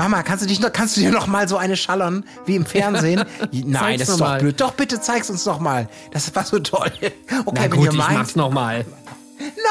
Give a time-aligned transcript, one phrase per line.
[0.00, 2.64] Mama, kannst du dich noch, kannst du dir noch mal so eine schallern wie im
[2.64, 3.22] Fernsehen?
[3.52, 4.40] Nein, das ist doch mal.
[4.40, 4.58] blöd.
[4.58, 5.90] Doch bitte zeig's uns noch mal.
[6.10, 6.90] Das war so toll.
[7.44, 8.10] Okay, Na gut, wenn ihr meint.
[8.12, 8.86] Ich mach's noch mal.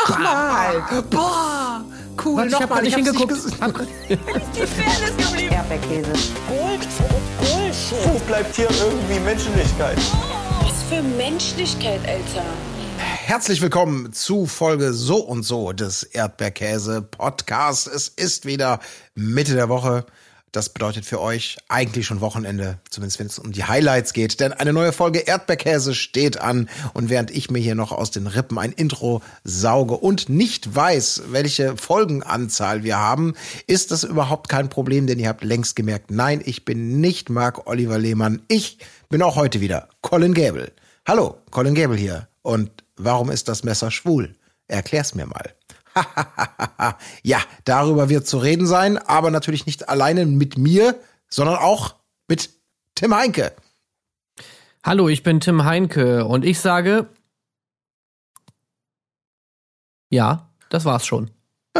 [0.07, 0.83] Noch mal.
[1.09, 1.81] Boah.
[2.23, 2.81] Cool, Warte, ich hab mal.
[2.83, 3.31] nicht hingeguckt.
[3.31, 3.43] Nicht
[4.07, 5.51] die Fairness geblieben.
[5.55, 6.11] Erdbeerkäse.
[6.47, 6.87] Gold,
[7.39, 8.13] Bullshit.
[8.13, 9.97] Wo bleibt hier irgendwie Menschlichkeit?
[10.61, 12.45] Was für Menschlichkeit, Alter.
[13.29, 17.85] Herzlich willkommen zu Folge so und so des Erdbeerkäse Podcasts.
[17.85, 18.79] Es ist wieder
[19.13, 20.07] Mitte der Woche.
[20.51, 24.39] Das bedeutet für euch eigentlich schon Wochenende, zumindest wenn es um die Highlights geht.
[24.39, 26.71] Denn eine neue Folge Erdbeerkäse steht an.
[26.95, 31.25] Und während ich mir hier noch aus den Rippen ein Intro sauge und nicht weiß,
[31.27, 33.35] welche Folgenanzahl wir haben,
[33.67, 37.67] ist das überhaupt kein Problem, denn ihr habt längst gemerkt, nein, ich bin nicht Marc
[37.67, 38.41] Oliver Lehmann.
[38.47, 40.71] Ich bin auch heute wieder Colin Gable.
[41.05, 42.27] Hallo, Colin Gable hier.
[42.49, 44.35] Und warum ist das Messer schwul?
[44.67, 45.53] Erklär's mir mal.
[47.21, 50.99] ja, darüber wird zu reden sein, aber natürlich nicht alleine mit mir,
[51.29, 52.49] sondern auch mit
[52.95, 53.53] Tim Heinke.
[54.83, 57.05] Hallo, ich bin Tim Heinke und ich sage,
[60.09, 61.29] ja, das war's schon.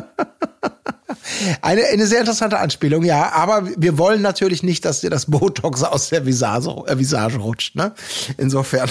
[1.62, 3.32] Eine, eine sehr interessante Anspielung, ja.
[3.32, 7.76] Aber wir wollen natürlich nicht, dass dir das Botox aus der Visage, äh, Visage rutscht.
[7.76, 7.94] Ne?
[8.38, 8.90] Insofern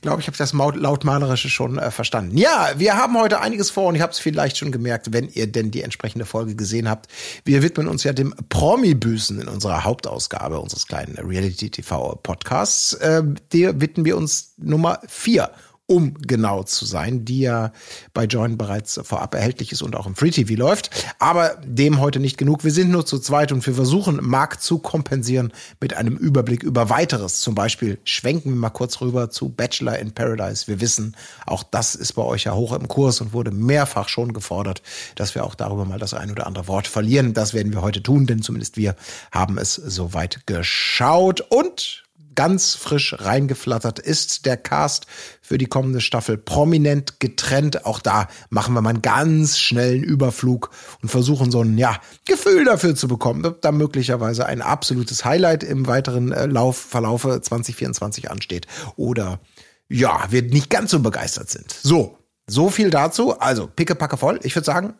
[0.00, 2.36] glaube, ich habe das lautmalerische schon äh, verstanden.
[2.36, 5.46] Ja, wir haben heute einiges vor und ich habe es vielleicht schon gemerkt, wenn ihr
[5.46, 7.08] denn die entsprechende Folge gesehen habt.
[7.44, 12.94] Wir widmen uns ja dem Promi-Büßen in unserer Hauptausgabe unseres kleinen Reality-TV-Podcasts.
[12.94, 13.22] Äh,
[13.52, 15.50] der widmen wir uns Nummer vier
[15.92, 17.72] um genau zu sein, die ja
[18.14, 20.90] bei Join bereits vorab erhältlich ist und auch im Free TV läuft.
[21.18, 22.64] Aber dem heute nicht genug.
[22.64, 26.88] Wir sind nur zu zweit und wir versuchen, Markt zu kompensieren mit einem Überblick über
[26.88, 27.40] weiteres.
[27.42, 30.66] Zum Beispiel schwenken wir mal kurz rüber zu Bachelor in Paradise.
[30.66, 31.14] Wir wissen,
[31.46, 34.82] auch das ist bei euch ja hoch im Kurs und wurde mehrfach schon gefordert,
[35.16, 37.34] dass wir auch darüber mal das ein oder andere Wort verlieren.
[37.34, 38.96] Das werden wir heute tun, denn zumindest wir
[39.30, 42.01] haben es soweit geschaut und
[42.34, 45.06] ganz frisch reingeflattert ist der Cast
[45.40, 47.86] für die kommende Staffel prominent getrennt.
[47.86, 50.70] Auch da machen wir mal einen ganz schnellen Überflug
[51.02, 55.62] und versuchen so ein ja, Gefühl dafür zu bekommen, ob da möglicherweise ein absolutes Highlight
[55.62, 58.66] im weiteren äh, Lauf, Verlaufe 2024 ansteht
[58.96, 59.40] oder
[59.88, 61.70] ja, wir nicht ganz so begeistert sind.
[61.70, 63.38] So, so viel dazu.
[63.38, 64.40] Also, pickepacke voll.
[64.42, 64.94] Ich würde sagen,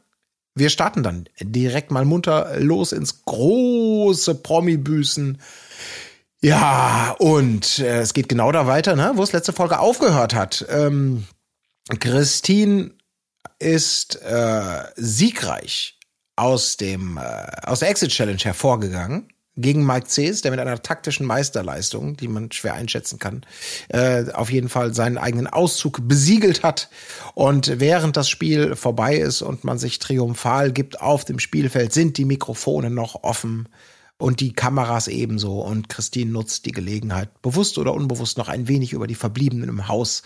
[0.54, 5.38] wir starten dann direkt mal munter los ins große Promi-Büßen
[6.42, 10.66] ja, und äh, es geht genau da weiter, ne, wo es letzte Folge aufgehört hat.
[10.68, 11.24] Ähm,
[12.00, 12.92] Christine
[13.58, 15.98] ist äh, siegreich
[16.36, 21.26] aus dem äh, aus der Exit Challenge hervorgegangen gegen Mike Cees, der mit einer taktischen
[21.26, 23.44] Meisterleistung, die man schwer einschätzen kann,
[23.88, 26.88] äh, auf jeden Fall seinen eigenen Auszug besiegelt hat.
[27.34, 32.16] Und während das Spiel vorbei ist und man sich triumphal gibt auf dem Spielfeld, sind
[32.16, 33.68] die Mikrofone noch offen
[34.22, 35.60] und die Kameras ebenso.
[35.60, 39.88] Und Christine nutzt die Gelegenheit, bewusst oder unbewusst noch ein wenig über die Verbliebenen im
[39.88, 40.22] Haus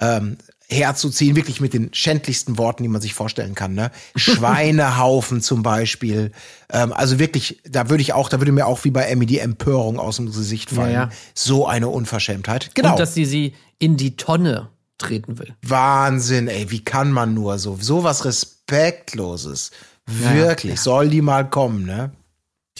[0.00, 0.36] ähm,
[0.68, 3.74] herzuziehen, wirklich mit den schändlichsten Worten, die man sich vorstellen kann.
[3.74, 3.90] Ne?
[4.14, 6.30] Schweinehaufen zum Beispiel.
[6.70, 9.40] Ähm, also wirklich, da würde ich auch, da würde mir auch wie bei Emmy die
[9.40, 10.92] Empörung aus dem Gesicht fallen.
[10.92, 11.10] Ja, ja.
[11.34, 12.70] So eine Unverschämtheit.
[12.76, 12.92] Genau.
[12.92, 14.68] Und dass sie sie in die Tonne
[14.98, 15.56] treten will.
[15.62, 19.72] Wahnsinn, ey, wie kann man nur so, so was Respektloses.
[20.06, 22.12] Wirklich, ja, soll die mal kommen, ne?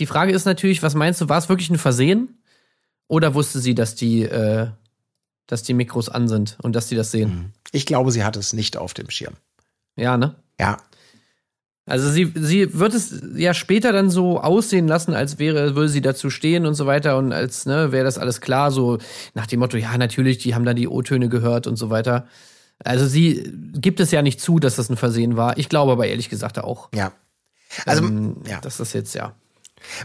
[0.01, 2.39] Die Frage ist natürlich, was meinst du, war es wirklich ein Versehen?
[3.07, 4.69] Oder wusste sie, dass die, äh,
[5.47, 7.31] dass die Mikros an sind und dass sie das sehen?
[7.31, 7.53] Hm.
[7.73, 9.35] Ich glaube, sie hat es nicht auf dem Schirm.
[9.97, 10.35] Ja, ne?
[10.59, 10.79] Ja.
[11.87, 16.01] Also sie, sie wird es ja später dann so aussehen lassen, als wäre, würde sie
[16.01, 18.99] dazu stehen und so weiter und als, ne, wäre das alles klar, so
[19.35, 22.29] nach dem Motto, ja, natürlich, die haben da die O-Töne gehört und so weiter.
[22.79, 25.59] Also sie gibt es ja nicht zu, dass das ein Versehen war.
[25.59, 26.89] Ich glaube aber ehrlich gesagt auch.
[26.95, 27.13] Ja.
[27.87, 28.61] Also, ähm, ja.
[28.61, 29.35] Das ist jetzt, ja.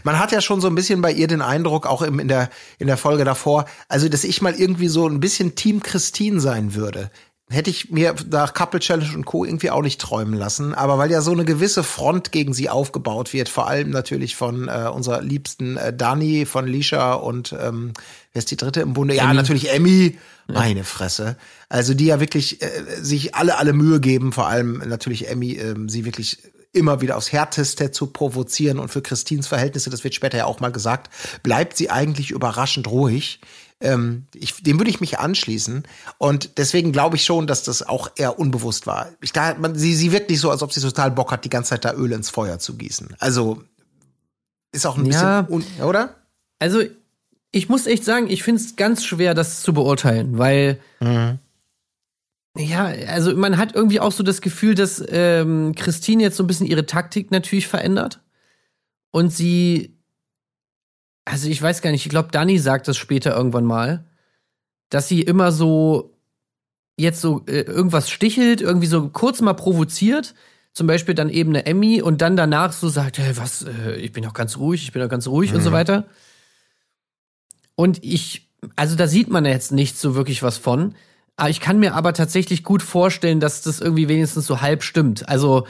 [0.04, 2.86] Man hat ja schon so ein bisschen bei ihr den Eindruck, auch in der, in
[2.86, 7.10] der Folge davor, also dass ich mal irgendwie so ein bisschen Team Christine sein würde.
[7.48, 9.44] Hätte ich mir nach Couple Challenge und Co.
[9.44, 10.74] irgendwie auch nicht träumen lassen.
[10.74, 14.66] Aber weil ja so eine gewisse Front gegen sie aufgebaut wird, vor allem natürlich von
[14.66, 17.92] äh, unserer liebsten äh, Dani, von Lisha und ähm,
[18.32, 19.14] wer ist die dritte im Bunde?
[19.14, 20.18] Ja, natürlich Emmy.
[20.48, 21.36] Meine Fresse.
[21.68, 22.68] Also die ja wirklich äh,
[23.00, 26.38] sich alle, alle Mühe geben, vor allem natürlich Emmy, äh, sie wirklich
[26.72, 30.60] immer wieder aufs Härteste zu provozieren und für Christins Verhältnisse, das wird später ja auch
[30.60, 31.10] mal gesagt,
[31.42, 33.40] bleibt sie eigentlich überraschend ruhig.
[33.80, 35.82] Ähm, ich, dem würde ich mich anschließen.
[36.18, 39.10] Und deswegen glaube ich schon, dass das auch eher unbewusst war.
[39.20, 41.50] Ich, da, man, sie, sie wirkt nicht so, als ob sie total Bock hat, die
[41.50, 43.14] ganze Zeit da Öl ins Feuer zu gießen.
[43.18, 43.62] Also
[44.72, 46.16] ist auch ein ja, bisschen, oder?
[46.58, 46.82] Also
[47.50, 51.38] ich muss echt sagen, ich finde es ganz schwer, das zu beurteilen, weil mhm.
[52.58, 56.46] Ja, also man hat irgendwie auch so das Gefühl, dass ähm, Christine jetzt so ein
[56.46, 58.20] bisschen ihre Taktik natürlich verändert
[59.10, 59.96] und sie
[61.26, 64.06] also ich weiß gar nicht, ich glaube, Dani sagt das später irgendwann mal,
[64.88, 66.14] dass sie immer so
[66.96, 70.34] jetzt so äh, irgendwas stichelt, irgendwie so kurz mal provoziert,
[70.72, 74.12] zum Beispiel dann eben eine Emmy und dann danach so sagt, hey, was, äh, ich
[74.12, 75.56] bin doch ganz ruhig, ich bin doch ganz ruhig mhm.
[75.56, 76.06] und so weiter.
[77.74, 80.94] Und ich, also da sieht man jetzt nicht so wirklich was von.
[81.36, 85.28] Aber ich kann mir aber tatsächlich gut vorstellen, dass das irgendwie wenigstens so halb stimmt.
[85.28, 85.66] Also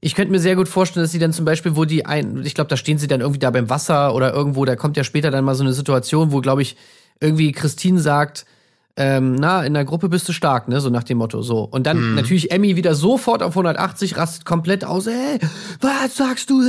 [0.00, 2.54] ich könnte mir sehr gut vorstellen, dass sie dann zum Beispiel, wo die ein, ich
[2.54, 5.30] glaube, da stehen sie dann irgendwie da beim Wasser oder irgendwo, da kommt ja später
[5.30, 6.76] dann mal so eine Situation, wo, glaube ich,
[7.20, 8.46] irgendwie Christine sagt,
[8.96, 11.60] ähm, na, in der Gruppe bist du stark, ne, so nach dem Motto, so.
[11.60, 12.14] Und dann mhm.
[12.16, 15.38] natürlich Emmy wieder sofort auf 180, rastet komplett aus, ey,
[15.80, 16.62] was sagst du?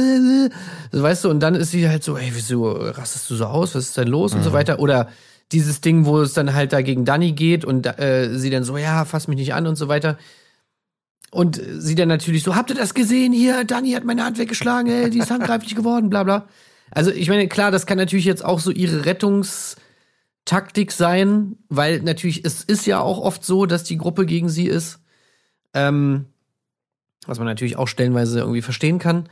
[0.92, 3.76] So, weißt du, und dann ist sie halt so, ey, wieso rastest du so aus,
[3.76, 4.40] was ist denn los mhm.
[4.40, 4.54] und so mhm.
[4.54, 4.80] weiter.
[4.80, 5.08] Oder
[5.52, 8.78] dieses Ding, wo es dann halt da gegen Danny geht und äh, sie dann so,
[8.78, 10.18] ja, fass mich nicht an und so weiter.
[11.32, 13.64] Und sie dann natürlich so, habt ihr das gesehen hier?
[13.64, 16.48] Dani hat meine Hand weggeschlagen, ey, die ist handgreiflich geworden, bla bla.
[16.92, 22.44] Also ich meine, klar, das kann natürlich jetzt auch so ihre Rettungstaktik sein, weil natürlich,
[22.44, 25.00] es ist ja auch oft so, dass die Gruppe gegen sie ist.
[25.74, 26.26] Ähm,
[27.26, 29.30] was man natürlich auch stellenweise irgendwie verstehen kann.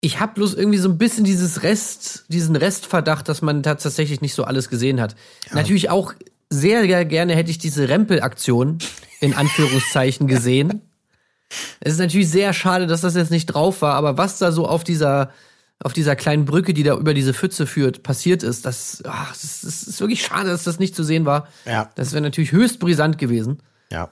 [0.00, 4.34] Ich habe bloß irgendwie so ein bisschen dieses Rest, diesen Restverdacht, dass man tatsächlich nicht
[4.34, 5.16] so alles gesehen hat.
[5.48, 5.56] Ja.
[5.56, 6.14] Natürlich auch
[6.48, 8.78] sehr gerne hätte ich diese Rempel-Aktion
[9.20, 10.82] in Anführungszeichen gesehen.
[11.80, 14.66] Es ist natürlich sehr schade, dass das jetzt nicht drauf war, aber was da so
[14.66, 15.30] auf dieser
[15.80, 19.60] auf dieser kleinen Brücke, die da über diese Pfütze führt, passiert ist, das, ach, das,
[19.60, 21.48] das ist wirklich schade, dass das nicht zu sehen war.
[21.66, 21.90] Ja.
[21.96, 23.62] Das wäre natürlich höchst brisant gewesen.
[23.92, 24.10] Ja.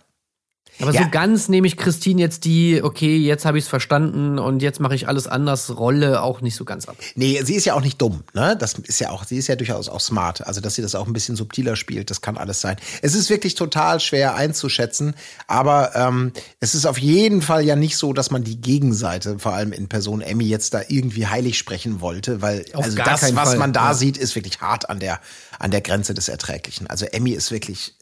[0.81, 1.05] Aber ja.
[1.05, 4.81] so ganz nehme ich Christine jetzt die, okay, jetzt habe ich es verstanden und jetzt
[4.81, 6.97] mache ich alles anders, Rolle auch nicht so ganz ab.
[7.15, 8.57] Nee, sie ist ja auch nicht dumm, ne?
[8.59, 10.47] Das ist ja auch, sie ist ja durchaus auch smart.
[10.47, 12.77] Also, dass sie das auch ein bisschen subtiler spielt, das kann alles sein.
[13.03, 15.15] Es ist wirklich total schwer einzuschätzen,
[15.47, 19.55] aber ähm, es ist auf jeden Fall ja nicht so, dass man die Gegenseite, vor
[19.55, 23.51] allem in Person Emmy, jetzt da irgendwie heilig sprechen wollte, weil auf also das, was
[23.51, 23.59] Fall.
[23.59, 23.95] man da ja.
[23.95, 25.21] sieht, ist wirklich hart an der,
[25.59, 26.89] an der Grenze des Erträglichen.
[26.89, 27.95] Also Emmy ist wirklich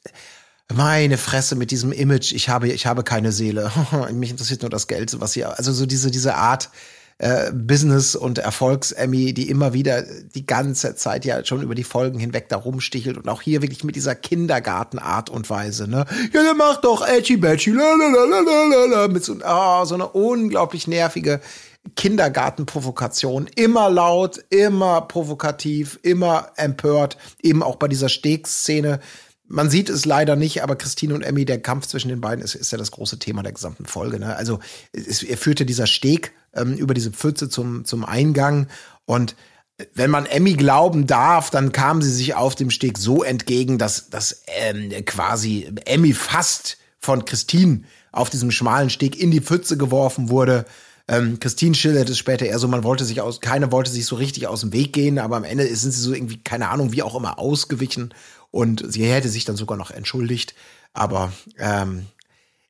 [0.72, 3.70] meine Fresse mit diesem Image, ich habe, ich habe keine Seele.
[4.12, 6.70] Mich interessiert nur das Geld, was sie, also so diese, diese Art,
[7.22, 12.18] äh, Business- und Erfolgs-Emmy, die immer wieder die ganze Zeit ja schon über die Folgen
[12.18, 16.04] hinweg da rumstichelt und auch hier wirklich mit dieser Kindergartenart und Weise, ne?
[16.32, 17.72] Ja, der macht doch Edgy Badgy,
[19.08, 21.40] mit so, oh, so eine unglaublich nervige
[21.94, 23.48] Kindergartenprovokation.
[23.54, 28.98] Immer laut, immer provokativ, immer empört, eben auch bei dieser Stegszene
[29.52, 32.54] man sieht es leider nicht, aber Christine und Emmy, der Kampf zwischen den beiden ist,
[32.54, 34.18] ist ja das große Thema der gesamten Folge.
[34.18, 34.34] Ne?
[34.34, 34.60] Also
[34.92, 38.68] es, er führte dieser Steg ähm, über diese Pfütze zum, zum Eingang
[39.04, 39.36] und
[39.94, 44.10] wenn man Emmy glauben darf, dann kam sie sich auf dem Steg so entgegen, dass,
[44.10, 47.82] dass ähm, quasi Emmy fast von Christine
[48.12, 50.66] auf diesem schmalen Steg in die Pfütze geworfen wurde.
[51.08, 54.16] Ähm, Christine schildert es später eher so, man wollte sich aus, keiner wollte sich so
[54.16, 57.02] richtig aus dem Weg gehen, aber am Ende sind sie so irgendwie, keine Ahnung, wie
[57.02, 58.14] auch immer ausgewichen
[58.50, 60.54] und sie hätte sich dann sogar noch entschuldigt.
[60.92, 62.06] Aber ähm,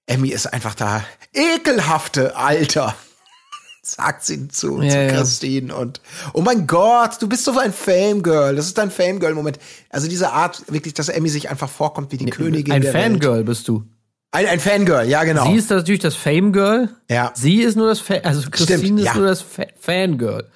[0.07, 2.95] Emmy ist einfach da ekelhafte Alter.
[3.85, 5.75] Sagt sie zu, ja, zu Christine ja.
[5.75, 6.01] und
[6.35, 8.55] oh mein Gott, du bist so ein Fame-Girl.
[8.55, 9.59] Das ist dein Fame-Girl-Moment.
[9.91, 12.73] Also diese Art, wirklich, dass Emmy sich einfach vorkommt wie die Königin.
[12.73, 13.85] Ein Fangirl bist du.
[14.35, 15.47] Ein, ein Fangirl, ja, genau.
[15.47, 16.89] Sie ist natürlich das Fame-Girl.
[17.11, 17.33] Ja.
[17.35, 19.15] Sie ist nur das, Fa also Christine Stimmt, ist ja.
[19.15, 20.49] nur das Fa Fangirl.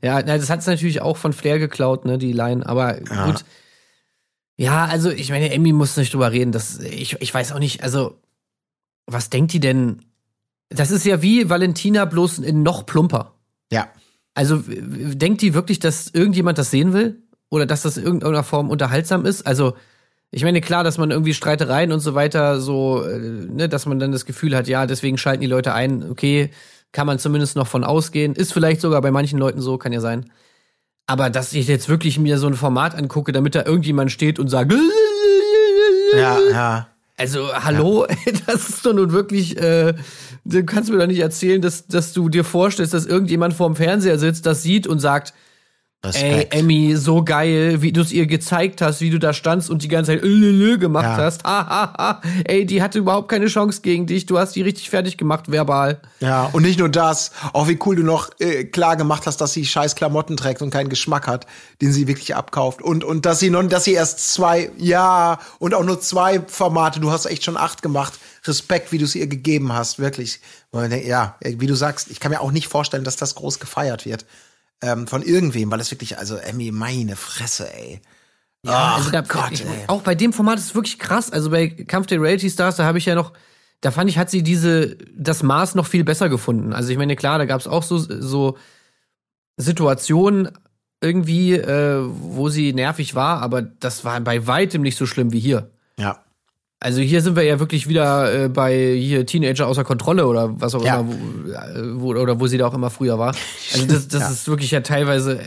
[0.00, 2.66] Ja, das hat es natürlich auch von Flair geklaut, ne, die Line.
[2.66, 3.26] Aber ja.
[3.26, 3.44] gut,
[4.56, 6.52] ja, also ich meine, Emmy muss nicht drüber reden.
[6.52, 8.18] Das, ich, ich weiß auch nicht, also
[9.06, 10.02] was denkt die denn?
[10.70, 13.34] Das ist ja wie Valentina bloß in noch plumper.
[13.70, 13.88] Ja.
[14.34, 17.22] Also denkt die wirklich, dass irgendjemand das sehen will?
[17.50, 19.46] Oder dass das in irgendeiner Form unterhaltsam ist?
[19.46, 19.74] Also,
[20.30, 23.98] ich meine, klar, dass man irgendwie Streitereien und so weiter so, äh, ne, dass man
[23.98, 26.50] dann das Gefühl hat, ja, deswegen schalten die Leute ein, okay,
[26.92, 28.34] kann man zumindest noch von ausgehen.
[28.34, 30.30] Ist vielleicht sogar bei manchen Leuten so, kann ja sein.
[31.06, 34.48] Aber dass ich jetzt wirklich mir so ein Format angucke, damit da irgendjemand steht und
[34.48, 34.72] sagt,
[36.14, 36.88] ja, ja.
[37.16, 38.32] Also, hallo, ja.
[38.46, 39.94] das ist doch nun wirklich, äh,
[40.44, 44.18] du kannst mir doch nicht erzählen, dass, dass du dir vorstellst, dass irgendjemand vorm Fernseher
[44.18, 45.34] sitzt, das sieht und sagt,
[46.04, 46.54] Respekt.
[46.54, 49.82] Ey, Emmy, so geil, wie du es ihr gezeigt hast, wie du da standst und
[49.82, 51.16] die ganze Zeit Lülülü gemacht ja.
[51.16, 51.42] hast.
[51.42, 52.22] Ha, ha, ha.
[52.44, 54.24] Ey, die hatte überhaupt keine Chance gegen dich.
[54.24, 56.00] Du hast die richtig fertig gemacht, verbal.
[56.20, 57.32] Ja, und nicht nur das.
[57.52, 60.70] Auch wie cool du noch äh, klar gemacht hast, dass sie scheiß Klamotten trägt und
[60.70, 61.46] keinen Geschmack hat,
[61.82, 62.80] den sie wirklich abkauft.
[62.80, 67.00] Und, und dass sie noch, dass sie erst zwei, ja, und auch nur zwei Formate.
[67.00, 68.12] Du hast echt schon acht gemacht.
[68.44, 70.40] Respekt, wie du es ihr gegeben hast, wirklich.
[70.72, 74.26] Ja, wie du sagst, ich kann mir auch nicht vorstellen, dass das groß gefeiert wird
[74.82, 78.00] ähm, von irgendwem, weil es wirklich, also Emmy, meine Fresse, ey.
[78.64, 81.30] Ja, Ach, also da, Gott, ich, auch bei dem Format ist es wirklich krass.
[81.30, 83.32] Also bei Kampf der Reality Stars, da habe ich ja noch,
[83.80, 86.72] da fand ich, hat sie diese, das Maß noch viel besser gefunden.
[86.72, 88.58] Also ich meine, klar, da gab es auch so, so
[89.56, 90.50] Situationen,
[91.00, 95.38] irgendwie, äh, wo sie nervig war, aber das war bei weitem nicht so schlimm wie
[95.38, 95.70] hier.
[95.96, 96.24] Ja.
[96.80, 100.74] Also hier sind wir ja wirklich wieder äh, bei hier Teenager außer Kontrolle oder was
[100.76, 101.00] auch Ja.
[101.00, 103.34] immer, wo, äh, wo, oder wo sie da auch immer früher war.
[103.72, 104.30] Also das, das Ja.
[104.30, 105.40] ist wirklich ja teilweise,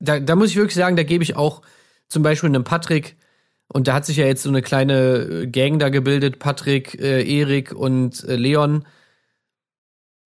[0.00, 1.60] da, da muss ich wirklich sagen, da gebe ich auch
[2.08, 3.16] zum Beispiel einem Patrick,
[3.68, 7.22] und da hat sich ja jetzt so eine kleine äh, Gang da gebildet, Patrick, äh,
[7.22, 8.84] Erik und äh, Leon,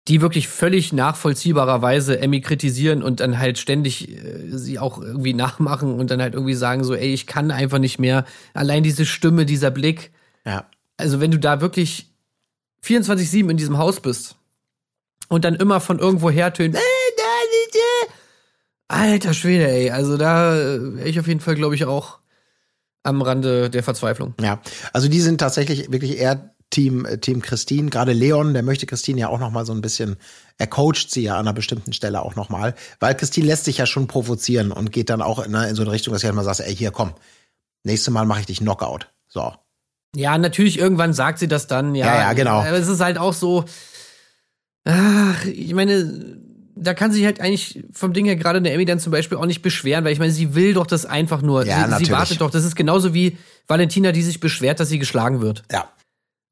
[0.09, 5.95] die wirklich völlig nachvollziehbarerweise Emmy kritisieren und dann halt ständig äh, sie auch irgendwie nachmachen
[5.95, 8.25] und dann halt irgendwie sagen so, ey, ich kann einfach nicht mehr.
[8.55, 10.11] Allein diese Stimme, dieser Blick,
[10.47, 10.71] Ja.
[10.97, 12.13] also wenn du da wirklich
[12.85, 14.37] 24-7 in diesem Haus bist
[15.29, 16.81] und dann immer von irgendwo her tönt, äh,
[18.89, 22.19] alter Schwede, ey, also da äh, wäre ich auf jeden Fall, glaube ich, auch
[23.03, 24.35] am Rande der Verzweiflung.
[24.41, 24.61] Ja,
[24.93, 27.91] also die sind tatsächlich wirklich eher Team äh, Team Christine.
[27.91, 30.17] Gerade Leon, der möchte Christine ja auch noch mal so ein bisschen,
[30.59, 33.79] er coacht sie ja an einer bestimmten Stelle auch noch mal, weil Christine lässt sich
[33.79, 36.37] ja schon provozieren und geht dann auch in, in so eine Richtung, dass sie halt
[36.37, 37.13] mal sagt, ey hier komm,
[37.85, 39.09] nächste Mal mache ich dich Knockout.
[39.29, 39.53] So.
[40.17, 42.07] Ja, natürlich, irgendwann sagt sie das dann, ja.
[42.07, 42.61] Ja, ja, genau.
[42.61, 43.65] Aber es ist halt auch so,
[44.85, 46.39] ach, ich meine,
[46.75, 49.47] da kann sich halt eigentlich vom Ding her gerade eine Emmy dann zum Beispiel auch
[49.47, 51.67] nicht beschweren, weil ich meine, sie will doch das einfach nur.
[51.67, 52.07] Ja, sie, natürlich.
[52.07, 52.51] sie wartet doch.
[52.51, 55.63] Das ist genauso wie Valentina, die sich beschwert, dass sie geschlagen wird.
[55.71, 55.91] Ja.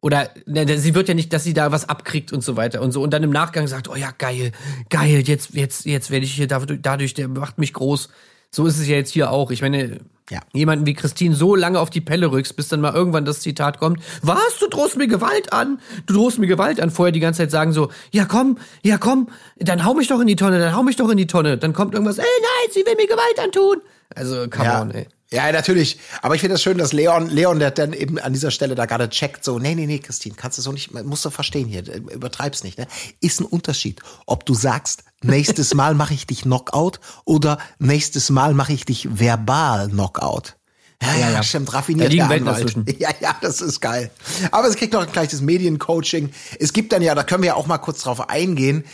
[0.02, 2.92] Oder ne, sie wird ja nicht, dass sie da was abkriegt und so weiter und
[2.92, 3.02] so.
[3.02, 4.52] Und dann im Nachgang sagt, oh ja, geil,
[4.90, 8.10] geil, jetzt, jetzt, jetzt werde ich hier dadurch, dadurch, der macht mich groß.
[8.54, 9.50] So ist es ja jetzt hier auch.
[9.50, 9.98] Ich meine,
[10.30, 10.40] Ja.
[10.52, 13.78] jemanden wie Christine so lange auf die Pelle rückst, bis dann mal irgendwann das Zitat
[13.78, 15.80] kommt, was, du drohst mir Gewalt an?
[16.06, 16.90] Du drohst mir Gewalt an.
[16.90, 20.26] Vorher die ganze Zeit sagen so, ja komm, ja komm, dann hau mich doch in
[20.28, 21.58] die Tonne, dann hau mich doch in die Tonne.
[21.58, 23.82] Dann kommt irgendwas, ey nein, sie will mir Gewalt antun.
[24.14, 24.80] Also, come Ja.
[24.82, 25.08] on, ey.
[25.30, 25.98] Ja, natürlich.
[26.22, 28.86] Aber ich finde das schön, dass Leon, Leon, der dann eben an dieser Stelle da
[28.86, 31.82] gerade checkt, so, nee, nee, nee, Christine, kannst du so nicht, musst du verstehen hier,
[31.92, 32.86] übertreib's nicht, ne?
[33.20, 38.54] Ist ein Unterschied, ob du sagst, nächstes Mal mache ich dich Knockout oder nächstes Mal
[38.54, 40.56] mache ich dich verbal Knockout.
[41.02, 41.42] Ja, ja, ja.
[41.42, 42.86] stimmt, Da raffiniert liegen der Welten dazwischen.
[42.98, 44.10] Ja, ja, das ist geil.
[44.50, 46.30] Aber es kriegt noch gleich das Mediencoaching.
[46.58, 48.84] Es gibt dann ja, da können wir ja auch mal kurz drauf eingehen,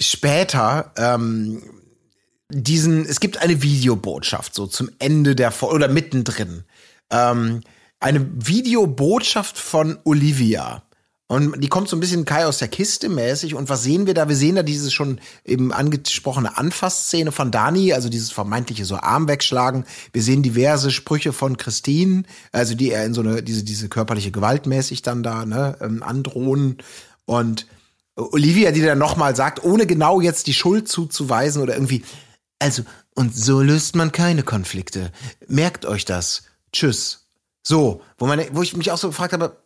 [0.00, 1.62] später, ähm,
[2.50, 6.64] diesen, es gibt eine Videobotschaft so zum Ende der Folge oder mittendrin.
[7.10, 7.62] Ähm,
[7.98, 10.82] eine Videobotschaft von Olivia.
[11.28, 13.54] Und die kommt so ein bisschen Kai aus der Kiste mäßig.
[13.54, 14.28] Und was sehen wir da?
[14.28, 19.26] Wir sehen da diese schon eben angesprochene Anfassszene von Dani, also dieses vermeintliche so Arm
[19.26, 19.84] wegschlagen.
[20.12, 24.30] Wir sehen diverse Sprüche von Christine, also die er in so eine, diese, diese körperliche
[24.30, 26.78] Gewalt mäßig dann da, ne, ähm, androhen.
[27.24, 27.66] Und
[28.14, 32.04] Olivia, die dann nochmal sagt, ohne genau jetzt die Schuld zuzuweisen oder irgendwie,
[32.60, 32.84] also,
[33.16, 35.10] und so löst man keine Konflikte.
[35.48, 36.44] Merkt euch das.
[36.72, 37.26] Tschüss.
[37.64, 39.56] So, wo man, wo ich mich auch so gefragt habe,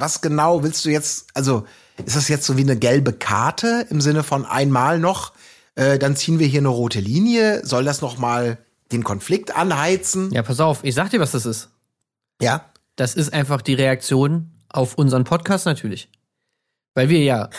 [0.00, 1.64] was genau willst du jetzt, also,
[2.04, 5.32] ist das jetzt so wie eine gelbe Karte im Sinne von einmal noch,
[5.74, 8.58] äh, dann ziehen wir hier eine rote Linie, soll das nochmal
[8.92, 10.32] den Konflikt anheizen?
[10.32, 11.70] Ja, pass auf, ich sag dir, was das ist.
[12.40, 12.66] Ja.
[12.96, 16.10] Das ist einfach die Reaktion auf unseren Podcast natürlich.
[16.94, 17.50] Weil wir ja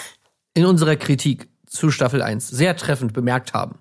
[0.53, 3.79] in unserer Kritik zu Staffel 1 sehr treffend bemerkt haben,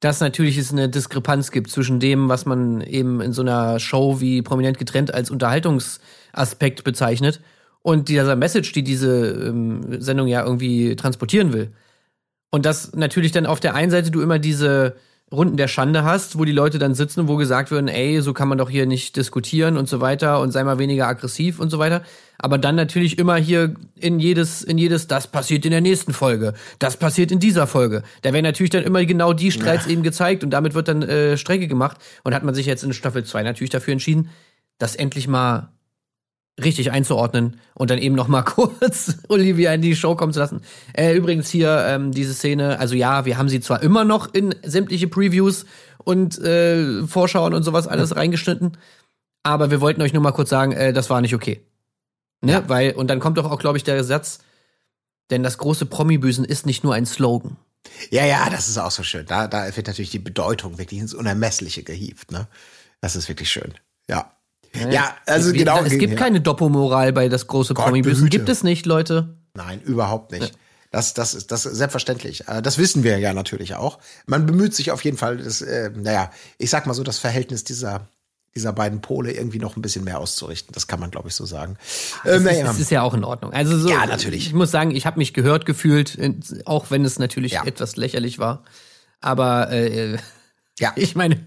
[0.00, 4.20] dass natürlich es eine Diskrepanz gibt zwischen dem, was man eben in so einer Show
[4.20, 7.40] wie prominent getrennt als Unterhaltungsaspekt bezeichnet
[7.86, 11.70] und dieser Message, die diese ähm, Sendung ja irgendwie transportieren will.
[12.50, 14.96] Und dass natürlich dann auf der einen Seite du immer diese
[15.30, 18.32] Runden der Schande hast, wo die Leute dann sitzen und wo gesagt werden, ey, so
[18.32, 21.70] kann man doch hier nicht diskutieren und so weiter und sei mal weniger aggressiv und
[21.70, 22.02] so weiter.
[22.38, 26.54] Aber dann natürlich immer hier in jedes, in jedes, das passiert in der nächsten Folge,
[26.80, 28.02] das passiert in dieser Folge.
[28.22, 31.36] Da werden natürlich dann immer genau die Streits eben gezeigt und damit wird dann äh,
[31.36, 31.98] Strecke gemacht.
[32.24, 34.30] Und hat man sich jetzt in Staffel 2 natürlich dafür entschieden,
[34.78, 35.75] das endlich mal
[36.62, 40.62] richtig einzuordnen und dann eben noch mal kurz Olivia in die Show kommen zu lassen.
[40.94, 44.54] Äh, übrigens hier ähm, diese Szene, also ja, wir haben sie zwar immer noch in
[44.64, 45.66] sämtliche Previews
[45.98, 48.76] und äh, Vorschauen und sowas alles reingeschnitten,
[49.42, 51.60] aber wir wollten euch nur mal kurz sagen, äh, das war nicht okay.
[52.40, 52.52] Ne?
[52.52, 52.68] Ja.
[52.68, 54.40] Weil, und dann kommt doch auch, glaube ich, der Satz,
[55.30, 57.56] denn das große Promi-Büsen ist nicht nur ein Slogan.
[58.10, 59.26] Ja, ja, das ist auch so schön.
[59.26, 62.48] Da, da wird natürlich die Bedeutung wirklich ins Unermessliche gehievt, ne?
[63.00, 63.74] Das ist wirklich schön.
[64.08, 64.35] Ja.
[64.90, 65.82] Ja, also Wir- genau.
[65.82, 66.18] Es gibt ja.
[66.18, 68.28] keine Doppelmoral bei das große behüte.
[68.28, 69.36] Gibt es nicht, Leute.
[69.54, 70.52] Nein, überhaupt nicht.
[70.92, 72.48] Das, das ist das ist selbstverständlich.
[72.48, 73.98] Äh, Das wissen wir ja natürlich auch.
[74.26, 77.64] Man bemüht sich auf jeden Fall, das, äh, naja, ich sag mal so, das Verhältnis
[77.64, 78.08] dieser,
[78.54, 80.72] dieser beiden Pole irgendwie noch ein bisschen mehr auszurichten.
[80.72, 81.76] Das kann man, glaube ich, so sagen.
[82.24, 82.70] Ähm, ist, naja.
[82.70, 83.52] es ist ja auch in Ordnung.
[83.52, 84.46] Also so, Ja, natürlich.
[84.46, 87.64] Ich muss sagen, ich habe mich gehört gefühlt, in- auch wenn es natürlich Ja.
[87.66, 88.62] etwas lächerlich war.
[89.20, 90.16] Aber äh,
[90.78, 91.46] ja, ich meine,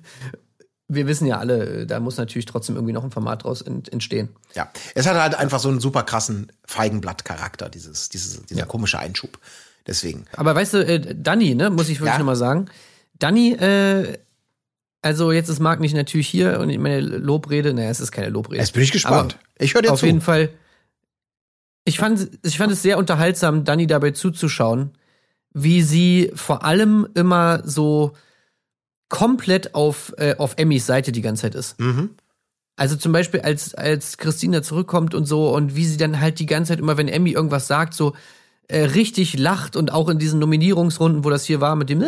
[0.92, 3.92] wir wissen ja alle, äh, da muss natürlich trotzdem irgendwie noch ein Format draus ent
[3.94, 4.30] entstehen.
[4.56, 4.70] ja.
[4.96, 9.38] Es hat halt einfach so einen super krassen Feigenblatt-Charakter, dieses, dieses, dieser komische Einschub.
[9.88, 10.26] Deswegen.
[10.36, 12.20] Aber weißt du, äh, Danny, ne, muss ich wirklich Ja.
[12.20, 12.66] noch mal sagen,
[13.18, 14.18] Danny, äh,
[15.02, 18.60] Also jetzt ist Marc nicht natürlich hier und meine Lobrede, naja, es ist keine Lobrede.
[18.62, 19.38] Jetzt bin ich gespannt.
[19.56, 20.06] Aber ich höre dir auf zu.
[20.08, 20.50] jeden Fall.
[21.86, 24.92] Ich fand, ich fand es sehr unterhaltsam, Dani dabei zuzuschauen,
[25.54, 28.12] wie sie vor allem immer so
[29.10, 31.80] komplett auf, äh, auf Emmys Seite die ganze Zeit ist.
[31.80, 32.12] Mhm.
[32.76, 36.46] Also zum Beispiel, als, als Christina zurückkommt und so und wie sie dann halt die
[36.46, 38.14] ganze Zeit immer, wenn Emmy irgendwas sagt, so
[38.70, 42.08] äh, richtig lacht und auch in diesen Nominierungsrunden, wo das hier war mit dem Ja,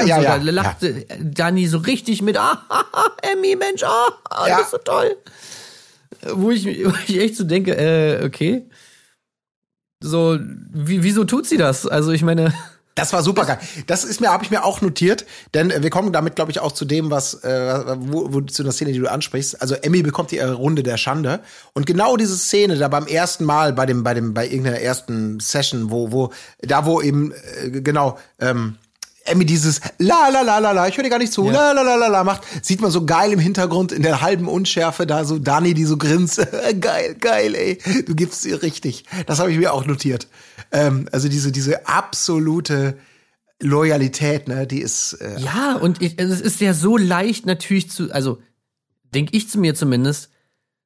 [0.00, 2.64] und ja, so, ja, da lacht äh, Dani so richtig mit ah,
[3.22, 4.56] Emmy, Mensch, ah, ah, Ja.
[4.56, 5.16] das ist so toll.
[6.32, 8.66] Wo ich, wo ich echt so denke, äh, okay.
[10.02, 10.36] So,
[10.72, 11.86] wie, wieso tut sie das?
[11.86, 12.52] Also ich meine,
[12.94, 13.58] Das war super geil.
[13.86, 16.60] Das ist mir, habe ich mir auch notiert, denn äh, wir kommen damit, glaube ich,
[16.60, 19.62] auch zu dem, was, äh, wo, wo, zu der Szene, die du ansprichst.
[19.62, 21.40] Also Emmy bekommt ihre Runde der Schande
[21.72, 25.40] und genau diese Szene da beim ersten Mal bei dem, bei dem, bei irgendeiner ersten
[25.40, 27.32] Session, wo, wo, da wo eben
[27.62, 28.18] äh, genau.
[28.38, 28.76] Ähm,
[29.24, 31.82] Emmy dieses la la la la la, ich höre dir gar nicht zu, la la
[31.82, 35.24] la la la macht, sieht man so geil im Hintergrund in der halben Unschärfe da
[35.24, 36.44] so Dani, die so grinst,
[36.80, 39.04] geil, geil, ey, du gibst ihr richtig.
[39.26, 40.26] Das habe ich mir auch notiert.
[40.72, 42.98] Ähm, also diese diese absolute
[43.60, 47.90] Loyalität, ne, die ist äh, Ja, und ich, also es ist ja so leicht natürlich
[47.90, 48.40] zu, also
[49.14, 50.30] denke ich zu mir zumindest,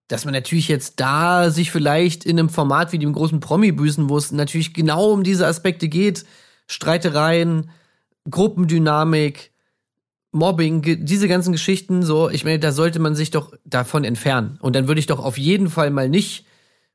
[0.09, 4.17] dass man natürlich jetzt da sich vielleicht in einem Format wie dem großen Promi-Büßen, wo
[4.17, 6.25] es natürlich genau um diese Aspekte geht,
[6.69, 7.71] Streitereien,
[8.29, 9.53] Gruppendynamik,
[10.33, 14.59] Mobbing, diese ganzen Geschichten, so, ich meine, da sollte man sich doch davon entfernen.
[14.61, 16.47] Und dann würde ich doch auf jeden Fall mal nicht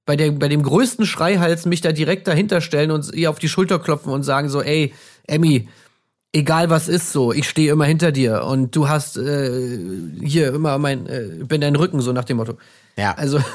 [0.06, 3.50] bei, der, bei dem größten Schreihals mich da direkt dahinter stellen und ihr auf die
[3.50, 4.94] Schulter klopfen und sagen so, ey,
[5.28, 5.70] Emmy,
[6.34, 9.78] egal was ist so, ich stehe immer hinter dir und du hast äh,
[10.22, 12.58] hier immer mein, äh, bin dein Rücken, so nach dem Motto.
[12.98, 13.14] Ja.
[13.16, 13.40] Also,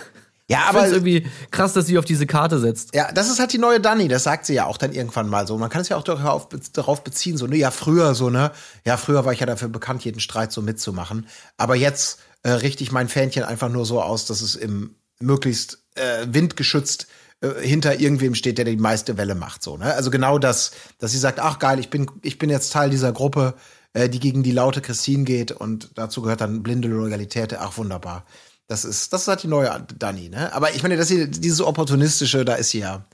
[0.48, 2.94] Ja, aber- find's irgendwie krass, dass sie auf diese Karte setzt.
[2.94, 5.44] Ja, das ist halt die neue Dani, das sagt sie ja auch dann irgendwann mal
[5.44, 5.58] so.
[5.58, 8.52] Man kann es ja auch darauf, darauf beziehen, so, ne, ja, früher so, ne,
[8.84, 11.26] ja, früher war ich ja dafür bekannt, jeden Streit so mitzumachen.
[11.56, 15.82] Aber jetzt äh, richte ich mein Fähnchen einfach nur so aus, dass es im möglichst
[15.96, 17.06] äh, windgeschützt
[17.40, 19.94] äh, hinter irgendwem steht, der die meiste Welle macht, so, ne.
[19.94, 23.12] Also genau das, dass sie sagt, ach geil, ich bin, ich bin jetzt Teil dieser
[23.12, 23.54] Gruppe,
[23.92, 28.24] äh, die gegen die laute Christine geht und dazu gehört dann blinde Loyalität, ach wunderbar.
[28.68, 30.52] Das ist, das ist halt die neue Dani, ne?
[30.52, 33.06] Aber ich meine, dass sie dieses opportunistische, da ist sie ja.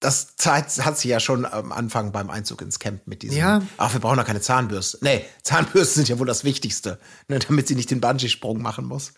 [0.00, 3.36] Das Zeit hat sie ja schon am Anfang beim Einzug ins Camp mit diesem.
[3.36, 3.62] Ja.
[3.76, 4.98] Ach, wir brauchen doch keine Zahnbürste.
[5.02, 9.12] Nee, Zahnbürsten sind ja wohl das Wichtigste, ne, damit sie nicht den Bungee-Sprung machen muss.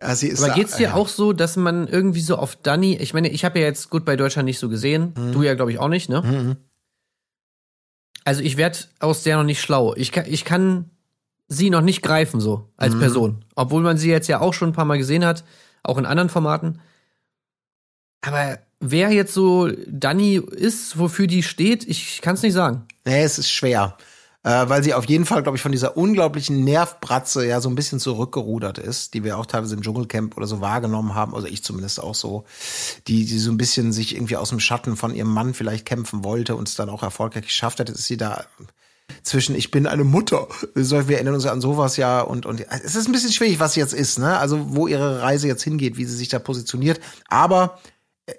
[0.00, 0.94] Ja, sie ist Aber geht's dir ja.
[0.94, 4.04] auch so, dass man irgendwie so auf Dani, ich meine, ich habe ja jetzt gut
[4.04, 5.32] bei Deutschland nicht so gesehen, Mhm.
[5.32, 6.56] du ja glaube ich auch nicht, ne?
[8.24, 9.94] Also ich werde aus der noch nicht schlau.
[9.96, 10.90] Ich kann, ich kann
[11.48, 12.98] sie noch nicht greifen so als Mhm.
[13.00, 15.44] Person, obwohl man sie jetzt ja auch schon ein paar Mal gesehen hat,
[15.82, 16.80] auch in anderen Formaten.
[18.20, 22.84] Aber wer jetzt so Dani ist, wofür die steht, ich kann es nicht sagen.
[23.04, 23.96] Nee, es ist schwer.
[24.48, 27.74] Äh, weil sie auf jeden Fall, glaube ich, von dieser unglaublichen Nervbratze ja so ein
[27.74, 31.62] bisschen zurückgerudert ist, die wir auch teilweise im Dschungelcamp oder so wahrgenommen haben, also ich
[31.62, 32.44] zumindest auch so,
[33.08, 36.24] die, die so ein bisschen sich irgendwie aus dem Schatten von ihrem Mann vielleicht kämpfen
[36.24, 38.46] wollte und es dann auch erfolgreich geschafft hat, ist sie da
[39.22, 43.06] zwischen ich bin eine Mutter, wir erinnern uns an sowas ja und und es ist
[43.06, 44.38] ein bisschen schwierig, was jetzt ist, ne?
[44.38, 47.78] Also wo ihre Reise jetzt hingeht, wie sie sich da positioniert, aber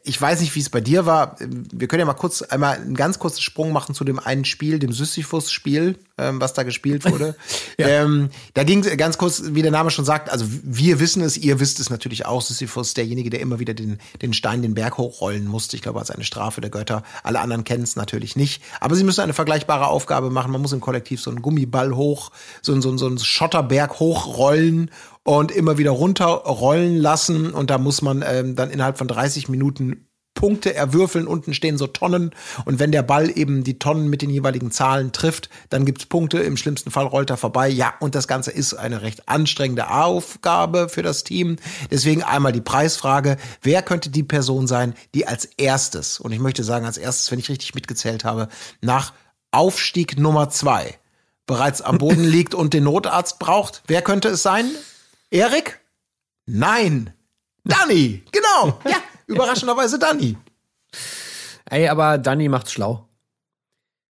[0.04, 1.36] ich weiß nicht, wie es bei dir war.
[1.40, 4.78] Wir können ja mal kurz einmal einen ganz kurzen Sprung machen zu dem einen Spiel,
[4.78, 7.36] dem Sisyphus-Spiel, ähm, was da gespielt wurde.
[7.78, 11.38] ähm, da ging es ganz kurz, wie der Name schon sagt, also wir wissen es,
[11.38, 12.42] ihr wisst es natürlich auch.
[12.42, 15.76] Sisyphus, derjenige, der immer wieder den, den Stein den Berg hochrollen musste.
[15.76, 17.04] Ich glaube, als eine Strafe der Götter.
[17.24, 18.62] Alle anderen kennen es natürlich nicht.
[18.80, 20.52] Aber sie müssen eine vergleichbare Aufgabe machen.
[20.52, 24.92] Man muss im Kollektiv so einen Gummiball hoch, so, so, so einen Schotterberg hochrollen
[25.24, 27.52] und immer wieder runterrollen lassen.
[27.52, 31.28] Und da muss man ähm, dann innerhalb von 30 Minuten Punkte erwürfeln.
[31.28, 32.32] Unten stehen so Tonnen.
[32.64, 36.40] Und wenn der Ball eben die Tonnen mit den jeweiligen Zahlen trifft, dann gibt's Punkte.
[36.40, 37.68] Im schlimmsten Fall rollt er vorbei.
[37.68, 41.58] Ja, und das Ganze ist eine recht anstrengende Aufgabe für das Team.
[41.92, 43.36] Deswegen einmal die Preisfrage.
[43.62, 47.40] Wer könnte die Person sein, die als erstes, und ich möchte sagen als erstes, wenn
[47.40, 48.48] ich richtig mitgezählt habe,
[48.80, 49.12] nach
[49.52, 50.98] Aufstieg Nummer zwei
[51.48, 53.84] bereits am Boden liegt und den Notarzt braucht?
[53.88, 54.70] Wer könnte es sein?
[55.32, 55.80] Erik?
[56.46, 57.14] Nein.
[57.64, 58.80] Danny, genau.
[58.86, 60.38] Ja, überraschenderweise Danny.
[61.66, 63.08] Ey, aber Dani macht's schlau.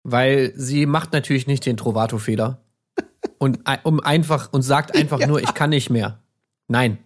[0.03, 2.61] Weil sie macht natürlich nicht den Trovato-Fehler.
[3.39, 6.23] Und um einfach und sagt einfach nur, ich kann nicht mehr.
[6.67, 6.97] Nein.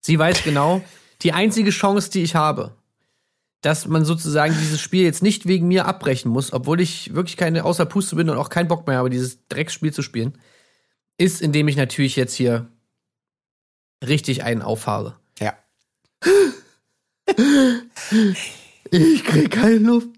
[0.00, 0.82] Sie weiß genau,
[1.22, 2.76] die einzige Chance, die ich habe,
[3.62, 7.64] dass man sozusagen dieses Spiel jetzt nicht wegen mir abbrechen muss, obwohl ich wirklich keine
[7.64, 10.38] außer Puste bin und auch keinen Bock mehr habe, dieses Drecksspiel zu spielen,
[11.16, 12.68] ist, indem ich natürlich jetzt hier
[14.06, 15.16] richtig einen auffahre.
[15.38, 15.54] Ja.
[18.90, 20.08] Ich krieg keine Luft.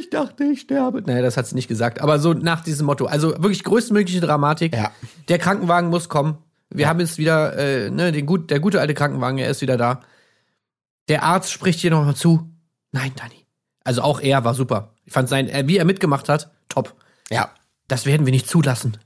[0.00, 1.02] ich dachte, ich sterbe.
[1.02, 2.00] Naja, das hat sie nicht gesagt.
[2.00, 3.06] Aber so nach diesem Motto.
[3.06, 4.74] Also wirklich größtmögliche Dramatik.
[4.74, 4.90] Ja.
[5.28, 6.38] Der Krankenwagen muss kommen.
[6.68, 9.76] Wir haben jetzt wieder, äh, ne, den gut, der gute alte Krankenwagen, er ist wieder
[9.76, 10.00] da.
[11.08, 12.50] Der Arzt spricht hier nochmal zu.
[12.90, 13.46] Nein, Dani.
[13.84, 14.94] Also auch er war super.
[15.04, 16.94] Ich fand sein, äh, wie er mitgemacht hat, top.
[17.30, 17.50] Ja.
[17.86, 18.98] Das werden wir nicht zulassen.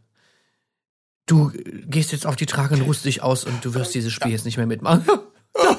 [1.30, 1.52] Du
[1.86, 4.44] gehst jetzt auf die Trage und ruhst dich aus und du wirst dieses Spiel jetzt
[4.44, 5.04] nicht mehr mitmachen.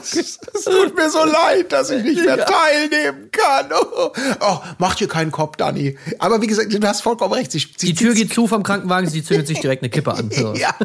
[0.01, 3.71] Es, es tut mir so leid, dass ich nicht mehr teilnehmen kann.
[3.95, 4.11] Oh,
[4.41, 5.97] oh, macht hier keinen Kopf, Dani.
[6.19, 7.51] Aber wie gesagt, du hast vollkommen recht.
[7.51, 10.29] Sie, sie, Die Tür geht zu vom Krankenwagen, sie zündet sich direkt eine Kippe an.
[10.35, 10.53] So.
[10.55, 10.75] Ja.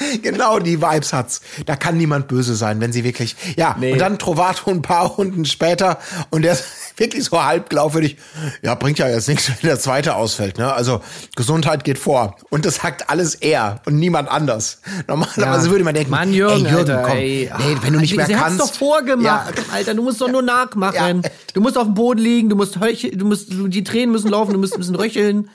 [0.22, 1.40] genau die Vibes hat's.
[1.66, 3.36] Da kann niemand böse sein, wenn sie wirklich.
[3.56, 3.92] Ja, Nee.
[3.92, 5.98] und dann Trovato ein paar Runden später
[6.30, 6.64] und der ist
[6.96, 8.16] wirklich so halb glaubwürdig.
[8.62, 10.58] Ja, bringt ja jetzt nichts, wenn der zweite ausfällt.
[10.58, 10.72] Ne?
[10.72, 11.00] Also
[11.36, 12.36] Gesundheit geht vor.
[12.50, 14.80] Und das sagt alles er und niemand anders.
[15.08, 15.70] Normalerweise Ja.
[15.70, 17.50] würde man denken, Mann, Jürgen, ey, Jürgen Alter, komm, ey.
[17.58, 18.60] nee, wenn du nicht mehr sie kannst.
[18.60, 19.62] hat's doch vorgemacht, Ja.
[19.72, 19.94] Alter.
[19.94, 21.22] Du musst doch nur nachmachen.
[21.22, 21.30] Ja.
[21.54, 24.52] Du musst auf dem Boden liegen, du musst heucheln, du musst, die Tränen müssen laufen,
[24.52, 25.48] du musst ein bisschen röcheln.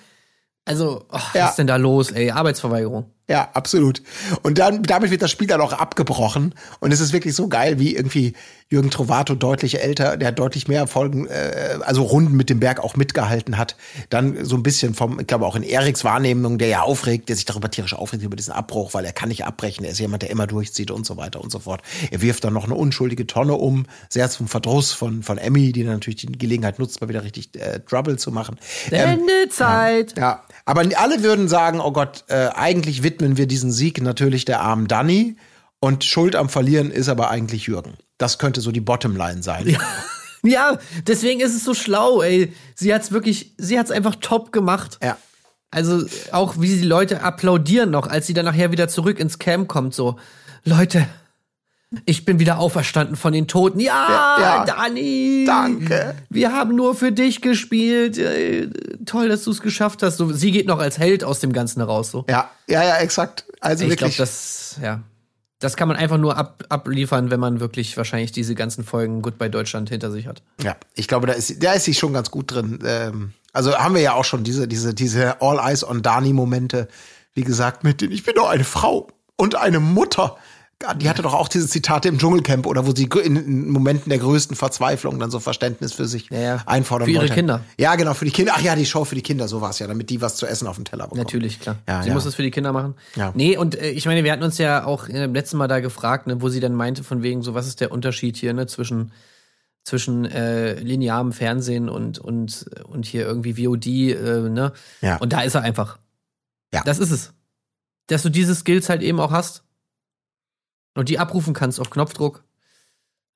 [0.65, 2.31] Also, oh, was ist denn da los, ey?
[2.31, 3.11] Arbeitsverweigerung.
[3.27, 4.03] Ja, absolut.
[4.43, 6.53] Und dann, damit wird das Spiel dann auch abgebrochen.
[6.79, 8.33] Und es ist wirklich so geil, wie irgendwie
[8.67, 12.95] Jürgen Trovato deutlich älter, der deutlich mehr Folgen, äh, also Runden mit dem Berg auch
[12.95, 13.75] mitgehalten hat.
[14.09, 17.35] Dann so ein bisschen vom, ich glaube auch in Eriks Wahrnehmung, der ja aufregt, der
[17.35, 19.85] sich darüber tierisch aufregt über diesen Abbruch, weil er kann nicht abbrechen.
[19.85, 21.81] Er ist jemand, der immer durchzieht und so weiter und so fort.
[22.09, 25.83] Er wirft dann noch eine unschuldige Tonne um, sehr zum Verdruss von, von Emmy, die
[25.83, 28.57] dann natürlich die Gelegenheit nutzt, mal wieder richtig äh, Trouble zu machen.
[28.89, 30.17] Ähm, Ende Zeit.
[30.17, 34.59] ja, aber alle würden sagen, oh Gott, äh, eigentlich widmen wir diesen Sieg natürlich der
[34.59, 35.37] armen Danny
[35.79, 37.93] und Schuld am Verlieren ist aber eigentlich Jürgen.
[38.17, 39.77] Das könnte so die Bottomline sein.
[40.47, 42.53] Ja, deswegen ist es so schlau, ey.
[42.75, 44.99] Sie hat's wirklich, sie hat's einfach top gemacht.
[45.01, 45.17] Ja.
[45.71, 49.67] Also auch wie die Leute applaudieren noch, als sie dann nachher wieder zurück ins Camp
[49.67, 50.19] kommt, so,
[50.63, 51.07] Leute,
[52.05, 53.79] ich bin wieder auferstanden von den Toten.
[53.79, 54.65] Ja, Ja, ja.
[54.65, 55.45] Dani.
[55.47, 56.15] Danke.
[56.29, 58.17] Wir haben nur für dich gespielt.
[58.17, 58.69] Äh,
[59.05, 60.17] Toll, dass du es geschafft hast.
[60.17, 62.11] So, sie geht noch als Held aus dem Ganzen heraus.
[62.11, 62.25] So.
[62.27, 63.45] Ja, ja, ja, exakt.
[63.61, 65.01] Also ich glaube, das, ja.
[65.59, 69.49] Das kann man einfach nur ab, abliefern, wenn man wirklich wahrscheinlich diese ganzen Folgen Goodbye
[69.49, 70.41] Deutschland hinter sich hat.
[70.61, 72.79] ja, ich glaube, da ist, da ist sie schon ganz gut drin.
[72.85, 76.87] Ähm, also haben wir ja auch schon diese, diese, diese All Eyes on Dani Momente,
[77.33, 80.37] wie gesagt, mit den, ich bin doch eine Frau und eine Mutter.
[80.97, 84.57] Die hatte doch auch diese Zitate im Dschungelcamp oder wo sie in, Momenten der größten
[84.57, 86.63] Verzweiflung dann so Verständnis für sich Ja, ja.
[86.65, 87.33] einfordern Für ihre wollte.
[87.33, 87.61] Kinder.
[87.79, 88.53] Ja, genau, für die Kinder.
[88.55, 90.45] Ach ja, die Show für die Kinder, so war es ja, damit die was zu
[90.45, 91.21] essen auf dem Teller bekommen.
[91.21, 91.77] Natürlich, klar.
[91.87, 92.95] Ja, sie muss es für die Kinder machen.
[93.15, 93.31] Ja.
[93.35, 96.27] Nee, und äh, ich meine, wir hatten uns ja auch äh, letzten Mal da gefragt,
[96.27, 99.13] ne, wo sie dann meinte, von wegen, so, was ist der Unterschied hier, ne, zwischen,
[99.85, 104.73] zwischen äh, linearem Fernsehen und, und, und hier irgendwie VOD, äh, ne?
[105.01, 105.17] Ja.
[105.17, 105.99] Und da ist er einfach.
[106.73, 106.81] Ja.
[106.83, 107.31] Das ist es.
[108.07, 109.63] Dass du diese Skills halt eben auch hast.
[110.95, 112.43] Und die abrufen kannst auf Knopfdruck.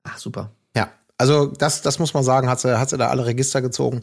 [0.03, 0.51] Ach, super.
[1.19, 4.01] Ja, also das, das muss man sagen, hat sie, hat sie da alle Register gezogen.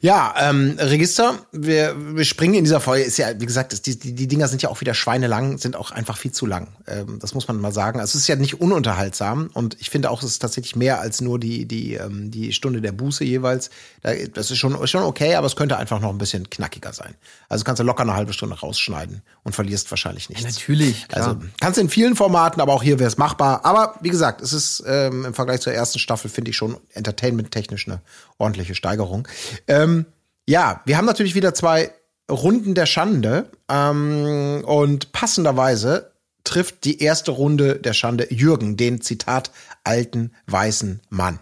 [0.00, 4.14] Ja, ähm, Register, wir, wir springen in dieser Folge, ist ja, wie gesagt, die, die,
[4.14, 6.68] die Dinger sind ja auch wieder schweinelang, sind auch einfach viel zu lang.
[6.88, 8.00] Ähm, das muss man mal sagen.
[8.00, 11.20] Also es ist ja nicht ununterhaltsam und ich finde auch, es ist tatsächlich mehr als
[11.20, 13.70] nur die, die, ähm, die Stunde der Buße jeweils.
[14.02, 17.14] Da, das ist schon, schon okay, aber es könnte einfach noch ein bisschen knackiger sein.
[17.48, 20.44] Also kannst du locker eine halbe Stunde rausschneiden und verlierst wahrscheinlich nichts.
[20.44, 21.28] natürlich, klar.
[21.28, 23.64] Also kannst in vielen Formaten, aber auch hier wäre es machbar.
[23.64, 27.86] Aber wie gesagt, es ist ähm, im Vergleich zur ersten Staffel, finde ich schon entertainment-technisch
[27.86, 28.00] eine
[28.38, 29.28] ordentliche Steigerung.
[29.68, 30.06] Ähm,
[30.48, 31.92] ja, wir haben natürlich wieder zwei
[32.30, 33.50] Runden der Schande.
[33.68, 36.12] Ähm, und passenderweise
[36.44, 39.50] trifft die erste Runde der Schande Jürgen, den Zitat
[39.84, 41.38] alten weißen Mann.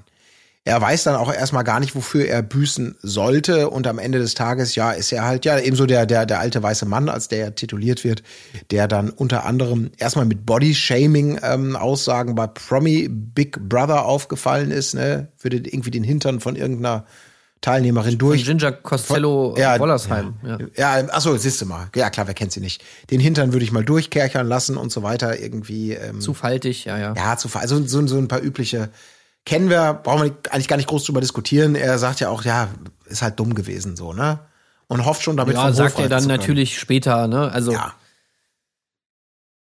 [0.66, 3.68] Er weiß dann auch erstmal gar nicht, wofür er büßen sollte.
[3.68, 6.62] Und am Ende des Tages, ja, ist er halt ja ebenso der, der, der alte
[6.62, 8.22] weiße Mann, als der er tituliert wird,
[8.70, 15.28] der dann unter anderem erstmal mit Body-Shaming-Aussagen bei Promi Big Brother aufgefallen ist, ne?
[15.38, 17.04] Würde irgendwie den Hintern von irgendeiner
[17.60, 18.44] Teilnehmerin Von durch.
[18.46, 20.34] Ginger Costello Ja, Wollersheim.
[20.42, 20.58] Ja.
[20.76, 21.88] Ja, achso, siehst du mal.
[21.94, 22.82] Ja, klar, wer kennt sie nicht.
[23.10, 25.38] Den Hintern würde ich mal durchkerchern lassen und so weiter.
[25.38, 25.92] Irgendwie.
[25.92, 27.14] Ähm, Zu faltig, ja, ja.
[27.14, 28.88] ja, zu also so, so ein paar übliche
[29.44, 31.74] kennen wir, brauchen wir eigentlich gar nicht groß drüber diskutieren.
[31.74, 32.68] Er sagt ja auch, ja,
[33.06, 34.38] ist halt dumm gewesen so, ne?
[34.86, 37.50] Und hofft schon damit Ja, sagt er dann natürlich später, ne?
[37.50, 37.94] Also Ja,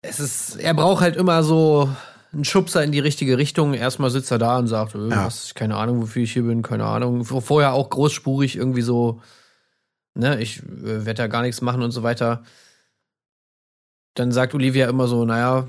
[0.02, 1.88] es ist, er braucht halt immer so
[2.33, 3.74] einen Schubser in die richtige Richtung.
[3.74, 5.26] Erstmal sitzt er da und sagt, äh, Ja.
[5.26, 7.24] was, keine Ahnung, wofür ich hier bin, keine Ahnung.
[7.24, 9.20] Vorher auch großspurig irgendwie so,
[10.14, 12.42] ne, ich äh, werde da gar nichts machen und so weiter.
[14.14, 15.68] Dann sagt Olivia immer so, naja,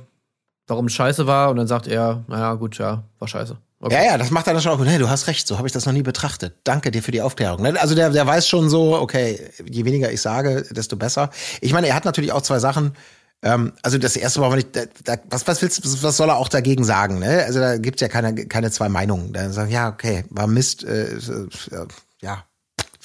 [0.67, 1.49] warum es scheiße war.
[1.49, 3.57] Und dann sagt er, naja, gut, ja, war scheiße.
[3.81, 3.95] Okay.
[3.95, 4.85] ja, ja, das macht er dann schon auch.
[4.85, 6.55] Hey, du hast recht, so habe ich das noch nie betrachtet.
[6.65, 7.61] Danke dir für die Aufklärung.
[7.61, 7.79] Ne?
[7.79, 11.29] Also der, der weiß schon so, okay, je weniger ich sage, desto besser.
[11.61, 12.93] Ich meine, er hat natürlich auch zwei Sachen.
[13.41, 16.35] Ähm, also das erste Mal, wenn ich, da, da, was, was willst, was soll er
[16.35, 17.19] auch dagegen sagen?
[17.19, 17.43] Ne?
[17.45, 19.31] Also da gibt's ja keine, keine zwei Meinungen.
[19.31, 21.87] Da sagen, ja, okay, war Mist, äh, äh,
[22.21, 22.43] ja,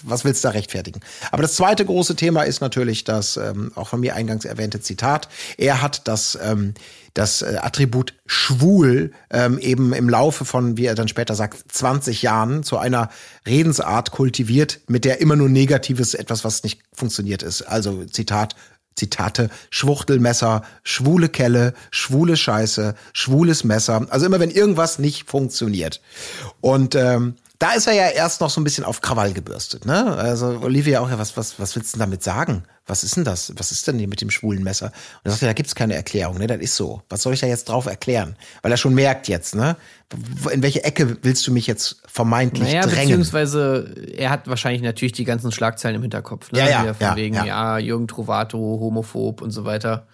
[0.03, 1.01] was willst du da rechtfertigen?
[1.31, 5.29] Aber das zweite große Thema ist natürlich das ähm, auch von mir eingangs erwähnte Zitat.
[5.57, 6.75] Er hat das ähm,
[7.15, 12.23] das äh, Attribut schwul ähm, eben im Laufe von, wie er dann später sagt, 20
[12.23, 13.09] Jahren zu einer
[13.47, 17.63] Redensart kultiviert, mit der immer nur Negatives etwas, was nicht funktioniert ist.
[17.63, 18.57] Also Zitat,
[18.97, 24.07] Zitate, Schwuchtelmesser, schwule Kelle, schwule Scheiße, schwules Messer.
[24.11, 26.01] Also immer wenn irgendwas nicht funktioniert.
[26.61, 30.17] Und ähm, da ist er ja erst noch so ein bisschen auf Krawall gebürstet, ne?
[30.17, 32.65] Also Olivia auch ja, was, was, was willst du denn damit sagen?
[32.87, 33.53] Was ist denn das?
[33.57, 34.87] Was ist denn hier mit dem schwulen Messer?
[34.87, 34.93] Und
[35.25, 36.49] er sagt ja, da gibt's keine Erklärung, ne?
[36.49, 37.03] Das ist so.
[37.09, 38.37] Was soll ich da jetzt drauf erklären?
[38.63, 39.77] Weil er schon merkt jetzt, ne?
[40.53, 43.19] In welche Ecke willst du mich jetzt vermeintlich naja, drängen?
[43.19, 46.59] Beziehungsweise er hat wahrscheinlich natürlich die ganzen Schlagzeilen im Hinterkopf, ne?
[46.59, 47.45] Ja, ja, von ja, wegen, ja.
[47.45, 50.09] ja, Jürgen Trovato, homophob und so weiter.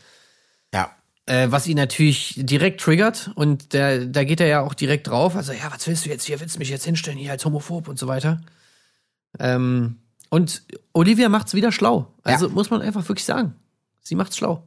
[0.75, 0.91] Ja.
[1.31, 5.37] Äh, was ihn natürlich direkt triggert und der, da geht er ja auch direkt drauf.
[5.37, 6.41] Also, ja, was willst du jetzt hier?
[6.41, 8.41] Willst du mich jetzt hinstellen hier als homophob und so weiter?
[9.39, 10.63] Ähm, und
[10.93, 12.13] Olivia macht's wieder schlau.
[12.25, 12.53] Also Ja.
[12.53, 13.55] muss man einfach wirklich sagen.
[14.03, 14.67] Sie macht's schlau.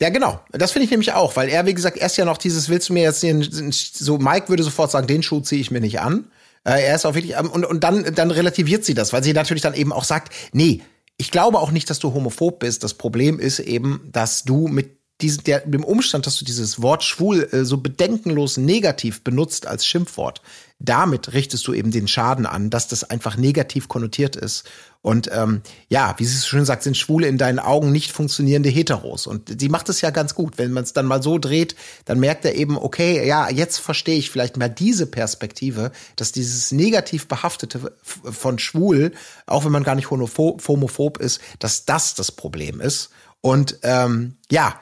[0.00, 0.40] Ja, genau.
[0.52, 2.94] Das finde ich nämlich auch, weil er, wie gesagt, erst ja noch dieses, willst du
[2.94, 6.30] mir jetzt den, so, Mike würde sofort sagen, den Schuh ziehe ich mir nicht an.
[6.64, 9.34] Äh, er ist auch wirklich, ähm, und, und dann, dann relativiert sie das, weil sie
[9.34, 10.80] natürlich dann eben auch sagt, nee,
[11.18, 12.82] ich glaube auch nicht, dass du homophob bist.
[12.84, 17.04] Das Problem ist eben, dass du mit diesem, der, dem Umstand, dass du dieses Wort
[17.04, 20.42] schwul äh, so bedenkenlos negativ benutzt als Schimpfwort,
[20.80, 24.64] damit richtest du eben den Schaden an, dass das einfach negativ konnotiert ist.
[25.02, 28.70] Und ähm, ja, wie sie es schön sagt, sind Schwule in deinen Augen nicht funktionierende
[28.70, 29.26] Heteros.
[29.26, 30.56] Und sie macht es ja ganz gut.
[30.56, 34.16] Wenn man es dann mal so dreht, dann merkt er eben, okay, ja, jetzt verstehe
[34.16, 39.12] ich vielleicht mal diese Perspektive, dass dieses negativ behaftete von schwul,
[39.46, 43.10] auch wenn man gar nicht homophob ist, dass das das Problem ist.
[43.42, 44.80] Und ähm, ja,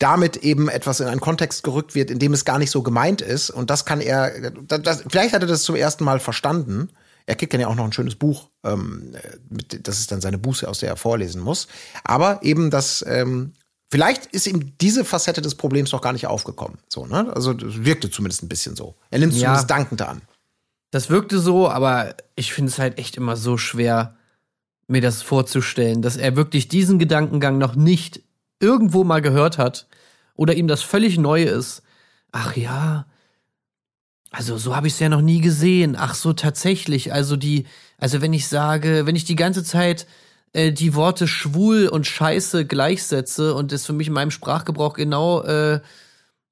[0.00, 3.20] damit eben etwas in einen Kontext gerückt wird, in dem es gar nicht so gemeint
[3.20, 3.50] ist.
[3.50, 6.88] Und das kann er, das, vielleicht hat er das zum ersten Mal verstanden.
[7.26, 9.14] Er kriegt dann ja auch noch ein schönes Buch, ähm,
[9.50, 11.68] mit, das ist dann seine Buße, aus der er vorlesen muss.
[12.02, 13.52] Aber eben das, ähm,
[13.90, 16.78] vielleicht ist ihm diese Facette des Problems noch gar nicht aufgekommen.
[16.88, 17.30] So, ne?
[17.34, 18.94] Also das wirkte zumindest ein bisschen so.
[19.10, 19.48] Er nimmt es Ja.
[19.48, 20.22] zumindest dankend an.
[20.92, 24.16] Das wirkte so, aber ich finde es halt echt immer so schwer,
[24.88, 28.22] mir das vorzustellen, dass er wirklich diesen Gedankengang noch nicht
[28.60, 29.86] irgendwo mal gehört hat
[30.40, 31.82] oder ihm das völlig neu ist.
[32.32, 33.04] Ach ja,
[34.30, 35.96] also so habe ich es ja noch nie gesehen.
[35.98, 37.12] Ach so, tatsächlich.
[37.12, 37.66] Also die,
[37.98, 40.06] also wenn ich sage, wenn ich die ganze Zeit
[40.54, 45.42] äh, die Worte schwul und scheiße gleichsetze und das für mich in meinem Sprachgebrauch genau
[45.42, 45.80] äh,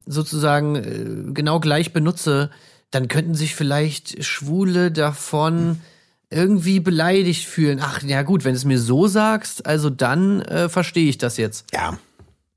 [0.05, 2.51] sozusagen äh, genau gleich benutze,
[2.91, 5.81] dann könnten sich vielleicht Schwule davon
[6.29, 7.81] irgendwie beleidigt fühlen.
[7.83, 11.39] Ach, ja gut, wenn du es mir so sagst, also dann äh, verstehe ich das
[11.39, 11.65] jetzt.
[11.73, 11.99] Ja.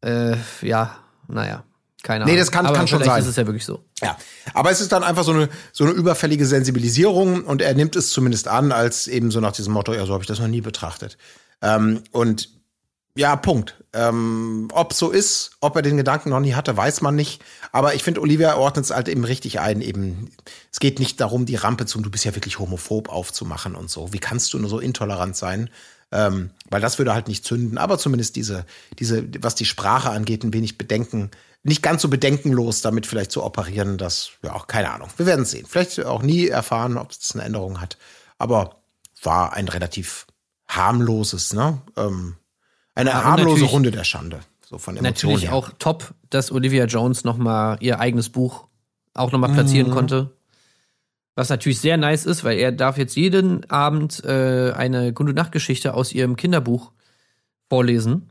[0.02, 0.98] Äh, ja,
[1.32, 1.64] naja,
[2.04, 2.40] keine Nee, Ahnung.
[2.40, 3.22] das kann- Aber kann schon sein.
[3.22, 3.84] ist es ja wirklich so.
[4.02, 4.18] Ja,
[4.54, 8.10] aber es ist dann einfach so eine, so eine überfällige Sensibilisierung und er nimmt es
[8.10, 10.62] zumindest an, als eben so nach diesem Motto, ja, so habe ich das noch nie
[10.62, 11.18] betrachtet.
[11.62, 12.50] Ähm, und
[13.16, 13.76] ja, Punkt.
[13.94, 17.44] Ähm, ob so ist, ob er den Gedanken noch nie hatte, weiß man nicht.
[17.74, 19.82] Aber ich finde, Olivia ordnet es halt eben richtig ein.
[19.82, 20.32] Eben,
[20.72, 24.14] es geht nicht darum, die Rampe zum, du bist ja wirklich homophob aufzumachen und so.
[24.14, 25.70] Wie kannst du nur so intolerant sein?
[26.12, 27.78] Ähm, weil das würde halt nicht zünden.
[27.78, 28.66] Aber zumindest diese,
[29.00, 31.32] diese, was die Sprache angeht, ein wenig Bedenken,
[31.64, 35.10] nicht ganz so bedenkenlos damit vielleicht zu operieren, das, ja, keine Ahnung.
[35.18, 35.66] Wir werden sehen.
[35.70, 37.98] Vielleicht auch nie erfahren, ob es eine Änderung hat.
[38.38, 38.82] Aber
[39.24, 40.26] war ein relativ
[40.68, 41.82] harmloses, ne?
[41.98, 42.36] Ähm,
[42.96, 44.40] eine Ja, harmlose Runde der Schande.
[44.68, 45.54] So von Emotionen Natürlich her.
[45.56, 48.66] auch top, dass Olivia Jones noch mal ihr eigenes Buch
[49.14, 49.94] auch noch mal platzieren Mhm.
[49.94, 50.32] konnte.
[51.36, 55.56] Was natürlich sehr nice ist, weil er darf jetzt jeden Abend äh, eine Gute Nacht
[55.88, 56.92] aus ihrem Kinderbuch
[57.70, 58.30] vorlesen.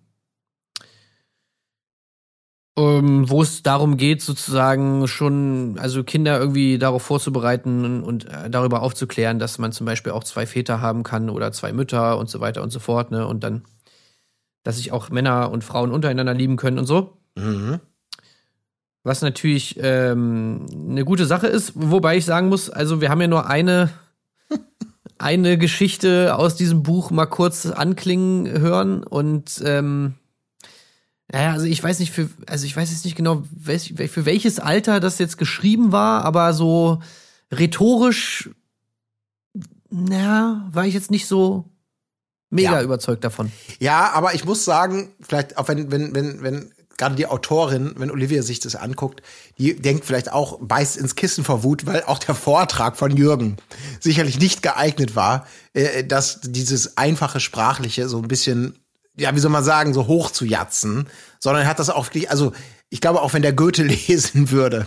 [2.79, 8.83] Ähm, wo es darum geht, sozusagen schon, also Kinder irgendwie darauf vorzubereiten und äh, darüber
[8.83, 12.41] aufzuklären, dass man zum Beispiel auch zwei Väter haben kann oder zwei Mütter und so
[12.41, 13.27] weiter und so fort, ne?
[13.27, 13.65] Und dann,
[14.63, 17.19] dass sich auch Männer und Frauen untereinander lieben können und so.
[17.37, 17.81] Mhm.
[19.03, 23.29] Was natürlich ähm, eine gute Sache ist, wobei ich sagen muss, also wir haben ja
[23.29, 23.91] nur eine,
[25.19, 30.15] eine Geschichte aus diesem Buch mal kurz anklingen hören und ähm,
[31.33, 34.99] naja, also ich weiß nicht für, also ich weiß jetzt nicht genau, für welches Alter
[35.01, 37.01] das jetzt geschrieben war, aber so
[37.53, 38.51] rhetorisch,
[39.91, 41.65] na, war ich jetzt nicht so
[42.51, 42.83] mega Ja.
[42.83, 43.51] überzeugt davon.
[43.79, 48.11] Ja, aber ich muss sagen, vielleicht auch wenn, wenn, wenn, wenn gerade die Autorin, wenn
[48.13, 49.23] Olivia sich das anguckt,
[49.59, 53.57] die denkt vielleicht auch, beißt ins Kissen vor Wut, weil auch der Vortrag von Jürgen
[53.99, 58.79] sicherlich nicht geeignet war, äh, dass dieses einfache Sprachliche so ein bisschen,
[59.17, 61.09] ja, wie soll man sagen, so hoch zu jatzen,
[61.41, 62.53] sondern er hat das auch wirklich, also
[62.91, 64.87] ich glaube, auch wenn der Goethe lesen würde,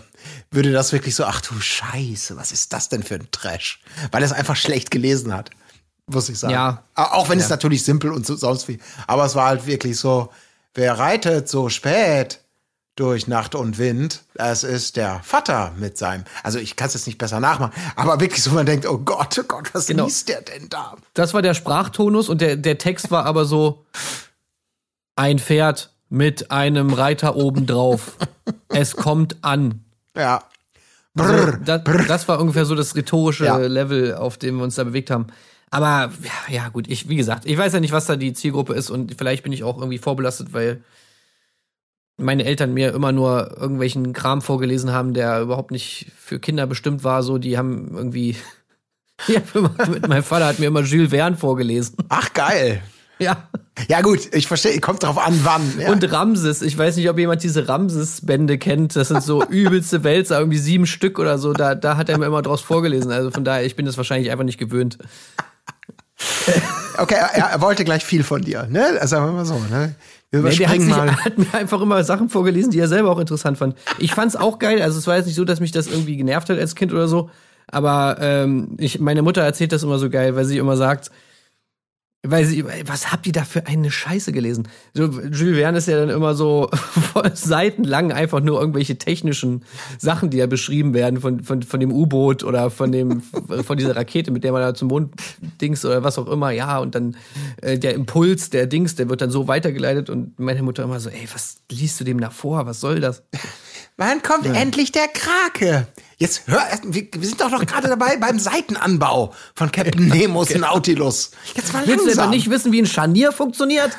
[0.51, 3.81] würde das wirklich so, ach du Scheiße, was ist das denn für ein Trash?
[4.11, 5.49] Weil er es einfach schlecht gelesen hat.
[6.05, 6.53] muss ich sagen.
[6.53, 6.83] Ja.
[6.95, 7.51] Auch wenn es Ja.
[7.51, 8.77] natürlich simpel und so, sonst wie.
[9.07, 10.29] Aber es war halt wirklich so,
[10.73, 12.39] wer reitet so spät
[12.95, 14.21] durch Nacht und Wind?
[14.35, 16.23] Es ist der Vater mit seinem.
[16.43, 19.37] Also ich kann es jetzt nicht besser nachmachen, aber wirklich so, man denkt, oh Gott,
[19.39, 20.05] oh Gott, was Genau.
[20.05, 20.95] liest der denn da?
[21.13, 23.85] Das war der Sprachtonus und der, der Text war aber so:
[25.15, 28.17] Ein Pferd mit einem Reiter obendrauf.
[28.69, 29.83] es kommt an.
[30.15, 30.43] Ja.
[31.17, 33.57] Also, Brrr, da, das war ungefähr so das rhetorische Ja.
[33.57, 35.27] Level, auf dem wir uns da bewegt haben.
[35.73, 36.11] Aber
[36.49, 39.15] ja, gut, ich, wie gesagt, ich weiß ja nicht, was da die Zielgruppe ist und
[39.17, 40.83] vielleicht bin ich auch irgendwie vorbelastet, weil
[42.15, 47.03] meine Eltern mir immer nur irgendwelchen Kram vorgelesen haben, der überhaupt nicht für Kinder bestimmt
[47.03, 47.23] war.
[47.23, 48.35] So, die haben irgendwie.
[49.27, 49.41] Ja,
[50.07, 51.95] mein Vater hat mir immer Jules Verne vorgelesen.
[52.09, 52.81] Ach, geil.
[53.19, 53.47] Ja.
[53.87, 55.79] Ja, gut, ich verstehe, kommt drauf an, wann.
[55.79, 55.91] Ja.
[55.91, 58.95] Und Ramses, ich weiß nicht, ob jemand diese Ramses-Bände kennt.
[58.95, 61.53] Das sind so übelste Wälzer, irgendwie sieben Stück oder so.
[61.53, 63.11] Da, da hat er mir immer draus vorgelesen.
[63.11, 64.97] Also von daher, ich bin das wahrscheinlich einfach nicht gewöhnt.
[66.97, 68.85] Okay, er, er wollte gleich viel von dir, ne?
[68.99, 69.95] Also sagen wir mal so, ne?
[70.31, 71.11] Wir Nee, der hat, sich, mal.
[71.25, 73.75] hat mir einfach immer Sachen vorgelesen, die er selber auch interessant fand.
[73.99, 74.81] Ich fand's auch geil.
[74.81, 77.07] Also es war jetzt nicht so, dass mich das irgendwie genervt hat als Kind oder
[77.07, 77.29] so.
[77.67, 81.11] Aber ähm, ich, meine Mutter erzählt das immer so geil, weil sie immer sagt,
[82.25, 84.69] weil sie, was habt ihr da für eine Scheiße gelesen?
[84.93, 86.69] So, Jules Verne ist ja dann immer so
[87.33, 89.65] seitenlang einfach nur irgendwelche technischen
[89.99, 93.21] Sachen, die da beschrieben werden von, von, von dem U-Boot oder von dem,
[93.65, 95.13] von dieser Rakete, mit der man da zum Mond
[95.59, 97.17] Dings oder was auch immer, ja, und dann
[97.61, 101.09] äh, der Impuls, der Dings, der wird dann so weitergeleitet und meine Mutter immer so,
[101.09, 102.65] ey, was liest du dem da vor?
[102.65, 103.23] Was soll das?
[103.97, 105.87] Wann kommt endlich der Krake?
[106.23, 110.55] Jetzt hör erst, wir, wir sind doch noch gerade dabei beim Seitenanbau von Captain Nemos
[110.55, 111.31] Nautilus.
[111.53, 112.29] Jetzt mal Willst du langsam.
[112.29, 113.91] nicht wissen, wie ein Scharnier funktioniert?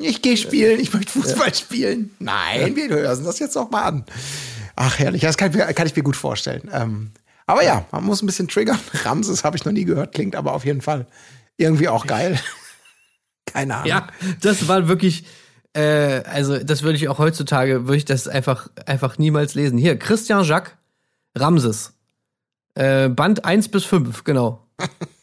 [0.00, 2.14] Ich gehe spielen, ich möchte Fußball spielen.
[2.20, 4.04] Nein, wir hören das jetzt auch mal an.
[4.76, 6.70] Ach, herrlich, das kann, ich mir- kann ich mir gut vorstellen.
[6.72, 7.10] Ähm,
[7.46, 8.78] aber ja, man muss ein bisschen triggern.
[9.04, 11.06] Ramses habe ich noch nie gehört, klingt aber auf jeden Fall
[11.58, 12.40] irgendwie auch geil.
[13.44, 13.88] Keine Ahnung.
[13.88, 14.08] Ja,
[14.40, 15.26] das war wirklich,
[15.74, 19.76] äh, also das würde ich auch heutzutage, würde ich das einfach, einfach niemals lesen.
[19.76, 20.72] Hier, Christian Jacques
[21.36, 21.92] Ramses.
[22.74, 24.66] Äh, Band 1 bis 5, genau.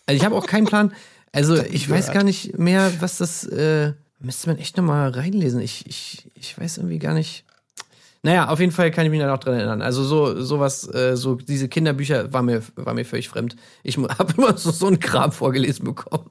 [0.06, 0.92] Also ich habe auch keinen Plan.
[1.32, 5.62] Also ich weiß gar nicht mehr, was das, äh, müsste man echt nochmal reinlesen.
[5.62, 7.46] Ich, ich, ich weiß irgendwie gar nicht.
[8.26, 9.82] Naja, auf jeden Fall kann ich mich da noch dran erinnern.
[9.82, 13.58] Also so sowas, äh, so diese Kinderbücher war mir, war mir völlig fremd.
[13.84, 16.30] Ich habe immer so, so einen Kram vorgelesen bekommen.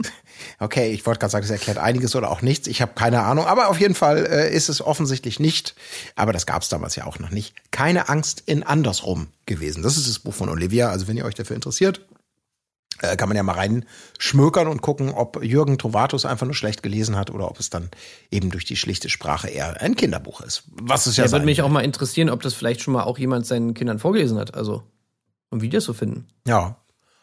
[0.58, 2.66] Okay, ich wollte gerade sagen, das erklärt einiges oder auch nichts.
[2.66, 5.74] Ich habe keine Ahnung, aber auf jeden Fall äh, ist es offensichtlich nicht,
[6.16, 9.82] aber das gab es damals ja auch noch nicht, keine Angst in andersrum gewesen.
[9.82, 12.00] Das ist das Buch von Olivia, also wenn ihr euch dafür interessiert,
[13.02, 17.16] äh, kann man ja mal reinschmökern und gucken, ob Jürgen Trovatus einfach nur schlecht gelesen
[17.16, 17.90] hat oder ob es dann
[18.30, 20.62] eben durch die schlichte Sprache eher ein Kinderbuch ist.
[20.80, 23.02] Was es ja Ja, sein würde mich auch mal interessieren, ob das vielleicht schon mal
[23.02, 24.54] auch jemand seinen Kindern vorgelesen hat.
[24.54, 24.84] Also,
[25.50, 26.28] und wie die das so finden.
[26.46, 26.76] Ja.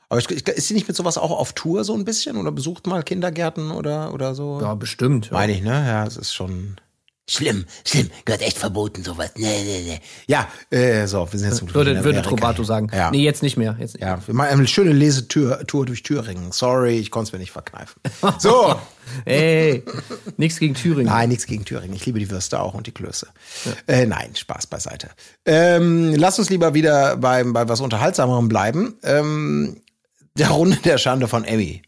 [0.09, 3.03] Aber ist sie nicht mit sowas auch auf Tour so ein bisschen oder besucht mal
[3.03, 4.59] Kindergärten oder, oder so?
[4.59, 5.27] Ja, bestimmt.
[5.27, 5.33] Ja.
[5.33, 5.69] Meine ich, ne?
[5.69, 6.77] Ja, es ist schon
[7.29, 8.09] schlimm, schlimm.
[8.25, 9.31] Gehört echt verboten, sowas.
[9.35, 9.99] Nee, nee, nee.
[10.27, 12.21] Ja, äh, so, wir sind jetzt zum Glück in Würde, würde.
[12.21, 12.89] Trovato sagen.
[12.93, 13.11] Ja.
[13.11, 13.75] Nee, jetzt nicht mehr.
[13.79, 14.03] Jetzt nicht.
[14.03, 16.51] Ja, wir machen eine schöne Lesetour Tour durch Thüringen.
[16.51, 18.01] Sorry, ich konnte es mir nicht verkneifen.
[18.39, 18.79] So.
[19.25, 19.83] Ey,
[20.37, 21.07] nichts gegen Thüringen.
[21.07, 21.95] Nein, nichts gegen Thüringen.
[21.95, 23.27] Ich liebe die Würste auch und die Klöße.
[23.87, 25.09] Äh, nein, Spaß beiseite.
[25.45, 28.97] Ähm, lass uns lieber wieder beim, bei was Unterhaltsamerem bleiben.
[29.03, 29.81] Ähm,
[30.35, 31.81] der Runde der Schande von Emmy.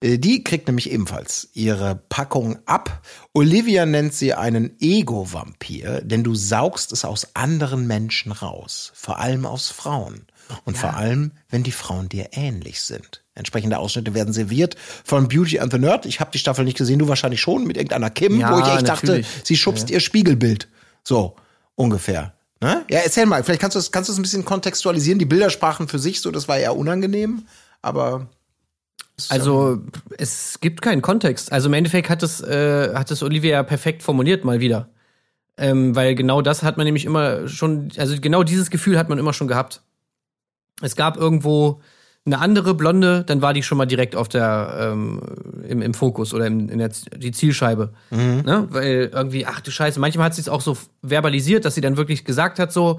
[0.00, 3.02] Äh, Die kriegt nämlich ebenfalls ihre Packung ab.
[3.32, 9.46] Olivia nennt sie einen Ego-Vampir, denn du saugst es aus anderen Menschen raus, vor allem
[9.46, 10.26] aus Frauen.
[10.66, 13.24] Und vor allem, wenn die Frauen dir ähnlich sind.
[13.34, 16.04] Entsprechende Ausschnitte werden serviert von Beauty and the Nerd.
[16.04, 18.66] Ich habe die Staffel nicht gesehen, du wahrscheinlich schon, mit irgendeiner Kim, Ja, wo ich
[18.74, 19.26] echt natürlich.
[19.26, 20.68] dachte, sie schubst ihr Spiegelbild.
[21.02, 21.34] So,
[21.76, 22.34] ungefähr.
[22.60, 22.84] Ne?
[22.90, 25.18] Ja, erzähl mal, vielleicht kannst du es kannst du es ein bisschen kontextualisieren.
[25.18, 27.46] Die Bilder sprachen für sich so, das war eher unangenehm,
[27.80, 28.28] aber
[29.28, 29.80] Also,
[30.18, 31.52] es gibt keinen Kontext.
[31.52, 34.88] Also, im Endeffekt hat es, äh, hat es Olivia perfekt formuliert mal wieder.
[35.56, 39.18] Ähm, weil genau das hat man nämlich immer schon, also genau dieses Gefühl hat man
[39.18, 39.82] immer schon gehabt.
[40.82, 41.80] Es gab irgendwo
[42.26, 45.20] eine andere Blonde, dann war die schon mal direkt auf der, ähm,
[45.68, 47.92] im, im Fokus oder im, in der die Zielscheibe.
[48.44, 48.66] Ne?
[48.70, 51.96] Weil irgendwie, ach du Scheiße, manchmal hat sie es auch so verbalisiert, dass sie dann
[51.96, 52.98] wirklich gesagt hat, so,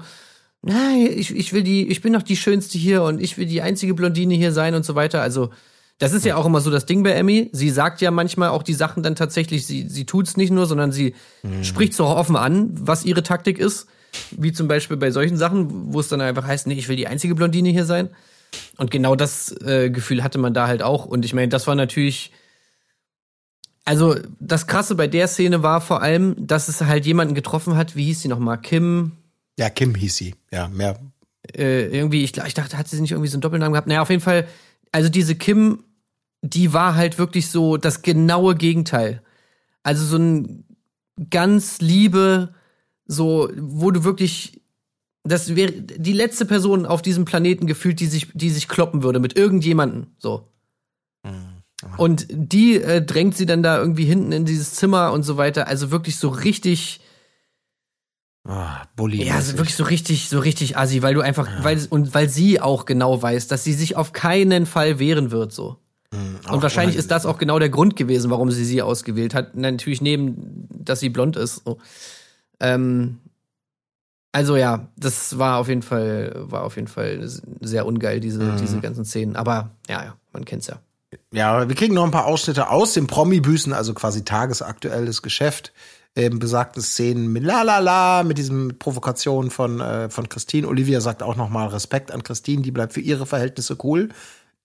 [0.62, 3.62] nein, ich, ich will die, ich bin doch die Schönste hier und ich will die
[3.62, 5.20] einzige Blondine hier sein und so weiter.
[5.22, 5.50] Also,
[5.98, 7.48] das ist ja auch immer so das Ding bei Emmy.
[7.52, 10.92] Sie sagt ja manchmal auch die Sachen dann tatsächlich, sie, sie tut's nicht nur, sondern
[10.92, 11.14] sie
[11.62, 13.86] spricht so offen an, was ihre Taktik ist.
[14.30, 17.06] Wie zum Beispiel bei solchen Sachen, wo es dann einfach heißt, nee, ich will die
[17.06, 18.08] einzige Blondine hier sein.
[18.78, 21.04] Und genau das äh, Gefühl hatte man da halt auch.
[21.04, 22.32] Und ich meine, das war natürlich.
[23.84, 27.94] Also, das Krasse bei der Szene war vor allem, dass es halt jemanden getroffen hat,
[27.94, 28.60] wie hieß sie nochmal?
[28.60, 29.12] Kim,
[29.58, 30.34] ja, Kim hieß sie.
[30.50, 30.98] Ja, mehr.
[31.56, 33.86] äh, irgendwie, ich, ich dachte, hat sie nicht irgendwie so einen Doppelnamen gehabt?
[33.86, 34.46] Naja, auf jeden Fall,
[34.92, 35.84] also diese Kim,
[36.52, 39.22] die war halt wirklich so das genaue Gegenteil.
[39.82, 40.64] Also so ein
[41.30, 42.54] ganz liebe,
[43.06, 44.60] so, wo du wirklich,
[45.24, 49.20] das wäre die letzte Person auf diesem Planeten gefühlt, die sich, die sich kloppen würde
[49.20, 50.48] mit irgendjemanden, so.
[51.98, 55.66] Und die äh, drängt sie dann da irgendwie hinten in dieses Zimmer und so weiter.
[55.68, 57.00] Also wirklich so richtig,
[58.44, 59.24] Ah, Bully.
[59.24, 62.60] ja, also wirklich so richtig, so richtig assi, weil du einfach, weil und weil sie
[62.60, 65.78] auch genau weiß, dass sie sich auf keinen Fall wehren wird, so.
[66.50, 69.56] Und wahrscheinlich ist das auch genau der Grund gewesen, warum sie sie ausgewählt hat.
[69.56, 71.62] Natürlich neben, dass sie blond ist.
[71.64, 71.78] So.
[72.60, 73.18] Ähm,
[74.32, 77.26] also ja, das war auf jeden Fall, war auf jeden Fall
[77.60, 79.34] sehr ungeil, diese, diese ganzen Szenen.
[79.34, 80.78] Aber ja, ja, man kennt's ja.
[81.32, 85.72] Ja, wir kriegen noch ein paar Ausschnitte aus dem Promi-Büßen, also quasi tagesaktuelles Geschäft.
[86.14, 90.66] Eben besagte Szenen mit La La La, mit diesem Provokation von, äh, von Christine.
[90.66, 94.08] Olivia sagt auch nochmal Respekt an Christine, die bleibt für ihre Verhältnisse cool.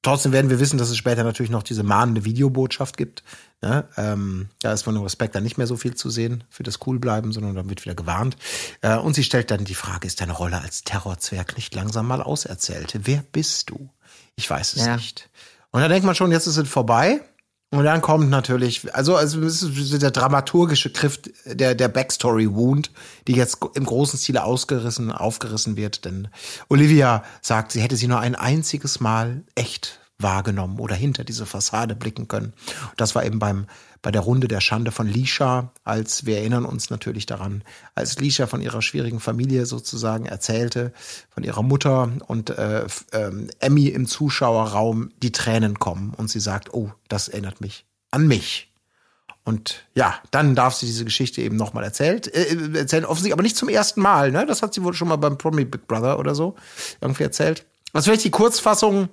[0.04, 3.24] Trotzdem werden wir wissen, dass es später natürlich noch diese mahnende Videobotschaft gibt.
[3.62, 3.88] Ne?
[3.98, 6.80] Ähm, da ist von dem Respekt dann nicht mehr so viel zu sehen für das
[6.80, 8.36] Coolbleiben, sondern dann wird wieder gewarnt.
[8.82, 12.22] Äh, und sie stellt dann die Frage, ist deine Rolle als Terrorzwerg nicht langsam mal
[12.24, 13.00] auserzählt?
[13.04, 13.90] Wer bist du?
[14.36, 14.96] Ich weiß es Ja.
[14.96, 15.30] nicht.
[15.70, 17.22] Und da denkt man schon, jetzt ist es vorbei.
[17.74, 19.40] Und dann kommt natürlich, also, also
[19.98, 22.92] der dramaturgische Griff der, der Backstory-Wound,
[23.28, 26.04] die jetzt im großen Stile ausgerissen, aufgerissen wird.
[26.04, 26.28] Denn
[26.68, 31.96] Olivia sagt, sie hätte sie nur ein einziges Mal echt wahrgenommen oder hinter diese Fassade
[31.96, 32.54] blicken können.
[32.90, 33.68] Und das war eben beim,
[34.02, 38.48] bei der Runde der Schande von Lisha, als wir erinnern uns natürlich daran, als Lisha
[38.48, 40.92] von ihrer schwierigen Familie sozusagen erzählte,
[41.30, 46.74] von ihrer Mutter und äh, ähm, Emmy im Zuschauerraum die Tränen kommen und sie sagt,
[46.74, 48.72] oh, das erinnert mich an mich.
[49.44, 53.58] Und ja, dann darf sie diese Geschichte eben nochmal erzählt, äh, erzählen, offensichtlich, aber nicht
[53.58, 54.46] zum ersten Mal, ne?
[54.46, 56.56] Das hat sie wohl schon mal beim Promi Big Brother oder so
[57.02, 57.66] irgendwie erzählt.
[57.94, 59.10] Also vielleicht die Kurzfassung,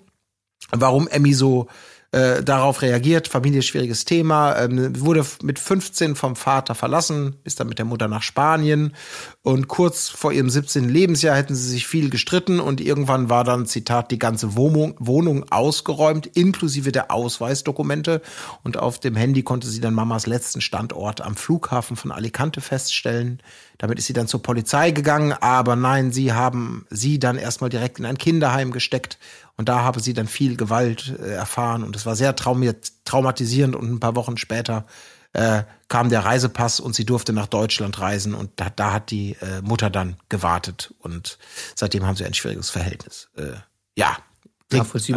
[0.71, 1.69] warum Emmy so
[2.11, 3.29] äh, darauf reagiert.
[3.29, 4.57] Familie schwieriges Thema.
[4.57, 8.95] Ähm, wurde mit 15 vom Vater verlassen, ist dann mit der Mutter nach Spanien.
[9.43, 10.89] Und kurz vor ihrem 17.
[10.89, 15.45] Lebensjahr hätten sie sich viel gestritten und irgendwann war dann, Zitat, die ganze Wohnung, Wohnung
[15.51, 18.23] ausgeräumt, inklusive der Ausweisdokumente.
[18.63, 23.43] Und auf dem Handy konnte sie dann Mamas letzten Standort am Flughafen von Alicante feststellen.
[23.79, 27.99] Damit ist sie dann zur Polizei gegangen, aber nein, sie haben sie dann erstmal direkt
[28.01, 29.19] in ein Kinderheim gesteckt.
[29.57, 31.83] Und da habe sie dann viel Gewalt äh, erfahren.
[31.85, 33.77] Und es war sehr traumatisierend.
[33.77, 34.85] Und ein paar Wochen später
[35.33, 38.35] äh, kam der Reisepass und sie durfte nach Deutschland reisen.
[38.35, 40.95] Und da, da hat die äh, Mutter dann gewartet.
[41.01, 41.39] Und
[41.75, 43.29] seitdem haben sie ein schwieriges Verhältnis.
[43.37, 43.53] Äh,
[43.97, 44.17] ja,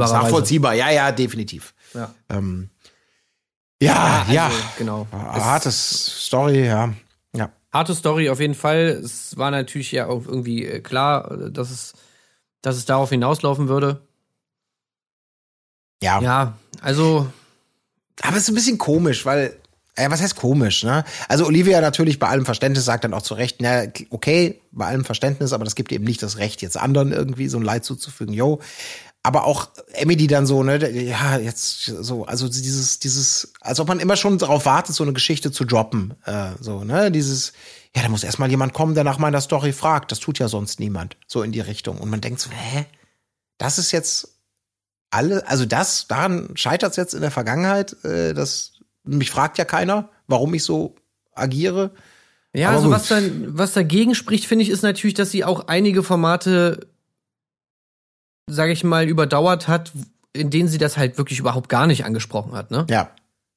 [0.03, 1.73] alles nachvollziehbar, ja, ja, definitiv.
[1.93, 2.13] Ja.
[2.29, 2.69] Ähm,
[3.81, 5.07] ja, ja, also, genau.
[5.35, 6.93] Es- hartes Story, ja,
[7.35, 7.51] ja.
[7.71, 9.01] Harte Story auf jeden Fall.
[9.03, 11.93] Es war natürlich ja auch irgendwie äh, klar, äh, dass es,
[12.61, 14.01] dass es darauf hinauslaufen würde.
[16.03, 17.27] Ja, Ja, also
[18.21, 19.55] Aber es ist ein bisschen komisch, weil,
[19.95, 21.03] äh, was heißt komisch, ne?
[21.27, 25.05] Also Olivia natürlich bei allem Verständnis sagt dann auch zu Recht, na, okay, bei allem
[25.05, 28.33] Verständnis, aber das gibt eben nicht das Recht, jetzt anderen irgendwie so ein Leid zuzufügen,
[28.33, 28.59] yo.
[29.23, 33.87] Aber auch Emmy, die dann so, ne, ja, jetzt so, also dieses, dieses, als ob
[33.87, 37.53] man immer schon darauf wartet, so eine Geschichte zu droppen, äh, so, ne, dieses,
[37.95, 40.79] ja, da muss erstmal jemand kommen, der nach meiner Story fragt, das tut ja sonst
[40.79, 41.99] niemand, so in die Richtung.
[41.99, 42.85] Und man denkt so, hä?
[43.59, 44.39] Das ist jetzt
[45.11, 48.71] alle, also das, daran scheitert es jetzt in der Vergangenheit, äh, dass
[49.03, 50.95] mich fragt ja keiner, warum ich so
[51.35, 51.91] agiere.
[52.53, 52.95] Ja, Aber also gut.
[52.95, 56.87] was, dann, was dagegen spricht, finde ich, ist natürlich, dass sie auch einige Formate,
[58.47, 59.91] sage ich mal, überdauert hat,
[60.33, 62.71] in denen sie das halt wirklich überhaupt gar nicht angesprochen hat.
[62.71, 62.85] Ne?
[62.89, 63.11] Ja.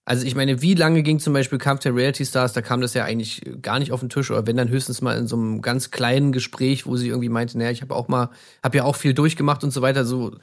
[0.07, 2.93] Also ich meine, wie lange ging zum Beispiel Kampf der Reality Stars, da kam das
[2.93, 5.63] ja eigentlich gar nicht auf den Tisch oder wenn dann höchstens mal in so einem
[5.63, 8.29] ganz kleinen Gespräch, wo sie irgendwie meinte, naja, ich habe auch mal,
[8.63, 10.37] habe ja auch viel durchgemacht und so weiter, so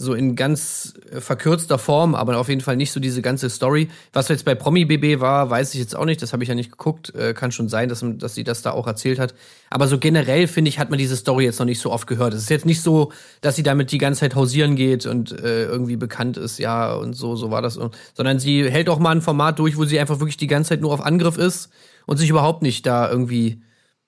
[0.00, 3.88] so in ganz äh, verkürzter Form, aber auf jeden Fall nicht so diese ganze Story.
[4.14, 6.54] Was jetzt bei Promi BB war, weiß ich jetzt auch nicht, das habe ich ja
[6.54, 7.14] nicht geguckt.
[7.14, 9.34] Äh, kann schon sein, dass, dass sie das da auch erzählt hat.
[9.68, 12.32] Aber so generell, finde ich, hat man diese Story jetzt noch nicht so oft gehört.
[12.32, 15.64] Es ist jetzt nicht so, dass sie damit die ganze Zeit hausieren geht und äh,
[15.66, 17.78] irgendwie bekannt ist, ja, und so, so war das.
[18.14, 20.80] Sondern sie hält auch mal ein Format durch, wo sie einfach wirklich die ganze Zeit
[20.80, 21.68] nur auf Angriff ist
[22.06, 23.60] und sich überhaupt nicht da irgendwie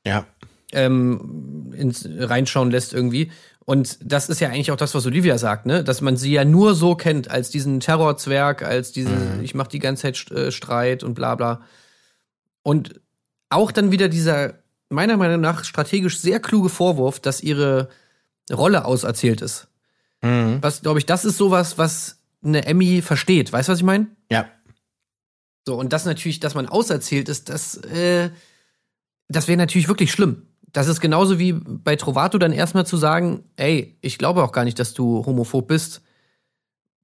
[0.07, 0.25] Ja.
[0.73, 3.31] ähm, ins, reinschauen lässt irgendwie.
[3.65, 5.85] Und das ist ja eigentlich auch das, was Olivia sagt, ne?
[5.85, 9.79] Dass man sie ja nur so kennt, als diesen Terrorzwerg, als diesen, ich mach die
[9.79, 11.63] ganze Zeit äh, Streit und bla bla.
[12.63, 13.01] Und
[13.51, 14.55] auch dann wieder dieser,
[14.89, 17.89] meiner Meinung nach, strategisch sehr kluge Vorwurf, dass ihre
[18.51, 19.69] Rolle auserzählt ist.
[20.23, 20.59] Mhm.
[20.61, 23.53] Was, glaube ich, das ist sowas, was eine Emmy versteht.
[23.53, 24.09] Weißt du, was ich meine?
[24.31, 24.49] Ja.
[25.67, 28.31] So, und das natürlich, dass man auserzählt ist, das, äh,
[29.29, 30.49] das wäre natürlich wirklich schlimm.
[30.73, 34.65] Das ist genauso wie bei Trovato dann erstmal zu sagen, ey, ich glaube auch gar
[34.65, 36.01] nicht, dass du homophob bist.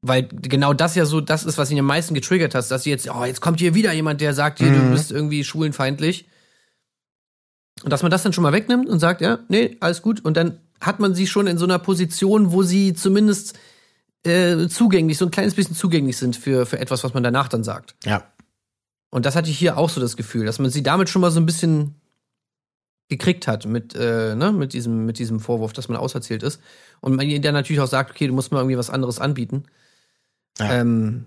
[0.01, 2.91] weil genau das ja so das ist, was ihn am meisten getriggert hat, dass sie
[2.91, 4.75] jetzt, oh, jetzt kommt hier wieder jemand, der sagt, hier, Mhm.
[4.81, 6.27] du bist irgendwie schwulenfeindlich.
[7.83, 10.25] Und dass man das dann schon mal wegnimmt und sagt, ja, nee, alles gut.
[10.25, 13.59] Und dann hat man sie schon in so einer Position, wo sie zumindest
[14.25, 17.65] äh, zugänglich, so ein kleines bisschen zugänglich sind für, für etwas, was man danach dann
[17.65, 17.97] sagt.
[18.05, 18.23] Ja.
[19.11, 21.31] Und das hatte ich hier auch so das Gefühl, dass man sie damit schon mal
[21.33, 21.97] so ein bisschen
[23.09, 26.61] gekriegt hat mit, äh, ne, mit, diesem, mit diesem Vorwurf, dass man auserzählt ist.
[27.01, 29.65] Und man ihr dann natürlich auch sagt, okay, du musst mal irgendwie was anderes anbieten.
[30.59, 30.81] Ja.
[30.81, 31.27] Ähm,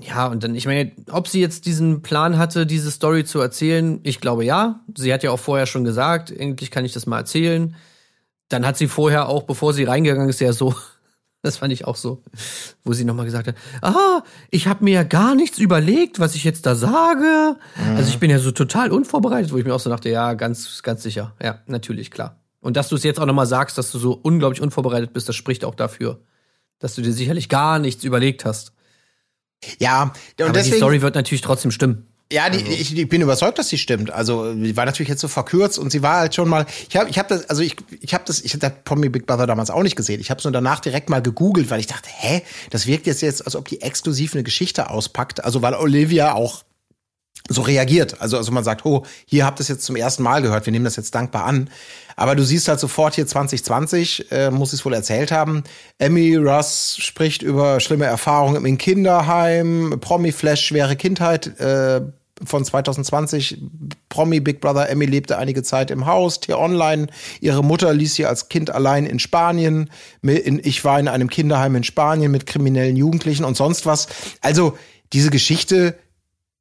[0.00, 4.00] ja, und dann, ich meine, ob sie jetzt diesen Plan hatte, diese Story zu erzählen,
[4.04, 4.80] ich glaube ja.
[4.96, 7.74] Sie hat ja auch vorher schon gesagt, endlich kann ich das mal erzählen.
[8.48, 10.74] Dann hat sie vorher auch, bevor sie reingegangen ist, ja so,
[11.42, 12.22] das fand ich auch so,
[12.84, 16.44] wo sie nochmal gesagt hat, ah, ich habe mir ja gar nichts überlegt, was ich
[16.44, 17.56] jetzt da sage.
[17.96, 20.82] Also ich bin ja so total unvorbereitet, wo ich mir auch so dachte, ja, ganz,
[20.82, 21.34] ganz sicher.
[21.42, 22.40] Ja, natürlich, klar.
[22.60, 25.36] Und dass du es jetzt auch nochmal sagst, dass du so unglaublich unvorbereitet bist, das
[25.36, 26.20] spricht auch dafür,
[26.80, 28.72] dass du dir sicherlich gar nichts überlegt hast.
[29.78, 30.12] Ja, und
[30.42, 30.72] Aber deswegen.
[30.72, 32.07] die Story wird natürlich trotzdem stimmen.
[32.30, 34.10] Ja, die, ich, ich bin überzeugt, dass sie stimmt.
[34.10, 36.66] Also die war natürlich jetzt so verkürzt und sie war halt schon mal.
[36.90, 39.46] Ich habe, ich habe das, also ich, ich habe das, ich habe Promi Big Brother
[39.46, 40.20] damals auch nicht gesehen.
[40.20, 43.22] Ich habe es nur danach direkt mal gegoogelt, weil ich dachte, hä, das wirkt jetzt
[43.22, 45.42] jetzt, als ob die exklusiv eine Geschichte auspackt.
[45.42, 46.64] Also weil Olivia auch
[47.48, 48.20] so reagiert.
[48.20, 50.72] Also, also man sagt, oh, hier habt ihr es jetzt zum ersten Mal gehört, wir
[50.72, 51.70] nehmen das jetzt dankbar an.
[52.16, 55.62] Aber du siehst halt sofort hier 2020, äh, muss es wohl erzählt haben.
[55.98, 62.00] Emmy Russ spricht über schlimme Erfahrungen im Kinderheim, Promi-Flash, schwere Kindheit äh,
[62.44, 63.58] von 2020.
[64.08, 67.06] Promi Big Brother Emmy lebte einige Zeit im Haus, T-Online.
[67.40, 69.90] Ihre Mutter ließ sie als Kind allein in Spanien.
[70.22, 74.08] Ich war in einem Kinderheim in Spanien mit kriminellen Jugendlichen und sonst was.
[74.40, 74.76] Also,
[75.12, 75.94] diese Geschichte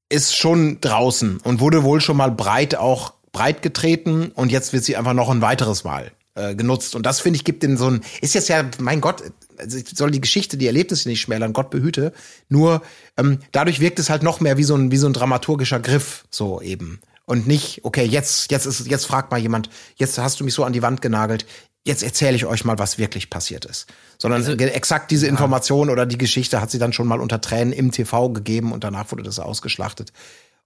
[0.09, 4.83] ist schon draußen und wurde wohl schon mal breit auch breit getreten und jetzt wird
[4.83, 6.95] sie einfach noch ein weiteres Mal äh, genutzt.
[6.95, 9.23] Und das finde ich gibt den so ein ist jetzt ja mein Gott
[9.57, 12.13] also ich soll die Geschichte die Erlebnisse nicht schmälern Gott behüte.
[12.49, 12.81] Nur
[13.17, 16.25] ähm, dadurch wirkt es halt noch mehr wie so ein wie so ein dramaturgischer Griff
[16.29, 16.99] so eben.
[17.25, 20.63] Und nicht okay jetzt jetzt ist jetzt fragt mal jemand jetzt hast du mich so
[20.63, 21.45] an die Wand genagelt
[21.87, 23.87] jetzt erzähle ich euch mal was wirklich passiert ist
[24.19, 27.73] sondern ge- exakt diese Information oder die Geschichte hat sie dann schon mal unter Tränen
[27.73, 30.11] im TV gegeben und danach wurde das ausgeschlachtet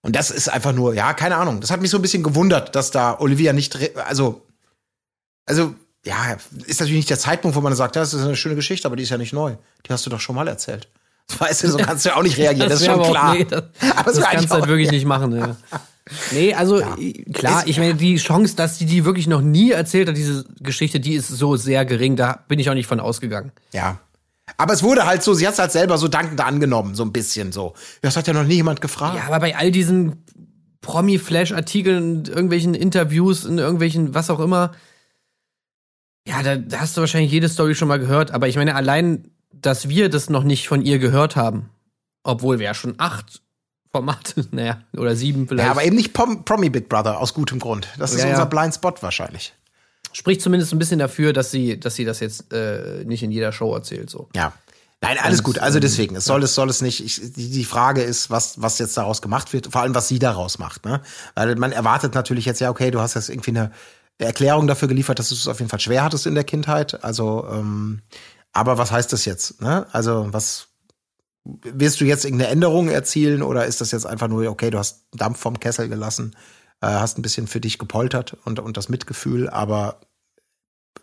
[0.03, 1.61] und das ist einfach nur, ja, keine Ahnung.
[1.61, 4.41] Das hat mich so ein bisschen gewundert, dass da Olivia nicht, also,
[5.45, 8.55] also, ja, ist natürlich nicht der Zeitpunkt, wo man sagt, ja, das ist eine schöne
[8.55, 9.57] Geschichte, aber die ist ja nicht neu.
[9.85, 10.87] Die hast du doch schon mal erzählt.
[11.37, 13.35] Weißt du, so kannst du ja auch nicht reagieren, das, ist wär schon klar.
[13.35, 13.63] nee, das
[13.95, 15.37] aber das wär kannst du halt wirklich nicht machen.
[15.37, 15.55] Ja.
[16.31, 19.71] Nee, also i- klar, Es- ich meine, die Chance, dass sie die wirklich noch nie
[19.71, 22.99] erzählt hat, diese Geschichte, die ist so sehr gering, da bin ich auch nicht von
[22.99, 23.51] ausgegangen.
[23.73, 23.99] Ja.
[24.57, 27.13] Aber es wurde halt so, sie hat es halt selber so dankend angenommen, so ein
[27.13, 27.73] bisschen so.
[28.01, 29.15] Das hat ja noch nie jemand gefragt.
[29.15, 30.23] Ja, aber bei all diesen
[30.81, 34.71] Promi-Flash-Artikeln, und irgendwelchen Interviews, in irgendwelchen, was auch immer,
[36.27, 39.31] ja, da, da hast du wahrscheinlich jede Story schon mal gehört, aber ich meine, allein,
[39.53, 41.69] dass wir das noch nicht von ihr gehört haben,
[42.23, 43.41] obwohl wir ja schon acht
[43.91, 45.65] Formate, naja, oder sieben vielleicht.
[45.65, 47.87] Ja, aber eben nicht Prom Promi Big Brother, aus gutem Grund.
[47.97, 48.31] Das ist Ja, ja.
[48.31, 49.53] unser Blind Spot wahrscheinlich.
[50.13, 53.51] spricht zumindest ein bisschen dafür, dass sie, dass sie das jetzt äh, nicht in jeder
[53.51, 54.09] Show erzählt.
[54.09, 54.29] So.
[54.35, 54.53] Ja.
[55.03, 55.59] Nein, alles Und, gut.
[55.59, 57.03] Also ähm, deswegen, es soll es soll es nicht.
[57.03, 60.19] Ich, die, die Frage ist, was was jetzt daraus gemacht wird, vor allem was sie
[60.19, 61.01] daraus macht, ne?
[61.33, 63.71] Weil man erwartet natürlich jetzt ja, okay, du hast jetzt irgendwie eine
[64.19, 67.03] Erklärung dafür geliefert, dass du es auf jeden Fall schwer hattest in der Kindheit.
[67.03, 68.01] Also, ähm,
[68.53, 69.59] aber was heißt das jetzt?
[69.61, 69.87] Ne?
[69.91, 70.67] Also was
[71.43, 75.05] wirst du jetzt irgendeine Änderung erzielen oder ist das jetzt einfach nur, okay, du hast
[75.13, 76.35] Dampf vom Kessel gelassen,
[76.81, 80.01] äh, hast ein bisschen für dich gepoltert und, und das Mitgefühl, aber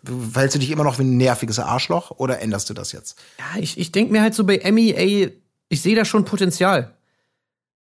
[0.03, 3.19] verhältst du dich immer noch wie ein nerviges Arschloch oder änderst du das jetzt?
[3.39, 6.93] Ja, ich, ich denke mir halt so bei Emmy, ey, ich sehe da schon Potenzial.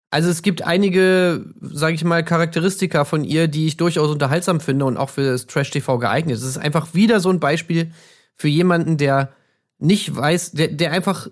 [0.10, 4.86] Also es gibt einige, sage ich mal, Charakteristika von ihr, die ich durchaus unterhaltsam finde
[4.86, 6.38] und auch für das Trash-TV geeignet.
[6.38, 7.92] Es ist einfach wieder so ein Beispiel
[8.36, 9.34] für jemanden, der
[9.80, 11.28] nicht weiß, der, der einfach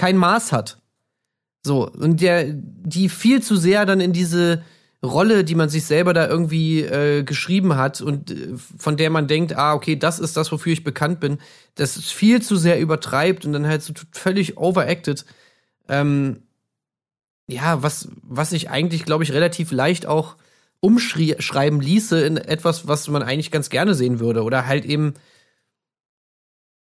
[0.00, 0.78] kein Maß hat.
[1.62, 4.62] So, und der, die viel zu sehr dann in diese
[5.04, 9.28] Rolle, die man sich selber da irgendwie äh, geschrieben hat und äh, von der man
[9.28, 11.36] denkt, ah, okay, das ist das, wofür ich bekannt bin,
[11.74, 15.26] das ist viel zu sehr übertreibt und dann halt so völlig overacted.
[15.86, 16.44] Ähm,
[17.46, 20.36] ja, was, was sich eigentlich, glaube ich, relativ leicht auch
[20.80, 24.44] umschreiben ließe in etwas, was man eigentlich ganz gerne sehen würde.
[24.44, 25.12] Oder halt eben,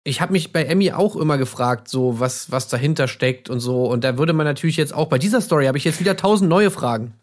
[0.04, 3.86] ich habe mich bei Emmy auch immer gefragt, so was, was dahinter steckt und so.
[3.86, 6.50] Und da würde man natürlich jetzt auch bei dieser Story habe ich jetzt wieder tausend
[6.50, 7.14] neue Fragen.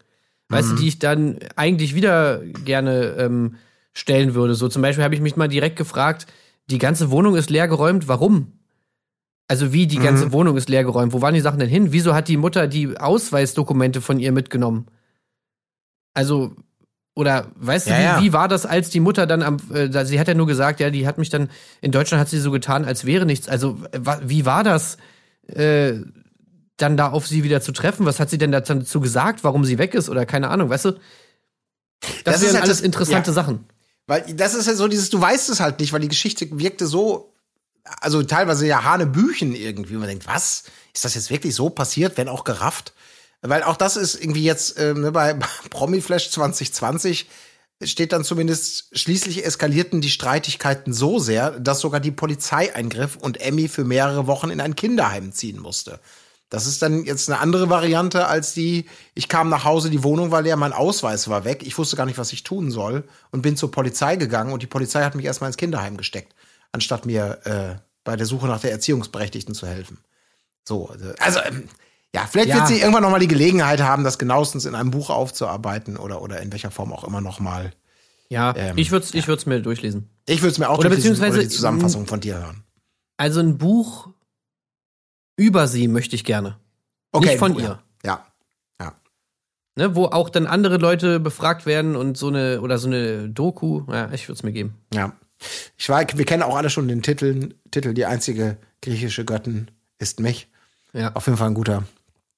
[0.49, 3.55] Weißt du, die ich dann eigentlich wieder gerne ähm,
[3.93, 4.55] stellen würde.
[4.55, 6.25] So zum Beispiel habe ich mich mal direkt gefragt,
[6.69, 8.53] die ganze Wohnung ist leergeräumt, warum?
[9.49, 11.91] Also wie die ganze Wohnung ist leergeräumt, wo waren die Sachen denn hin?
[11.91, 14.87] Wieso hat die Mutter die Ausweisdokumente von ihr mitgenommen?
[16.13, 16.55] Also,
[17.17, 18.21] oder weißt du, Ja, wie, ja.
[18.21, 20.89] wie war das, als die Mutter dann am, äh, sie hat ja nur gesagt, ja,
[20.91, 21.49] die hat mich dann,
[21.81, 23.49] in Deutschland hat sie so getan, als wäre nichts.
[23.49, 24.97] Also, äh, wie war das?
[25.47, 25.93] äh,
[26.77, 28.05] dann da auf sie wieder zu treffen?
[28.05, 30.91] Was hat sie denn dazu gesagt, warum sie weg ist oder keine Ahnung, weißt du?
[30.91, 31.01] Das,
[32.23, 33.33] Das ist halt alles das- interessante ja.
[33.33, 33.65] Sachen.
[34.05, 36.85] Weil das ist ja so dieses, du weißt es halt nicht, weil die Geschichte wirkte
[36.85, 37.33] so,
[38.01, 39.95] also teilweise ja Hanebüchen irgendwie.
[39.95, 40.65] Man denkt, was?
[40.93, 42.93] Ist das jetzt wirklich so passiert, wenn auch gerafft?
[43.41, 45.33] Weil auch das ist irgendwie jetzt ähm, ne, bei
[45.69, 47.27] Promiflash 2020
[47.83, 53.39] steht dann zumindest, schließlich eskalierten die Streitigkeiten so sehr, dass sogar die Polizei eingriff und
[53.39, 55.99] Emmy für mehrere Wochen in ein Kinderheim ziehen musste.
[56.49, 60.31] Das ist dann jetzt eine andere Variante als die, ich kam nach Hause, die Wohnung
[60.31, 63.41] war leer, mein Ausweis war weg, ich wusste gar nicht, was ich tun soll und
[63.41, 66.33] bin zur Polizei gegangen und die Polizei hat mich erstmal ins Kinderheim gesteckt,
[66.71, 69.99] anstatt mir äh, bei der Suche nach der Erziehungsberechtigten zu helfen.
[70.63, 71.67] So, also, also ähm,
[72.15, 72.55] ja, vielleicht Ja.
[72.57, 76.21] wird sie irgendwann noch mal die Gelegenheit haben, das genauestens in einem Buch aufzuarbeiten oder,
[76.21, 77.71] oder in welcher Form auch immer noch mal.
[78.29, 80.09] Ja, Ähm, ich würde es ich würd's mir durchlesen.
[80.25, 82.63] Ich würde es mir auch Oder durchlesen beziehungsweise- oder die Zusammenfassung von dir hören.
[83.17, 84.09] Also ein Buch
[85.37, 86.57] über sie möchte ich gerne.
[87.17, 87.79] Nicht von ihr.
[88.03, 88.25] Ja.
[88.79, 88.93] Ja.
[89.75, 93.83] Ne, wo auch dann andere Leute befragt werden und so eine, oder so eine Doku.
[93.91, 94.75] Ja, ich würde es mir geben.
[94.93, 95.13] Ja.
[95.77, 100.19] Ich war, wir kennen auch alle schon den Titel, Titel Die einzige griechische Göttin ist
[100.19, 100.47] mich.
[100.93, 101.83] Ja, Auf jeden Fall ein guter.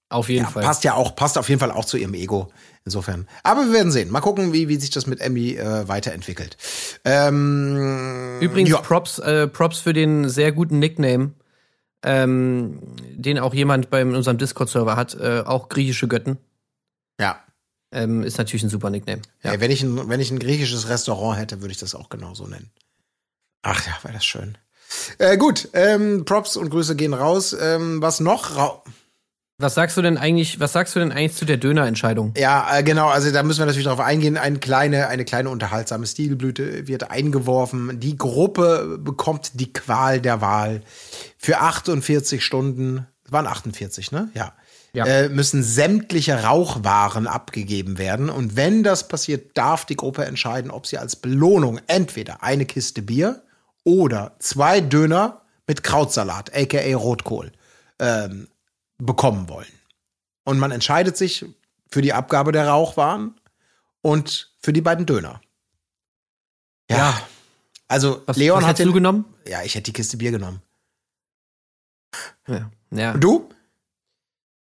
[0.10, 0.64] Auf jeden Ja, Fall.
[0.64, 2.52] passt ja auch, passt auf jeden Fall auch zu ihrem Ego.
[2.86, 3.28] Insofern.
[3.44, 4.10] Aber wir werden sehen.
[4.10, 6.58] Mal gucken, wie, wie sich das mit Emmy äh, weiterentwickelt.
[7.06, 8.78] Ähm, Übrigens, ja.
[8.82, 11.34] Props, äh, Props für den sehr guten Nickname,
[12.04, 12.80] ähm,
[13.12, 16.38] den auch jemand bei unserem Discord-Server hat, äh, auch griechische Götten.
[17.20, 17.40] ja.
[17.92, 19.24] Ähm, ist natürlich ein super Nickname.
[19.42, 19.60] Ja.
[19.60, 22.70] wenn, ich ein, wenn ich ein griechisches Restaurant hätte, würde ich das auch genauso nennen.
[23.64, 24.60] Ach ja, wäre das schön.
[25.18, 27.56] Äh, gut, ähm, Props und Grüße gehen raus.
[27.60, 28.56] Ähm, was noch?
[28.56, 28.84] Ra
[29.60, 32.34] Was sagst du denn eigentlich, was sagst du denn eigentlich zu der Dönerentscheidung?
[32.38, 34.38] Ja, äh, genau, also da müssen wir natürlich darauf eingehen.
[34.38, 38.00] Eine kleine, eine kleine unterhaltsame Stilblüte wird eingeworfen.
[38.00, 40.82] Die Gruppe bekommt die Qual der Wahl.
[41.38, 44.30] Für 48 Stunden, waren 48, ne?
[44.34, 44.54] Ja.
[44.94, 45.06] Ja.
[45.06, 48.30] Äh, müssen sämtliche Rauchwaren abgegeben werden.
[48.30, 53.02] Und wenn das passiert, darf die Gruppe entscheiden, ob sie als Belohnung entweder eine Kiste
[53.02, 53.44] Bier
[53.84, 57.52] oder zwei Döner mit Krautsalat, aka Rotkohl,
[58.00, 58.48] ähm,
[59.00, 59.72] bekommen wollen.
[60.44, 61.46] Und man entscheidet sich
[61.90, 63.40] für die Abgabe der Rauchwaren
[64.02, 65.42] und für die beiden Döner.
[66.90, 67.20] Ja.
[67.88, 69.26] Also Was, Leon was hat hättest du den, genommen?
[69.48, 70.62] Ja, ich hätte die Kiste Bier genommen.
[72.48, 72.72] Ja.
[72.92, 73.50] ja, Und du?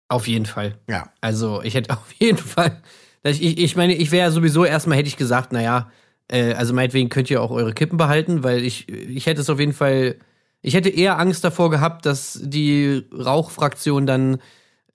[0.09, 0.77] auf jeden Fall.
[0.89, 1.11] Ja.
[1.21, 2.81] Also ich hätte auf jeden Fall.
[3.23, 5.91] Ich, ich, ich meine, ich wäre ja sowieso erstmal hätte ich gesagt, naja,
[6.27, 9.59] äh, also meinetwegen könnt ihr auch eure Kippen behalten, weil ich, ich hätte es auf
[9.59, 10.19] jeden Fall,
[10.63, 14.39] ich hätte eher Angst davor gehabt, dass die Rauchfraktion dann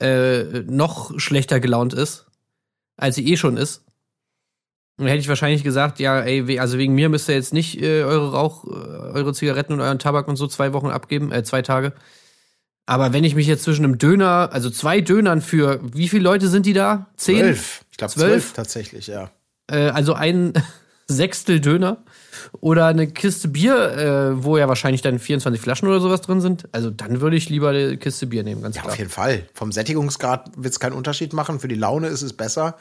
[0.00, 2.26] äh, noch schlechter gelaunt ist,
[2.96, 3.84] als sie eh schon ist.
[4.96, 7.80] Und dann hätte ich wahrscheinlich gesagt, ja, ey, also wegen mir müsst ihr jetzt nicht
[7.80, 11.44] äh, eure Rauch, äh, eure Zigaretten und euren Tabak und so zwei Wochen abgeben, äh,
[11.44, 11.92] zwei Tage.
[12.86, 16.48] Aber wenn ich mich jetzt zwischen einem Döner, also zwei Dönern für, wie viele Leute
[16.48, 17.08] sind die da?
[17.16, 17.40] Zehn?
[17.40, 17.84] Zwölf.
[17.90, 18.30] Ich glaube Zwölf?
[18.30, 19.30] zwölf tatsächlich, ja.
[19.70, 20.54] Äh, also ein
[21.06, 21.98] Sechstel Döner
[22.60, 26.64] oder eine Kiste Bier, äh, wo ja wahrscheinlich dann 24 Flaschen oder sowas drin sind.
[26.72, 28.92] Also dann würde ich lieber eine Kiste Bier nehmen, ganz Ja, klar.
[28.92, 29.42] auf jeden Fall.
[29.54, 31.60] Vom Sättigungsgrad wird es keinen Unterschied machen.
[31.60, 32.76] Für die Laune ist es besser.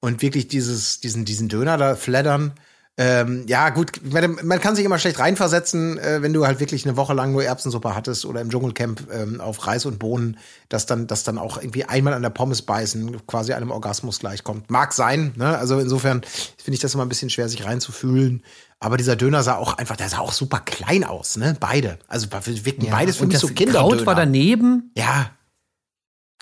[0.00, 2.52] Und wirklich dieses, diesen, diesen Döner da fleddern.
[3.00, 6.96] Ähm, ja, gut, man, kann sich immer schlecht reinversetzen, äh, wenn du halt wirklich eine
[6.96, 10.36] Woche lang nur Erbsensuppe hattest oder im Dschungelcamp ähm, auf Reis und Bohnen,
[10.68, 14.68] dass dann, dass dann auch irgendwie einmal an der Pommes beißen quasi einem Orgasmus gleichkommt.
[14.72, 15.56] Mag sein, ne?
[15.56, 16.22] Also insofern
[16.56, 18.42] finde ich das immer ein bisschen schwer, sich reinzufühlen.
[18.80, 21.56] Aber dieser Döner sah auch einfach, der sah auch super klein aus, ne?
[21.60, 22.00] Beide.
[22.08, 23.78] Also wirkten Ja, beides für mich so Kinderdöner.
[23.78, 24.90] Kraut war daneben.
[24.96, 25.30] Ja.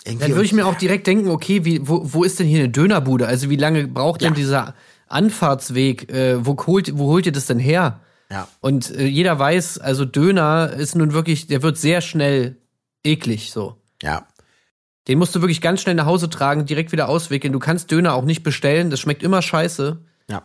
[0.06, 2.60] Irgendwie Dann würde ich mir auch direkt denken, okay, wie, wo, wo ist denn hier
[2.60, 3.26] eine Dönerbude?
[3.26, 4.34] Also wie lange braucht denn Ja.
[4.34, 4.74] dieser
[5.08, 6.10] Anfahrtsweg?
[6.10, 8.00] Äh, wo, holt, wo holt ihr das denn her?
[8.30, 8.48] Ja.
[8.60, 12.56] Und äh, jeder weiß, also Döner ist nun wirklich, der wird sehr schnell
[13.04, 13.80] eklig so.
[14.02, 14.26] Ja.
[15.08, 17.52] Den musst du wirklich ganz schnell nach Hause tragen, direkt wieder auswickeln.
[17.52, 19.98] Du kannst Döner auch nicht bestellen, das schmeckt immer scheiße.
[20.28, 20.42] Ja.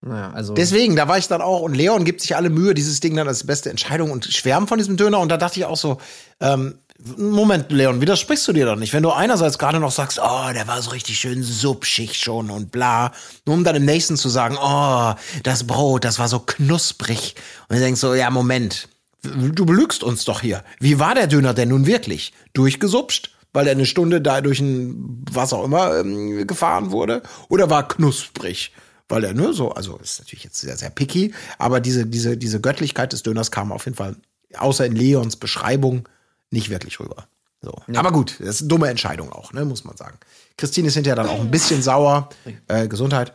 [0.00, 0.54] Naja, also.
[0.54, 3.28] Deswegen, da war ich dann auch, und Leon gibt sich alle Mühe, dieses Ding dann
[3.28, 5.20] als beste Entscheidung und schwärmt von diesem Döner.
[5.20, 5.98] Und da dachte ich auch so,
[6.40, 8.92] ähm, Moment, Leon, widersprichst du dir doch nicht?
[8.92, 12.70] Wenn du einerseits gerade noch sagst, oh, der war so richtig schön subschig schon und
[12.70, 13.12] bla,
[13.44, 17.34] nur um dann im nächsten zu sagen, oh, das Brot, das war so knusprig.
[17.68, 18.88] Und du denkst so, ja, Moment,
[19.22, 20.64] du belügst uns doch hier.
[20.80, 22.32] Wie war der Döner denn nun wirklich?
[22.54, 23.32] Durchgesupscht?
[23.52, 27.22] Weil er eine Stunde da durch ein, was auch immer, ähm, gefahren wurde?
[27.48, 28.72] Oder war knusprig?
[29.08, 32.60] Weil er nur so, also ist natürlich jetzt sehr, sehr picky, aber diese, diese, diese
[32.60, 34.16] Göttlichkeit des Döners kam auf jeden Fall,
[34.58, 36.08] außer in Leons Beschreibung,
[36.50, 37.28] nicht wirklich rüber.
[37.62, 37.74] So.
[37.94, 40.18] Aber gut, das ist eine dumme Entscheidung auch, ne, muss man sagen.
[40.56, 42.28] Christine ist hinterher dann auch ein bisschen sauer,
[42.68, 43.34] äh, Gesundheit,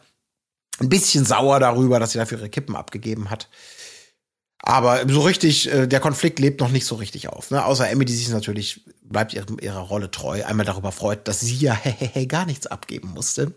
[0.80, 3.49] ein bisschen sauer darüber, dass sie dafür ihre Kippen abgegeben hat.
[4.64, 7.49] Aber so richtig, äh, der Konflikt lebt noch nicht so richtig auf.
[7.49, 7.66] Ne?
[7.66, 11.55] Außer Emmy, die sich natürlich, bleibt ihrer, ihrer Rolle treu, einmal darüber freut, dass sie
[11.55, 11.78] ja
[12.28, 13.53] gar nichts abgeben musste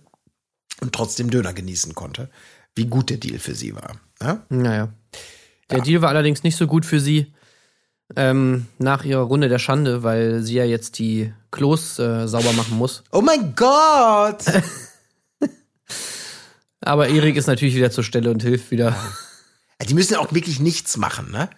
[0.81, 2.31] und trotzdem Döner genießen konnte.
[2.75, 4.01] Wie gut der Deal für sie war.
[4.21, 4.43] Ne?
[4.49, 4.95] Naja.
[5.71, 7.33] Der Deal war allerdings nicht so gut für sie
[8.17, 12.77] ähm, nach ihrer Runde der Schande, weil sie ja jetzt die Klos äh, sauber machen
[12.77, 13.03] muss.
[13.13, 14.45] Oh mein Gott!
[16.81, 18.95] Aber Erik ist natürlich wieder zur Stelle und hilft wieder.
[19.89, 21.49] Die müssen ja auch wirklich nichts machen, ne?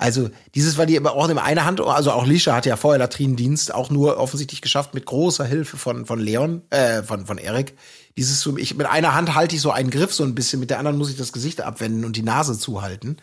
[0.00, 2.98] Also, dieses war die aber auch in einer Hand, also auch Lisha hatte ja vorher
[2.98, 7.76] Latrinendienst, auch nur offensichtlich geschafft mit großer Hilfe von, von Leon, äh, von, von Erik.
[8.16, 10.70] Dieses so, ich, mit einer Hand halte ich so einen Griff so ein bisschen, mit
[10.70, 13.18] der anderen muss ich das Gesicht abwenden und die Nase zuhalten.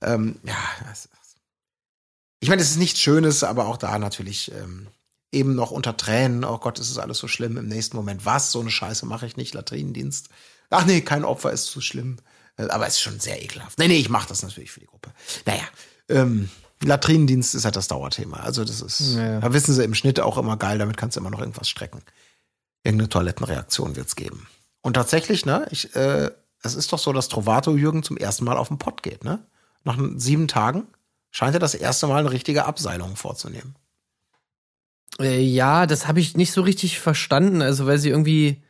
[0.00, 0.54] Ähm, ja,
[0.88, 1.10] das,
[2.42, 4.88] ich meine, es ist nichts Schönes, aber auch da natürlich ähm,
[5.30, 6.44] eben noch unter Tränen.
[6.44, 7.56] Oh Gott, ist es alles so schlimm.
[7.56, 8.50] Im nächsten Moment, was?
[8.50, 9.54] So eine Scheiße mache ich nicht.
[9.54, 10.28] Latrinendienst.
[10.68, 12.16] Ach nee, kein Opfer ist zu schlimm.
[12.56, 13.78] Äh, aber es ist schon sehr ekelhaft.
[13.78, 15.12] Nee, nee, ich mache das natürlich für die Gruppe.
[15.46, 15.62] Naja,
[16.08, 16.48] ähm,
[16.82, 18.38] Latrinendienst ist halt das Dauerthema.
[18.38, 19.40] Also das ist, Ja, ja.
[19.40, 22.02] da wissen sie im Schnitt auch immer geil, damit kannst du immer noch irgendwas strecken.
[22.82, 24.48] Irgendeine Toilettenreaktion wird's geben.
[24.80, 26.32] Und tatsächlich, ne, ich, äh,
[26.64, 29.46] es ist doch so, dass Trovato Jürgen zum ersten Mal auf den Pott geht, ne?
[29.84, 30.88] Nach sieben Tagen
[31.32, 33.74] scheint er das erste Mal eine richtige Abseilung vorzunehmen.
[35.20, 37.60] Äh, ja, das habe ich nicht so richtig verstanden.
[37.62, 38.62] Also, weil sie irgendwie.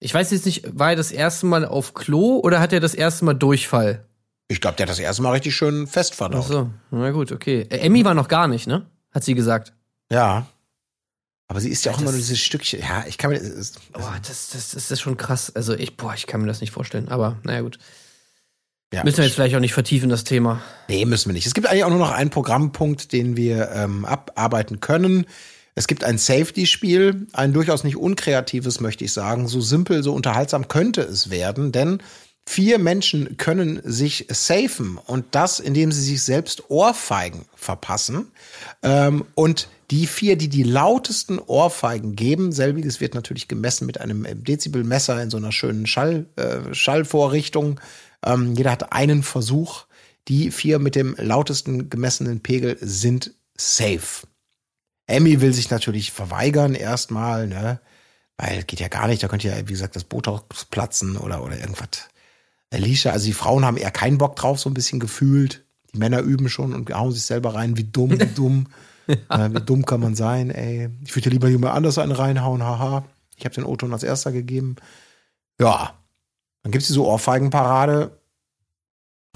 [0.00, 2.94] Ich weiß jetzt nicht, war er das erste Mal auf Klo oder hat er das
[2.94, 4.04] erste Mal Durchfall?
[4.46, 6.46] Ich glaube, der hat das erste Mal richtig schön fest Ach verdaut.
[6.46, 7.62] so, na gut, okay.
[7.68, 8.86] Äh, Emmy war noch gar nicht, ne?
[9.10, 9.72] Hat sie gesagt.
[10.10, 10.46] Ja.
[11.48, 12.80] Aber sie isst ja auch Das- immer nur dieses Stückchen.
[12.80, 13.48] Ja, ich kann mir das.
[13.48, 15.54] Ist, Boah, das, das, das ist schon krass.
[15.56, 17.08] Also ich, boah, ich kann mir das nicht vorstellen.
[17.08, 17.78] Aber naja, gut.
[18.92, 20.62] Ja, Müssen wir jetzt vielleicht auch nicht vertiefen, das Thema.
[20.88, 21.46] Nee, müssen wir nicht.
[21.46, 25.26] Es gibt eigentlich auch nur noch einen Programmpunkt, den wir ähm, abarbeiten können.
[25.74, 29.46] Es gibt ein Safety-Spiel, ein durchaus nicht unkreatives, möchte ich sagen.
[29.46, 32.02] So simpel, so unterhaltsam könnte es werden, denn
[32.48, 38.32] vier Menschen können sich safen und das, indem sie sich selbst Ohrfeigen verpassen.
[38.82, 44.26] Ähm, und die vier, die die lautesten Ohrfeigen geben, selbiges wird natürlich gemessen mit einem
[44.44, 47.80] Dezibelmesser in so einer schönen Schall, äh, Schallvorrichtung.
[48.24, 49.84] Ähm, jeder hat einen Versuch.
[50.28, 54.26] Die vier mit dem lautesten gemessenen Pegel sind safe.
[55.06, 57.80] Emmy will sich natürlich verweigern erstmal, ne?
[58.36, 61.58] Weil geht ja gar nicht, da könnte ja, wie gesagt, das Botox platzen oder, oder
[61.58, 62.08] irgendwas.
[62.70, 65.64] Alicia, also die Frauen haben eher keinen Bock drauf, so ein bisschen gefühlt.
[65.92, 68.66] Die Männer üben schon und hauen sich selber rein, wie dumm, wie dumm.
[69.06, 70.90] äh, wie dumm kann man sein, ey.
[71.04, 73.04] Ich würde ja lieber jemand anders einen reinhauen, haha.
[73.36, 74.76] Ich habe den O-Ton als erster gegeben.
[75.58, 75.97] Ja.
[76.62, 78.18] Dann gibt's diese Ohrfeigenparade.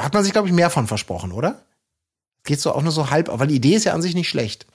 [0.00, 1.64] Hat man sich, glaube ich, mehr von versprochen, oder?
[2.44, 4.66] Geht so auch nur so halb, weil die Idee ist ja an sich nicht schlecht.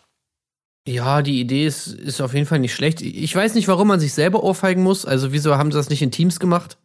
[0.88, 3.02] Ja, die Idee ist, ist auf jeden Fall nicht schlecht.
[3.02, 5.06] Ich weiß nicht, warum man sich selber ohrfeigen muss.
[5.06, 6.78] Also, wieso haben sie das nicht in Teams gemacht?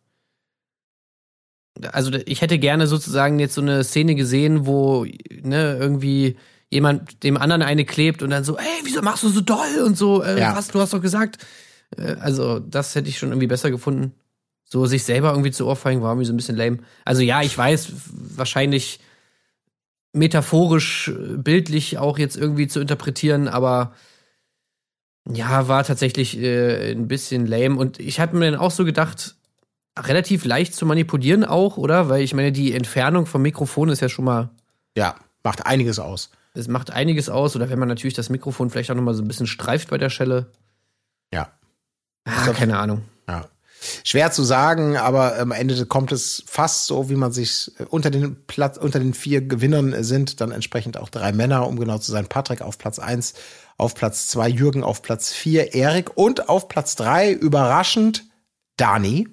[1.93, 6.37] Also, ich hätte gerne sozusagen jetzt so eine Szene gesehen, wo, ne, irgendwie
[6.69, 9.97] jemand dem anderen eine klebt und dann so, ey, wieso machst du so doll und
[9.97, 10.57] so, äh, Ja.
[10.57, 11.39] was, du hast doch gesagt.
[11.97, 14.15] Äh, also, das hätte ich schon irgendwie besser gefunden.
[14.73, 16.79] So sich selber irgendwie zu ohrfeigen war irgendwie so ein bisschen lame.
[17.05, 17.93] Also, ja, ich weiß,
[18.37, 19.01] wahrscheinlich
[20.15, 23.93] metaphorisch, äh, bildlich auch jetzt irgendwie zu interpretieren, aber
[25.31, 27.77] ja, war tatsächlich äh, ein bisschen lame.
[27.77, 29.37] Und ich habe mir dann auch so gedacht,
[29.99, 32.09] relativ leicht zu manipulieren auch, oder?
[32.09, 34.49] Weil ich meine, die Entfernung vom Mikrofon ist ja schon mal,
[34.97, 36.31] Ja, macht einiges aus.
[36.55, 37.57] es macht einiges aus.
[37.57, 39.99] Oder wenn man natürlich das Mikrofon vielleicht auch noch mal so ein bisschen streift bei
[39.99, 40.51] der Schelle.
[41.31, 41.53] Ja.
[42.25, 43.03] Ah, keine Ahnung.
[44.05, 48.11] Schwer zu sagen, aber am Ende kommt es fast so, wie man sich äh, unter
[48.11, 52.13] den Platz, unter den vier Gewinnern sind, dann entsprechend auch drei Männer, um genau zu
[52.13, 52.27] sein.
[52.27, 53.35] Patrick auf Platz eins,
[53.77, 58.25] auf Platz zwei Jürgen auf Platz vier Erik und auf Platz drei überraschend
[58.77, 59.29] Dani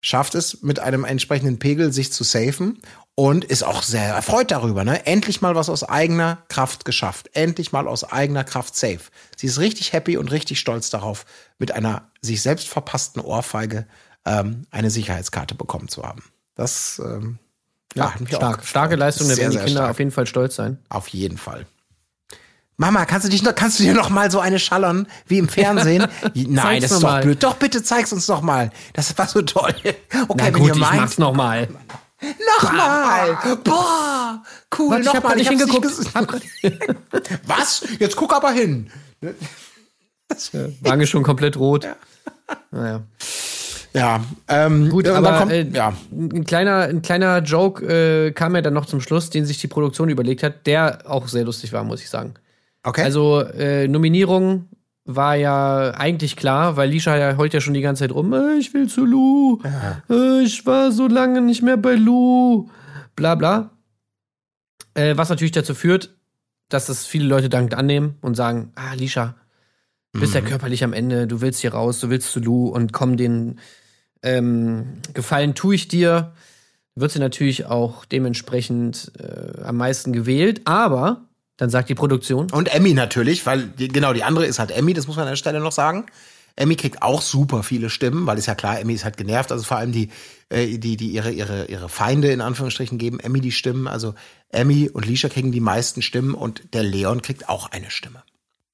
[0.00, 2.78] schafft es mit einem entsprechenden Pegel sich zu safen
[3.16, 5.06] und ist auch sehr erfreut darüber, ne?
[5.06, 7.30] Endlich mal was aus eigener Kraft geschafft.
[7.32, 9.00] Endlich mal aus eigener Kraft safe.
[9.36, 11.24] Sie ist richtig happy und richtig stolz darauf,
[11.58, 13.86] mit einer sich selbst verpassten Ohrfeige
[14.26, 16.24] ähm, eine Sicherheitskarte bekommen zu haben.
[16.56, 17.38] Das ähm,
[17.94, 18.66] ja, mich auch Stark.
[18.66, 19.90] Starke Leistung, da werden die Kinder stark.
[19.90, 20.78] auf jeden Fall stolz sein.
[20.90, 21.66] Auf jeden Fall.
[22.76, 25.48] Mama, kannst du dich noch, kannst du dir noch mal so eine schallern wie im
[25.48, 26.06] Fernsehen?
[26.34, 27.22] Nein, das noch ist doch mal.
[27.22, 27.42] blöd.
[27.42, 28.70] Doch, bitte zeig's uns noch mal.
[28.92, 29.74] Das war so toll.
[29.78, 31.68] Okay, Na wenn gut, ihr ich meint, mach's nochmal.
[32.22, 33.38] Nochmal!
[33.62, 34.42] Boah!
[34.76, 35.22] Cool, Warte, ich hab nochmal.
[35.22, 35.82] grad nicht hab's hingeguckt.
[36.62, 36.78] Gesehen.
[37.46, 37.84] Was?
[37.98, 38.90] Jetzt guck aber hin.
[40.80, 41.86] Wange schon komplett rot.
[42.70, 43.02] Naja.
[43.92, 48.60] Ja, ähm, Gut, aber kommt, äh, ja, ein kleiner, ein kleiner Joke äh, kam ja
[48.60, 51.82] dann noch zum Schluss, den sich die Produktion überlegt hat, der auch sehr lustig war,
[51.82, 52.34] muss ich sagen.
[52.82, 53.02] okay.
[53.02, 54.68] Also äh, Nominierung
[55.06, 58.56] war ja eigentlich klar, weil Lisha ja heute ja schon die ganze Zeit rum, äh,
[58.56, 59.60] ich will zu Lou,
[60.10, 62.68] äh, ich war so lange nicht mehr bei Lou,
[63.14, 63.70] bla bla.
[64.94, 66.16] Äh, was natürlich dazu führt,
[66.68, 69.36] dass das viele Leute dankend annehmen und sagen, ah, Lisha,
[70.12, 72.92] du bist ja körperlich am Ende, du willst hier raus, du willst zu Lou und
[72.92, 73.60] komm, den
[74.22, 76.32] ähm, Gefallen tue ich dir.
[76.94, 81.26] Wird sie natürlich auch dementsprechend äh, am meisten gewählt, aber
[81.56, 84.92] dann sagt die Produktion, Und Emmy natürlich, weil die, genau die andere ist halt Emmy,
[84.92, 86.06] das muss man an der Stelle noch sagen.
[86.54, 89.52] Emmy kriegt auch super viele Stimmen, weil ist ja klar, Emmy ist halt genervt.
[89.52, 90.08] Also vor allem die,
[90.48, 93.86] äh, die, die ihre, ihre, ihre Feinde in Anführungsstrichen geben Emmy die Stimmen.
[93.86, 94.14] Also
[94.48, 98.22] Emmy und Lisha kriegen die meisten Stimmen und der Leon kriegt auch eine Stimme.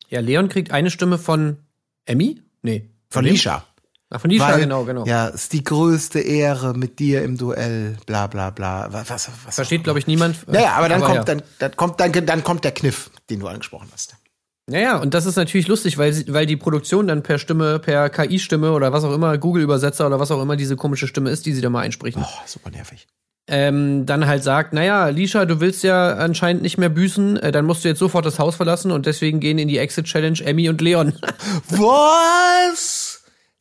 [0.08, 1.56] ja, Leon kriegt eine Stimme von
[2.04, 2.40] Emmy?
[2.62, 2.88] Nee.
[3.10, 3.32] Von wem?
[3.32, 3.66] Lisha.
[4.14, 5.06] Ach, von Lisha, Weil, genau, genau.
[5.06, 8.88] Ja, ist die größte Ehre mit dir im Duell, bla bla bla.
[8.92, 10.46] Was, was, was Versteht, glaube ich, niemand.
[10.48, 11.24] Naja, aber dann kommt, ja.
[11.24, 14.14] dann, dann kommt, dann, dann kommt der Kniff, den du angesprochen hast.
[14.70, 18.10] Naja, und das ist natürlich lustig, weil, sie, weil die Produktion dann per Stimme, per
[18.10, 21.52] KI-Stimme oder was auch immer, Google-Übersetzer oder was auch immer diese komische Stimme ist, die
[21.52, 23.08] sie da mal einsprechen, Oh, super nervig.
[23.48, 27.64] ähm, dann halt sagt, naja, Lisha, du willst ja anscheinend nicht mehr büßen, äh, dann
[27.64, 30.80] musst du jetzt sofort das Haus verlassen und deswegen gehen in die Exit-Challenge Emmy und
[30.80, 31.14] Leon.
[31.68, 33.11] Was?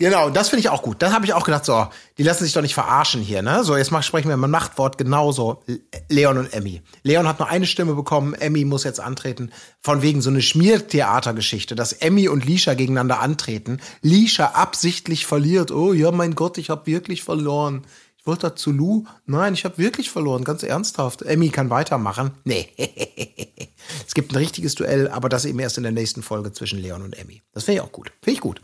[0.01, 0.99] Genau, das finde ich auch gut.
[1.03, 1.87] Das habe ich auch gedacht, so,
[2.17, 3.63] die lassen sich doch nicht verarschen hier, ne?
[3.63, 5.61] So, jetzt mach, sprechen wir mal Machtwort genauso.
[6.09, 6.81] Leon und Emmy.
[7.03, 9.51] Leon hat nur eine Stimme bekommen, Emmy muss jetzt antreten.
[9.79, 13.79] Von wegen so eine Schmiertheatergeschichte, dass Emmy und Lisha gegeneinander antreten.
[14.01, 15.69] Lisha absichtlich verliert.
[15.69, 17.83] Oh ja, mein Gott, ich habe wirklich verloren.
[18.17, 19.03] Ich wollte da zu Lou.
[19.27, 21.21] Nein, ich habe wirklich verloren, ganz ernsthaft.
[21.21, 22.31] Emmy kann weitermachen.
[22.43, 22.69] Nee.
[24.07, 27.03] es gibt ein richtiges Duell, aber das eben erst in der nächsten Folge zwischen Leon
[27.03, 27.43] und Emmy.
[27.53, 28.11] Das finde ich auch gut.
[28.23, 28.61] Finde ich gut.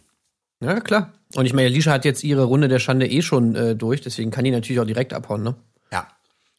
[0.62, 1.14] Ja, klar.
[1.36, 4.32] Und ich meine, Lisha hat jetzt ihre Runde der Schande eh schon äh, durch, deswegen
[4.32, 5.55] kann die natürlich auch direkt abhauen, ne?
[5.91, 6.08] Ja.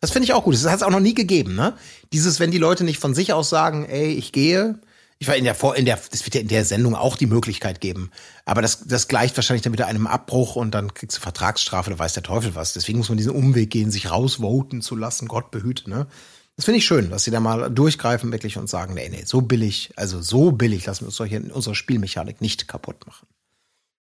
[0.01, 0.55] Das finde ich auch gut.
[0.55, 1.75] Das hat es auch noch nie gegeben, ne?
[2.13, 4.79] Dieses, wenn die Leute nicht von sich aus sagen, ey, ich gehe.
[5.21, 7.27] Ich war in der, Vor in der, das wird ja in der Sendung auch die
[7.27, 8.13] Möglichkeit geben.
[8.45, 11.99] Aber das, das gleicht wahrscheinlich dann wieder einem Abbruch und dann kriegst du Vertragsstrafe, da
[11.99, 12.73] weiß der Teufel was.
[12.75, 16.07] Deswegen muss man diesen Umweg gehen, sich rausvoten zu lassen, Gott behüte, ne?
[16.55, 19.43] Das finde ich schön, dass sie da mal durchgreifen wirklich und sagen, nee, nee, so
[19.43, 23.29] billig, also so billig lassen wir uns doch hier in unserer Spielmechanik nicht kaputt machen.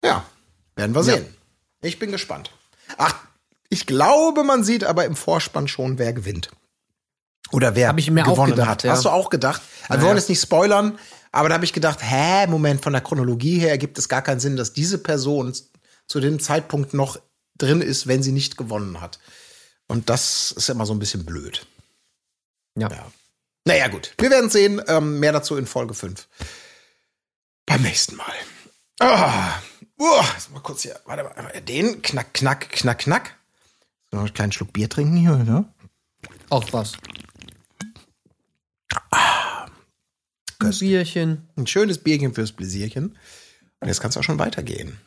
[0.04, 0.26] Ja,
[0.76, 1.26] werden wir sehen.
[1.82, 2.52] Ich bin gespannt.
[2.98, 3.16] Ach,
[3.70, 6.50] ich glaube, man sieht aber im Vorspann schon, wer gewinnt.
[7.52, 8.84] Oder wer Hab ich mir gewonnen gedacht, hat.
[8.84, 8.92] ja.
[8.92, 9.62] Hast du auch gedacht?
[9.88, 11.00] Also wir wollen jetzt nicht spoilern,
[11.32, 14.40] aber da habe ich gedacht, hä, Moment, von der Chronologie her ergibt es gar keinen
[14.40, 15.54] Sinn, dass diese Person
[16.08, 17.20] zu dem Zeitpunkt noch
[17.58, 19.20] drin ist, wenn sie nicht gewonnen hat.
[19.88, 21.66] Und das ist immer so ein bisschen blöd.
[22.78, 22.90] Ja.
[22.90, 23.06] Ja.
[23.66, 24.14] Naja, gut.
[24.18, 24.82] Wir werden sehen.
[24.88, 26.28] Ähm, mehr dazu in Folge 5.
[27.66, 28.34] Beim nächsten Mal.
[29.00, 29.54] Ah.
[30.00, 31.00] Uh, jetzt mal kurz hier.
[31.06, 31.62] Warte mal.
[31.62, 33.36] Den knack, knack, knack, knack.
[34.12, 35.66] So, noch einen kleinen Schluck Bier trinken hier, ne?
[36.50, 36.94] Auch was.
[40.60, 40.90] Köstlich.
[40.92, 41.48] Bierchen.
[41.56, 43.18] Ein schönes Bierchen fürs Bläsierchen.
[43.80, 44.98] Und jetzt kann es auch schon weitergehen.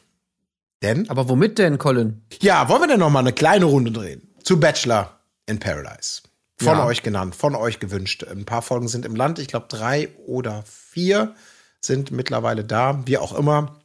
[0.82, 2.22] Denn, Aber womit denn, Colin?
[2.40, 4.22] ja, wollen wir denn noch mal eine kleine Runde drehen?
[4.42, 6.22] Zu Bachelor in Paradise.
[6.58, 6.84] Von Ja.
[6.86, 8.24] euch genannt, von euch gewünscht.
[8.24, 9.38] Ein paar Folgen sind im Land.
[9.38, 11.34] Ich glaube, drei oder vier
[11.80, 13.02] sind mittlerweile da.
[13.06, 13.79] Wie auch immer.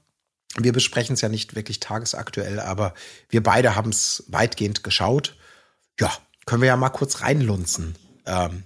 [0.58, 2.94] Wir besprechen es ja nicht wirklich tagesaktuell, aber
[3.30, 5.36] wir beide haben es weitgehend geschaut.
[6.00, 6.12] Ja,
[6.46, 7.96] können wir ja mal kurz reinlunzen.
[8.26, 8.64] Ähm,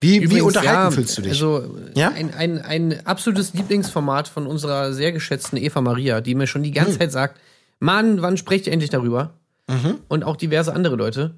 [0.00, 1.32] wie, wie Übrigens, unterhalten ja, fühlst du dich?
[1.32, 2.10] Also Ja?
[2.10, 6.70] ein, ein, ein absolutes Lieblingsformat von unserer sehr geschätzten Eva Maria, die mir schon die
[6.70, 6.98] ganze Hm.
[7.00, 7.40] Zeit sagt,
[7.80, 9.34] Mann, wann sprecht ihr endlich darüber?
[9.68, 9.98] Mhm.
[10.08, 11.34] Und auch diverse andere Leute.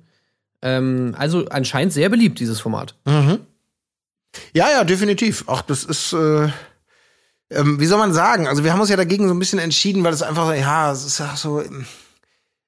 [0.63, 2.95] Ähm, also anscheinend sehr beliebt, dieses Format.
[3.07, 5.45] Ja, ja, definitiv.
[5.47, 6.49] Ach, das ist, äh,
[7.51, 8.47] ähm, wie soll man sagen?
[8.47, 11.05] Also wir haben uns ja dagegen so ein bisschen entschieden, weil es einfach, ja, es
[11.05, 11.63] ist so,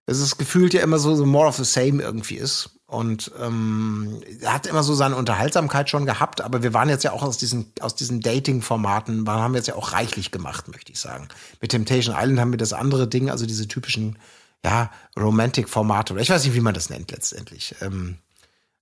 [0.06, 2.70] es ist gefühlt ja immer so, so more of the same irgendwie ist.
[2.86, 7.22] Und ähm, hat immer so seine Unterhaltsamkeit schon gehabt, aber wir waren jetzt ja auch
[7.22, 11.28] aus diesen, aus diesen Dating-Formaten, wir haben jetzt ja auch reichlich gemacht, möchte ich sagen.
[11.62, 14.18] Mit Temptation Island haben wir das andere Ding, also diese typischen,
[14.62, 17.74] ja, Romantic-Formate, oder ich weiß nicht, wie man das nennt letztendlich.
[17.80, 18.18] Ähm,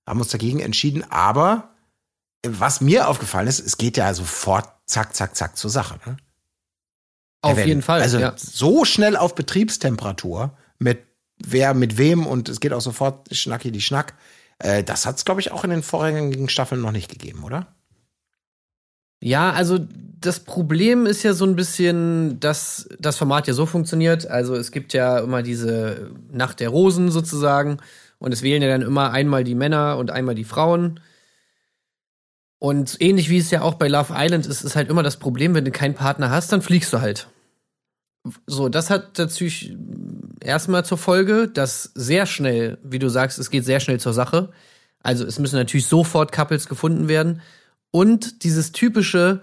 [0.05, 1.69] haben uns dagegen entschieden, aber
[2.45, 5.99] was mir aufgefallen ist, es geht ja sofort zack, zack, zack zur Sache.
[6.05, 6.17] Ne?
[7.41, 8.01] Auf Wenn- jeden Fall.
[8.01, 8.33] Also ja.
[8.35, 10.99] so schnell auf Betriebstemperatur mit
[11.43, 14.13] wer mit wem und es geht auch sofort schnacki die Schnack.
[14.59, 17.67] Äh, das hat es, glaube ich, auch in den vorherigen Staffeln noch nicht gegeben, oder?
[19.23, 19.79] Ja, also
[20.19, 24.27] das Problem ist ja so ein bisschen, dass das Format ja so funktioniert.
[24.27, 27.77] Also es gibt ja immer diese Nacht der Rosen sozusagen
[28.17, 30.99] und es wählen ja dann immer einmal die Männer und einmal die Frauen.
[32.63, 35.55] Und ähnlich wie es ja auch bei Love Island ist, ist halt immer das Problem,
[35.55, 37.27] wenn du keinen Partner hast, dann fliegst du halt.
[38.45, 39.75] So, das hat natürlich
[40.41, 44.51] erstmal zur Folge, dass sehr schnell, wie du sagst, es geht sehr schnell zur Sache.
[45.01, 47.41] Also es müssen natürlich sofort Couples gefunden werden.
[47.89, 49.41] Und dieses typische,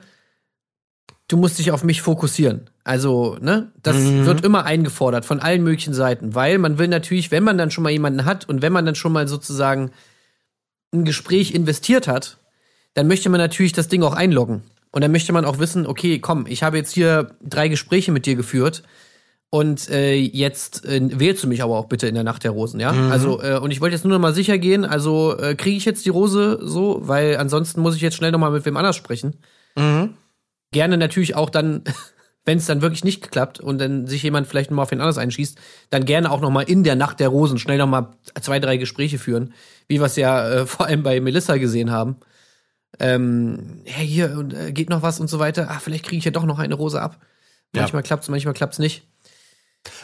[1.26, 2.70] du musst dich auf mich fokussieren.
[2.84, 7.42] Also, ne, das wird immer eingefordert von allen möglichen Seiten, weil man will natürlich, wenn
[7.42, 9.90] man dann schon mal jemanden hat und wenn man dann schon mal sozusagen
[10.92, 12.37] ein Gespräch investiert hat,
[12.98, 14.62] dann möchte man natürlich das Ding auch einloggen.
[14.90, 18.26] Und dann möchte man auch wissen, okay, komm, ich habe jetzt hier drei Gespräche mit
[18.26, 18.82] dir geführt
[19.50, 22.80] und äh, jetzt äh, wählst du mich aber auch bitte in der Nacht der Rosen,
[22.80, 22.92] ja?
[22.92, 23.12] Mhm.
[23.12, 25.84] Also äh, und ich wollte jetzt nur noch mal sicher gehen, also äh, kriege ich
[25.84, 28.96] jetzt die Rose so, weil ansonsten muss ich jetzt schnell noch mal mit wem anders
[28.96, 29.36] sprechen.
[29.76, 30.14] Mhm.
[30.72, 31.84] Gerne natürlich auch dann
[32.48, 35.00] wenn es dann wirklich nicht klappt und dann sich jemand vielleicht noch mal auf den
[35.02, 35.58] anders einschießt,
[35.90, 38.78] dann gerne auch noch mal in der Nacht der Rosen schnell noch mal zwei, drei
[38.78, 39.52] Gespräche führen,
[39.86, 42.16] wie wir es ja äh, vor allem bei Melissa gesehen haben.
[42.98, 45.70] Ähm, hey, hier und äh, geht noch was und so weiter.
[45.70, 47.20] Ah, vielleicht kriege ich ja doch noch eine Rose ab.
[47.72, 48.06] Manchmal ja.
[48.06, 49.06] klappt's, manchmal klappt's nicht.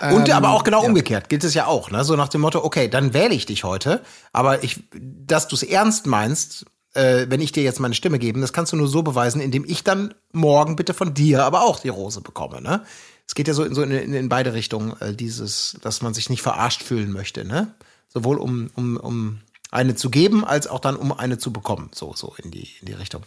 [0.00, 0.88] Und ähm, aber auch genau ja.
[0.88, 2.04] umgekehrt gilt es ja auch, ne?
[2.04, 5.62] So nach dem Motto, okay, dann wähle ich dich heute, aber ich, dass du es
[5.62, 9.02] ernst meinst, äh, wenn ich dir jetzt meine Stimme gebe, das kannst du nur so
[9.02, 12.84] beweisen, indem ich dann morgen bitte von dir aber auch die Rose bekomme, ne?
[13.26, 16.28] Es geht ja so in, so in, in beide Richtungen, äh, dieses, dass man sich
[16.28, 17.74] nicht verarscht fühlen möchte, ne?
[18.08, 19.40] Sowohl um, um, um
[19.74, 21.90] eine zu geben, als auch dann um eine zu bekommen.
[21.92, 23.24] So, so in die, in die Richtung.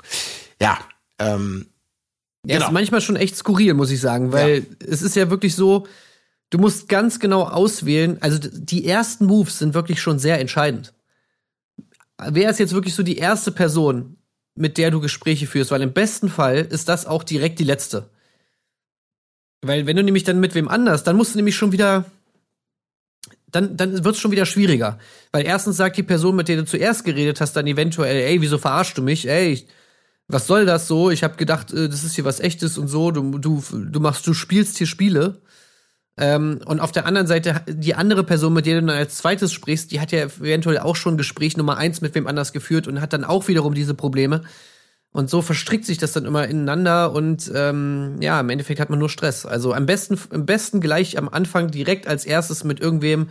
[0.62, 0.80] Ja,
[1.20, 1.68] ähm,
[2.45, 2.68] ja, genau.
[2.68, 4.88] ist manchmal schon echt skurril, muss ich sagen, weil ja.
[4.88, 5.88] es ist ja wirklich so,
[6.50, 8.18] du musst ganz genau auswählen.
[8.22, 10.93] Also die ersten Moves sind wirklich schon sehr entscheidend
[12.18, 14.18] wer ist jetzt wirklich so die erste Person,
[14.56, 15.72] mit der du Gespräche führst?
[15.72, 18.10] Weil im besten Fall ist das auch direkt die letzte.
[19.62, 22.06] Weil wenn du nämlich dann mit wem anders, dann musst du nämlich schon wieder,
[23.52, 25.00] dann, dann wird es schon wieder schwieriger.
[25.32, 28.58] Weil erstens sagt die Person, mit der du zuerst geredet hast, dann eventuell, ey, wieso
[28.58, 29.28] verarschst du mich?
[29.28, 29.68] Ey,
[30.28, 31.10] was soll das so?
[31.10, 33.12] Ich habe gedacht, äh, das ist hier was echtes und so.
[33.12, 35.41] Du, du, du machst, du spielst hier Spiele.
[36.18, 39.54] Ähm, und auf der anderen Seite, die andere Person, mit der du dann als zweites
[39.54, 43.02] sprichst, die hat ja eventuell auch schon Gespräch Nummer eins mit wem anders geführt und
[43.02, 44.41] hat dann auch wiederum diese Probleme.
[45.12, 48.99] Und so verstrickt sich das dann immer ineinander und ähm, ja, im Endeffekt hat man
[48.99, 49.45] nur Stress.
[49.45, 53.30] Also am besten, am besten gleich am Anfang direkt als erstes mit irgendwem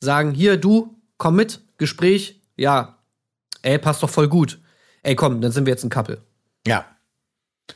[0.00, 2.98] sagen, hier, du, komm mit, Gespräch, ja,
[3.62, 4.60] ey, passt doch voll gut.
[5.02, 6.18] Ey, komm, dann sind wir jetzt ein Couple.
[6.66, 6.84] Ja,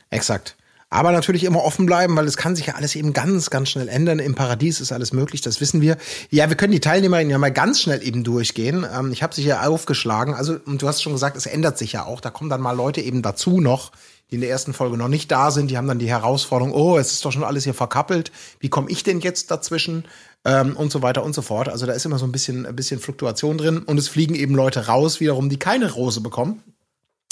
[0.09, 0.55] exakt.
[0.91, 3.87] Aber natürlich immer offen bleiben, weil es kann sich ja alles eben ganz, ganz schnell
[3.87, 4.17] ändern.
[4.17, 5.97] Im Paradies ist alles möglich, das wissen wir.
[6.31, 8.85] Ja, wir können die Teilnehmerinnen ja mal ganz schnell eben durchgehen.
[8.91, 10.33] Ähm, ich habe sie hier aufgeschlagen.
[10.33, 12.21] Also, und du hast schon gesagt, es ändert sich ja auch.
[12.21, 13.91] Da kommen dann mal Leute eben dazu noch,
[14.31, 15.69] die in der ersten Folge noch nicht da sind.
[15.69, 18.31] Die haben dann die Herausforderung, oh, es ist doch schon alles hier verkappelt.
[18.59, 20.05] Wie komme ich denn jetzt dazwischen?
[20.43, 21.69] Ähm, und so weiter und so fort.
[21.69, 23.79] Also da ist immer so ein bisschen, ein bisschen Fluktuation drin.
[23.79, 26.63] Und es fliegen eben Leute raus, wiederum, die keine Rose bekommen.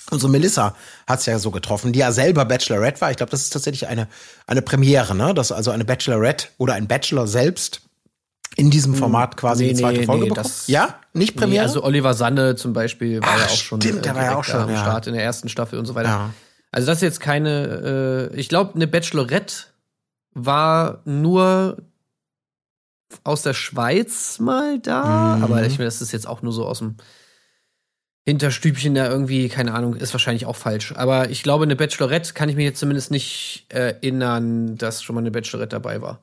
[0.09, 3.11] Unsere Melissa hat es ja so getroffen, die ja selber Bachelorette war.
[3.11, 4.07] Ich glaube, das ist tatsächlich eine,
[4.45, 5.33] eine Premiere, ne?
[5.33, 7.81] Dass also eine Bachelorette oder ein Bachelor selbst
[8.55, 8.99] in diesem hm.
[8.99, 10.67] Format quasi nee, die zweite nee, Folge nee, bekommt.
[10.67, 11.63] ja, nicht Premiere.
[11.63, 14.35] Nee, also Oliver Sanne zum Beispiel war Ach, ja auch schon, stimmt, der war ja
[14.35, 14.77] auch schon am ja.
[14.77, 16.09] Start in der ersten Staffel und so weiter.
[16.09, 16.33] Ja.
[16.71, 19.65] Also das ist jetzt keine, äh, ich glaube, eine Bachelorette
[20.33, 21.77] war nur
[23.23, 25.43] aus der Schweiz mal da, mhm.
[25.43, 26.95] aber ich meine, das ist jetzt auch nur so aus dem
[28.27, 30.93] Hinterstübchen da irgendwie, keine Ahnung, ist wahrscheinlich auch falsch.
[30.97, 35.21] Aber ich glaube, eine Bachelorette kann ich mir jetzt zumindest nicht erinnern, dass schon mal
[35.21, 36.19] eine Bachelorette dabei war.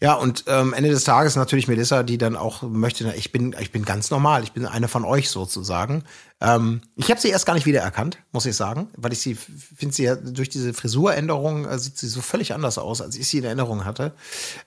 [0.00, 3.70] Ja, und ähm, Ende des Tages natürlich Melissa, die dann auch möchte, ich bin, ich
[3.70, 6.04] bin ganz normal, ich bin eine von euch sozusagen.
[6.40, 9.94] Ähm, ich habe sie erst gar nicht wiedererkannt, muss ich sagen, weil ich sie finde
[9.94, 13.38] sie ja durch diese Frisuränderung äh, sieht sie so völlig anders aus, als ich sie
[13.38, 14.14] in Erinnerung hatte.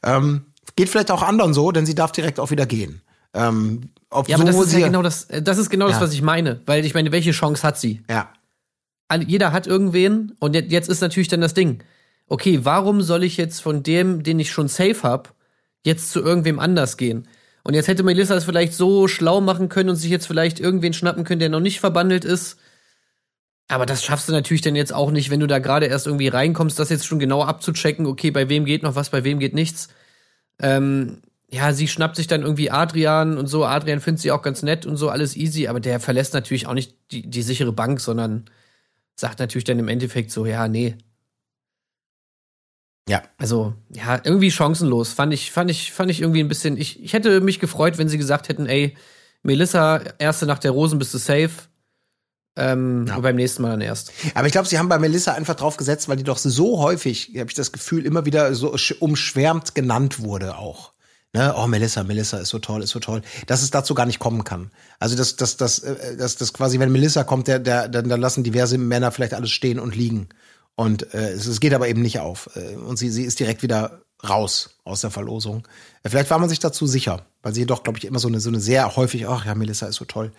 [0.03, 0.45] Ähm,
[0.75, 3.01] geht vielleicht auch anderen so, denn sie darf direkt auch wieder gehen.
[3.33, 3.89] Ähm,
[4.27, 5.91] ja, aber das ist ja genau das, das ist genau ja.
[5.91, 6.61] das, was ich meine.
[6.65, 8.01] Weil ich meine, welche Chance hat sie?
[8.09, 8.33] Ja.
[9.25, 11.83] Jeder hat irgendwen und jetzt ist natürlich dann das Ding.
[12.27, 15.33] Okay, warum soll ich jetzt von dem, den ich schon safe hab,
[15.83, 17.27] jetzt zu irgendwem anders gehen?
[17.63, 20.93] Und jetzt hätte Melissa es vielleicht so schlau machen können und sich jetzt vielleicht irgendwen
[20.93, 22.57] schnappen können, der noch nicht verbandelt ist.
[23.67, 26.27] Aber das schaffst du natürlich dann jetzt auch nicht, wenn du da gerade erst irgendwie
[26.27, 29.53] reinkommst, das jetzt schon genau abzuchecken, okay, bei wem geht noch was, bei wem geht
[29.53, 29.89] nichts.
[30.59, 31.21] Ähm,
[31.51, 33.65] ja, sie schnappt sich dann irgendwie Adrian und so.
[33.65, 36.73] Adrian findet sie auch ganz nett und so, alles easy, aber der verlässt natürlich auch
[36.73, 38.45] nicht die, die sichere Bank, sondern
[39.15, 40.95] sagt natürlich dann im Endeffekt so, ja, nee.
[43.07, 43.23] Ja.
[43.37, 45.13] Also, ja, irgendwie chancenlos.
[45.13, 46.77] Fand ich, fand ich, fand ich irgendwie ein bisschen.
[46.77, 48.95] Ich, ich hätte mich gefreut, wenn sie gesagt hätten, ey,
[49.41, 51.49] Melissa, erste Nacht der Rosen bist du safe.
[52.55, 53.17] Ähm, ja.
[53.19, 54.11] beim nächsten Mal dann erst.
[54.35, 57.31] Aber ich glaube, sie haben bei Melissa einfach drauf gesetzt, weil die doch so häufig,
[57.37, 60.93] habe ich das Gefühl, immer wieder so umschwärmt genannt wurde auch.
[61.33, 61.53] Ne?
[61.55, 64.43] Oh, Melissa, Melissa ist so toll, ist so toll, dass es dazu gar nicht kommen
[64.43, 64.71] kann.
[64.99, 68.19] Also dass das, das, das, das, das quasi, wenn Melissa kommt, der, der, dann, dann
[68.19, 70.29] lassen diverse Männer vielleicht alles stehen und liegen.
[70.75, 72.49] Und äh, es, es geht aber eben nicht auf.
[72.55, 75.67] Äh, und sie, sie ist direkt wieder raus aus der Verlosung.
[76.03, 78.39] Äh, vielleicht war man sich dazu sicher, weil sie doch, glaube ich, immer so eine,
[78.39, 80.31] so eine sehr häufig, ach ja, Melissa ist so toll.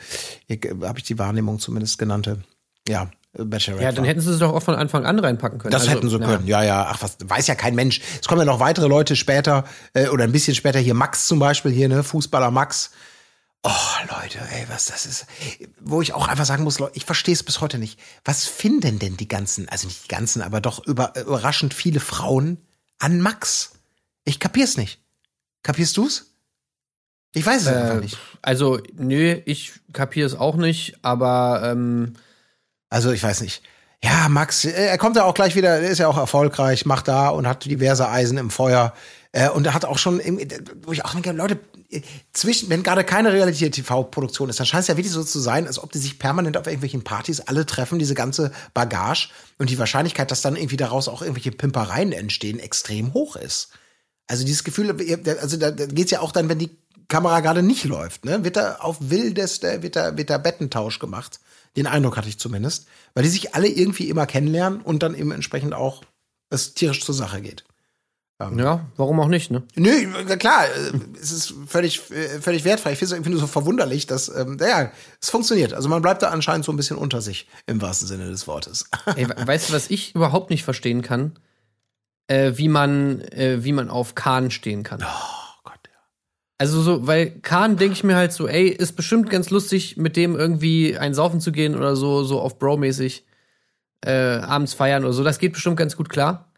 [0.49, 2.43] Äh, Habe ich die Wahrnehmung zumindest genannte.
[2.88, 3.84] Ja, Bachelorette.
[3.84, 5.70] Ja, dann hätten sie es doch auch von Anfang an reinpacken können.
[5.70, 6.88] Das also, hätten sie können, ja, ja.
[6.90, 8.00] Ach, was weiß ja kein Mensch.
[8.20, 9.64] Es kommen ja noch weitere Leute später
[9.94, 12.90] äh, oder ein bisschen später hier Max zum Beispiel hier, ne, Fußballer Max.
[13.62, 13.70] Oh,
[14.20, 15.26] Leute, ey, was das ist.
[15.80, 18.00] Wo ich auch einfach sagen muss, Leute, ich verstehe es bis heute nicht.
[18.24, 22.58] Was finden denn die ganzen, also nicht die ganzen, aber doch über, überraschend viele Frauen
[22.98, 23.72] an Max?
[24.24, 24.98] Ich kapier's nicht.
[25.62, 26.34] Kapierst du's?
[27.32, 28.18] Ich weiß es äh, einfach nicht.
[28.42, 32.14] Also, nö, ich kapiere es auch nicht, aber ähm
[32.91, 33.62] Also, ich weiß nicht.
[34.03, 37.28] Ja, Max, äh, er kommt ja auch gleich wieder, ist ja auch erfolgreich, macht da
[37.28, 38.95] und hat diverse Eisen im Feuer.
[39.32, 40.20] Äh, und er hat auch schon,
[40.82, 41.59] wo ich auch denke, Leute,
[42.32, 45.82] zwischen, wenn gerade keine Realität-TV-Produktion ist, dann scheint es ja wirklich so zu sein, als
[45.82, 49.28] ob die sich permanent auf irgendwelchen Partys alle treffen, diese ganze Bagage
[49.59, 53.70] und die Wahrscheinlichkeit, dass dann irgendwie daraus auch irgendwelche Pimpereien entstehen, extrem hoch ist.
[54.28, 54.97] Also dieses Gefühl,
[55.41, 56.70] also da geht's ja auch dann, wenn die
[57.09, 61.41] Kamera gerade nicht läuft, ne, wird da auf wildeste, wird da, wird da Bettentausch gemacht.
[61.76, 65.30] Den Eindruck hatte ich zumindest, weil die sich alle irgendwie immer kennenlernen und dann eben
[65.30, 66.02] entsprechend auch
[66.50, 67.64] es tierisch zur Sache geht.
[68.40, 69.62] Ähm, ja, warum auch nicht, ne?
[69.76, 72.92] Nö, klar, äh, es ist völlig, äh, völlig wertfrei.
[72.92, 74.90] Ich finde es irgendwie nur so verwunderlich, dass, ähm, ja,
[75.20, 75.74] es funktioniert.
[75.74, 78.88] Also man bleibt da anscheinend so ein bisschen unter sich, im wahrsten Sinne des Wortes.
[79.16, 81.38] Ey, weißt du, was ich überhaupt nicht verstehen kann?
[82.28, 85.04] Äh, wie man, äh, wie man auf Kahn stehen kann.
[85.04, 85.39] Oh.
[86.61, 90.14] Also so, weil Kahn denke ich mir halt so, ey, ist bestimmt ganz lustig, mit
[90.14, 93.24] dem irgendwie ein Saufen zu gehen oder so, so auf Bro-mäßig
[94.02, 95.24] äh, abends feiern oder so.
[95.24, 96.52] Das geht bestimmt ganz gut klar.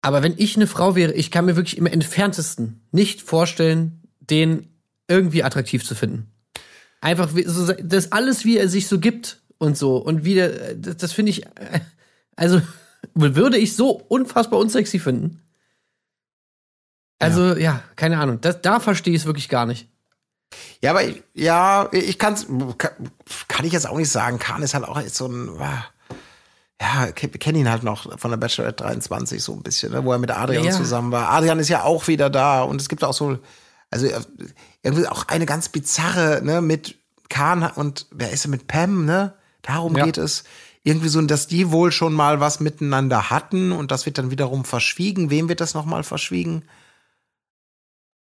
[0.00, 4.68] Aber wenn ich eine Frau wäre, ich kann mir wirklich im entferntesten nicht vorstellen, den
[5.06, 6.30] irgendwie attraktiv zu finden.
[7.02, 10.96] Einfach so, das alles, wie er sich so gibt und so und wie der, das,
[10.96, 11.42] das finde ich,
[12.36, 12.62] also
[13.14, 15.42] würde ich so unfassbar unsexy finden.
[17.18, 19.88] Also ja, ja keine Ahnung, das, da verstehe ich es wirklich gar nicht.
[20.82, 22.46] Ja, aber ich, ja, ich kann's,
[22.78, 22.92] kann,
[23.48, 24.38] kann ich jetzt auch nicht sagen.
[24.38, 25.50] Kahn ist halt auch jetzt so ein,
[26.80, 30.18] ja, kenne ihn halt noch von der Bachelorette 23 so ein bisschen, ne, wo er
[30.18, 30.72] mit Adrian ja.
[30.72, 31.30] zusammen war.
[31.30, 33.38] Adrian ist ja auch wieder da und es gibt auch so,
[33.90, 34.06] also
[34.82, 36.96] irgendwie auch eine ganz bizarre, ne, mit
[37.28, 39.34] Kahn und wer ist er mit Pam, ne?
[39.62, 40.04] Darum ja.
[40.04, 40.44] geht es.
[40.84, 44.64] Irgendwie so, dass die wohl schon mal was miteinander hatten und das wird dann wiederum
[44.64, 45.30] verschwiegen.
[45.30, 46.62] Wem wird das nochmal verschwiegen?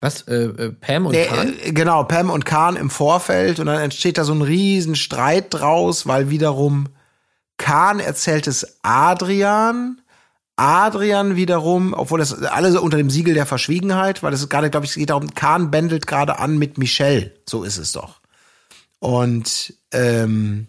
[0.06, 0.22] Was?
[0.28, 1.56] Äh, äh, Pam und Der, Kahn?
[1.60, 5.48] Äh, genau, Pam und Kahn im Vorfeld und dann entsteht da so ein riesen Streit
[5.50, 6.90] draus, weil wiederum
[7.58, 10.02] Kahn erzählt es Adrian.
[10.58, 14.94] Adrian wiederum, obwohl das alles unter dem Siegel der Verschwiegenheit, weil es gerade, glaube ich,
[14.94, 17.34] geht darum, Kahn bändelt gerade an mit Michelle.
[17.50, 18.22] So ist es doch.
[19.00, 20.68] Und ähm,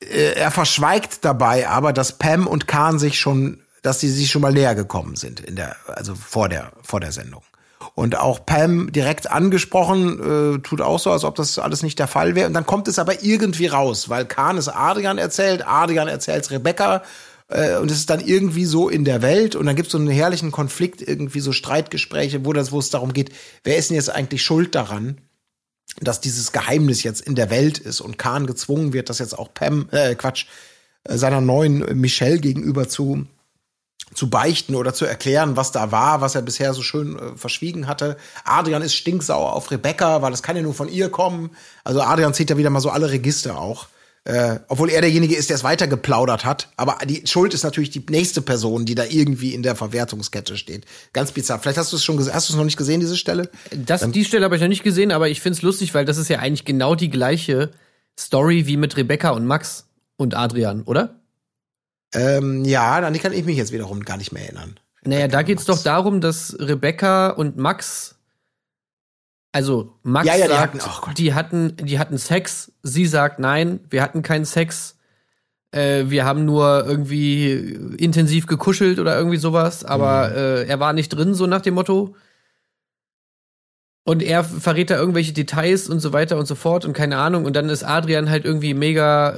[0.00, 4.40] äh, er verschweigt dabei aber, dass Pam und Kahn sich schon, dass sie sich schon
[4.40, 7.42] mal näher gekommen sind in der, also vor der, vor der Sendung.
[7.94, 12.08] Und auch Pam direkt angesprochen, äh, tut auch so, als ob das alles nicht der
[12.08, 12.48] Fall wäre.
[12.48, 16.50] Und dann kommt es aber irgendwie raus, weil Kahn es Adrian erzählt, Adrian erzählt es
[16.50, 17.02] Rebecca.
[17.48, 19.54] Äh, und es ist dann irgendwie so in der Welt.
[19.54, 22.90] Und dann gibt es so einen herrlichen Konflikt, irgendwie so Streitgespräche, wo, das, wo es
[22.90, 23.30] darum geht,
[23.62, 25.20] wer ist denn jetzt eigentlich schuld daran?
[26.00, 29.52] dass dieses Geheimnis jetzt in der Welt ist und Kahn gezwungen wird, das jetzt auch
[29.54, 30.46] Pam, äh, Quatsch,
[31.04, 33.26] äh, seiner neuen Michelle gegenüber zu
[34.14, 37.86] zu beichten oder zu erklären, was da war, was er bisher so schön äh, verschwiegen
[37.86, 38.16] hatte.
[38.44, 41.50] Adrian ist stinksauer auf Rebecca, weil das kann ja nur von ihr kommen.
[41.82, 43.88] Also Adrian zieht ja wieder mal so alle Register auch.
[44.26, 46.70] Äh, obwohl er derjenige ist, der es weiter geplaudert hat.
[46.78, 50.86] Aber die Schuld ist natürlich die nächste Person, die da irgendwie in der Verwertungskette steht.
[51.12, 51.58] Ganz bizarr.
[51.58, 52.32] Vielleicht hast du es schon gesehen.
[52.32, 53.50] Hast du es noch nicht gesehen, diese Stelle?
[53.70, 56.16] Das, die Stelle habe ich noch nicht gesehen, aber ich finde es lustig, weil das
[56.16, 57.72] ist ja eigentlich genau die gleiche
[58.18, 61.20] Story wie mit Rebecca und Max und Adrian, oder?
[62.14, 64.78] Ähm, ja, an die kann ich mich jetzt wiederum gar nicht mehr erinnern.
[65.04, 68.16] Naja, da geht's doch darum, dass Rebecca und Max,
[69.52, 72.72] also Max ja, ja, sagt, die hatten, oh die hatten, die hatten Sex.
[72.82, 74.96] Sie sagt, nein, wir hatten keinen Sex.
[75.72, 77.52] Äh, wir haben nur irgendwie
[77.98, 79.84] intensiv gekuschelt oder irgendwie sowas.
[79.84, 80.36] Aber mhm.
[80.36, 82.16] äh, er war nicht drin, so nach dem Motto.
[84.06, 87.46] Und er verrät da irgendwelche Details und so weiter und so fort und keine Ahnung.
[87.46, 89.30] Und dann ist Adrian halt irgendwie mega,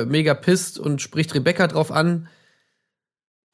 [0.00, 2.28] äh, mega pisst und spricht Rebecca drauf an.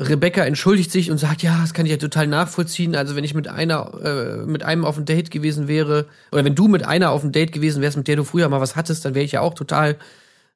[0.01, 2.95] Rebecca entschuldigt sich und sagt, ja, das kann ich ja total nachvollziehen.
[2.95, 6.55] Also wenn ich mit einer, äh, mit einem auf ein Date gewesen wäre, oder wenn
[6.55, 9.05] du mit einer auf ein Date gewesen wärst, mit der du früher mal was hattest,
[9.05, 9.97] dann wäre ich ja auch total,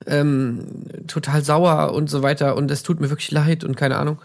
[0.07, 0.65] ähm,
[1.09, 2.57] total sauer und so weiter.
[2.57, 4.19] Und es tut mir wirklich leid und keine Ahnung.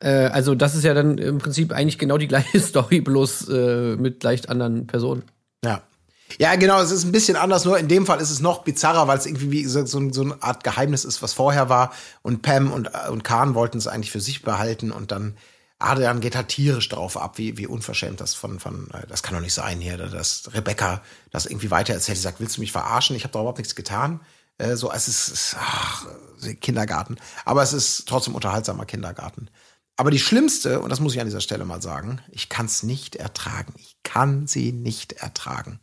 [0.00, 3.96] Äh, also, das ist ja dann im Prinzip eigentlich genau die gleiche Story, bloß äh,
[3.96, 5.24] mit leicht anderen Personen.
[5.64, 5.82] Ja.
[6.38, 9.06] Ja, genau, es ist ein bisschen anders, nur in dem Fall ist es noch bizarrer,
[9.06, 11.92] weil es irgendwie wie so, so, so eine Art Geheimnis ist, was vorher war.
[12.22, 15.36] Und Pam und, und Khan wollten es eigentlich für sich behalten und dann
[15.78, 19.34] Adrian geht halt tierisch drauf ab, wie, wie unverschämt das von, von, äh, das kann
[19.34, 22.16] doch nicht sein hier, dass Rebecca das irgendwie weitererzählt.
[22.16, 23.14] Sie sagt, willst du mich verarschen?
[23.14, 24.20] Ich habe da überhaupt nichts getan.
[24.58, 26.06] Äh, so, es ist, ach,
[26.60, 27.16] Kindergarten.
[27.44, 29.48] Aber es ist trotzdem unterhaltsamer Kindergarten.
[29.96, 32.82] Aber die schlimmste, und das muss ich an dieser Stelle mal sagen, ich kann es
[32.82, 33.72] nicht ertragen.
[33.78, 35.80] Ich kann sie nicht ertragen.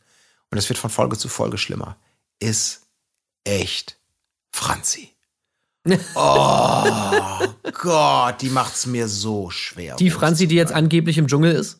[0.52, 1.98] und es wird von Folge zu Folge schlimmer,
[2.40, 2.82] ist
[3.44, 3.98] echt
[4.52, 5.10] Franzi.
[6.16, 7.40] oh
[7.74, 9.96] Gott, die macht's mir so schwer.
[9.96, 11.80] Die Franzi, die jetzt angeblich im Dschungel ist?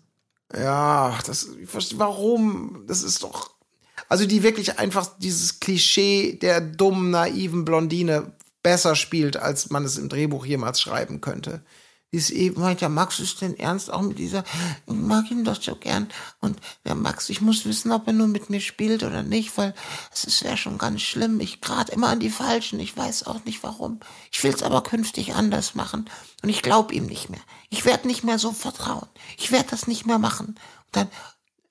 [0.56, 1.50] Ja, das,
[1.96, 2.84] warum?
[2.88, 3.52] Das ist doch,
[4.10, 8.34] also die wirklich einfach dieses Klischee der dummen, naiven Blondine
[8.64, 11.64] besser spielt, als man es im Drehbuch jemals schreiben könnte
[12.14, 14.44] ist eben meint, ja, Max ist denn ernst auch mit dieser,
[14.86, 16.08] ich mag ihn doch so gern.
[16.40, 19.74] Und der Max, ich muss wissen, ob er nur mit mir spielt oder nicht, weil
[20.14, 21.40] es ist ja schon ganz schlimm.
[21.40, 22.80] Ich grad immer an die Falschen.
[22.80, 24.00] Ich weiß auch nicht warum.
[24.32, 26.08] Ich will's aber künftig anders machen.
[26.44, 27.42] Und ich glaub ihm nicht mehr.
[27.72, 29.08] Ich werde nicht mehr so vertrauen.
[29.40, 30.50] Ich werde das nicht mehr machen.
[30.50, 30.58] Und
[30.92, 31.08] dann,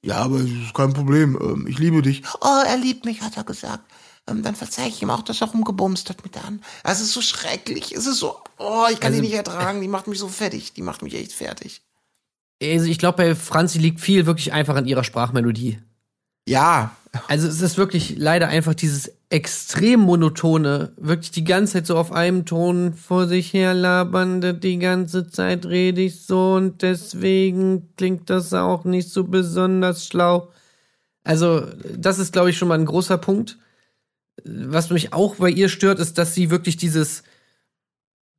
[0.03, 1.39] ja, aber es ist kein Problem.
[1.41, 2.25] Ähm, ich liebe dich.
[2.41, 3.85] Oh, er liebt mich, hat er gesagt
[4.29, 6.63] ähm, dann verzeih ich ihm auch, dass er rumgebumst hat mit der Hand.
[6.85, 7.93] Es ist so schrecklich.
[7.93, 9.81] Es ist so, oh, ich kann also, die nicht ertragen.
[9.81, 10.73] Die macht mich so fertig.
[10.75, 11.83] Die macht mich echt fertig.
[12.63, 15.81] Also ich glaube, bei Franzi liegt viel wirklich einfach an ihrer Sprachmelodie.
[16.47, 16.97] Ja.
[17.29, 22.13] Also es ist wirklich leider einfach dieses extrem monotone, wirklich die ganze Zeit so auf
[22.13, 28.31] einem Ton vor sich her labernde, die ganze Zeit rede ich so und deswegen klingt
[28.31, 30.49] das auch nicht so besonders schlau.
[31.23, 31.67] Also
[31.97, 33.59] das ist, glaube ich, schon mal ein großer Punkt
[34.45, 37.23] was mich auch bei ihr stört, ist, dass sie wirklich dieses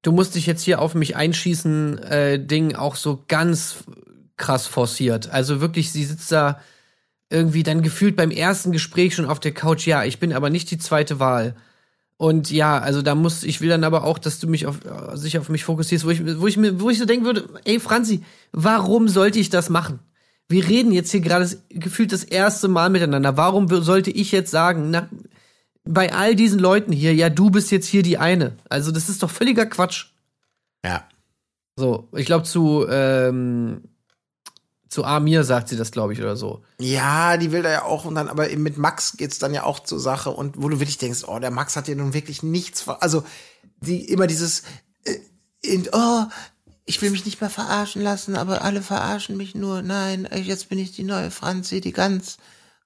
[0.03, 3.86] Du musst dich jetzt hier auf mich einschießen, äh, Ding auch so ganz
[4.36, 5.30] krass forciert.
[5.30, 6.60] Also wirklich, sie sitzt da
[7.30, 9.88] irgendwie dann gefühlt beim ersten Gespräch schon auf der Couch.
[9.88, 11.56] Ja, ich bin aber nicht die zweite Wahl.
[12.18, 14.80] Und ja, also da muss, ich will dann aber auch, dass du mich auf,
[15.14, 17.80] sich auf mich fokussierst, wo ich, wo ich mir, wo ich so denken würde, ey
[17.80, 19.99] Franzi, warum sollte ich das machen?
[20.49, 23.38] Wir reden jetzt hier gerade gefühlt das erste Mal miteinander.
[23.38, 25.10] Warum sollte ich jetzt sagen, na,
[25.85, 28.57] bei all diesen Leuten hier, ja, du bist jetzt hier die eine.
[28.69, 30.07] Also, das ist doch völliger Quatsch.
[30.85, 31.07] Ja.
[31.76, 33.81] So, ich glaube, zu, ähm,
[34.89, 36.61] zu Amir sagt sie das, glaube ich, oder so.
[36.80, 39.80] Ja, die will da ja auch und dann, aber mit Max geht's dann ja auch
[39.80, 42.88] zur Sache und wo du wirklich denkst, oh, der Max hat ja nun wirklich nichts,
[42.88, 43.23] also
[43.81, 44.64] die immer dieses,
[45.03, 45.18] äh,
[45.61, 46.26] in, oh,
[46.85, 49.81] ich will mich nicht mehr verarschen lassen, aber alle verarschen mich nur.
[49.81, 52.38] Nein, jetzt bin ich die neue Franzi, die ganz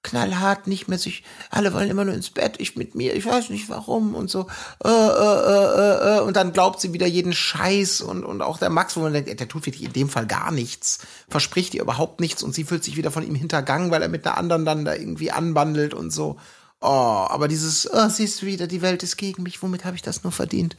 [0.02, 3.50] knallhart nicht mehr sich, alle wollen immer nur ins Bett, ich mit mir, ich weiß
[3.50, 4.46] nicht warum und so,
[4.84, 8.70] äh, äh, äh, äh, und dann glaubt sie wieder jeden Scheiß und, und auch der
[8.70, 12.20] Max, wo man denkt, der tut wirklich in dem Fall gar nichts, verspricht ihr überhaupt
[12.20, 14.84] nichts und sie fühlt sich wieder von ihm hintergangen, weil er mit einer anderen dann
[14.84, 16.38] da irgendwie anbandelt und so.
[16.80, 20.02] Oh, aber dieses, oh, siehst du wieder, die Welt ist gegen mich, womit habe ich
[20.02, 20.76] das nur verdient?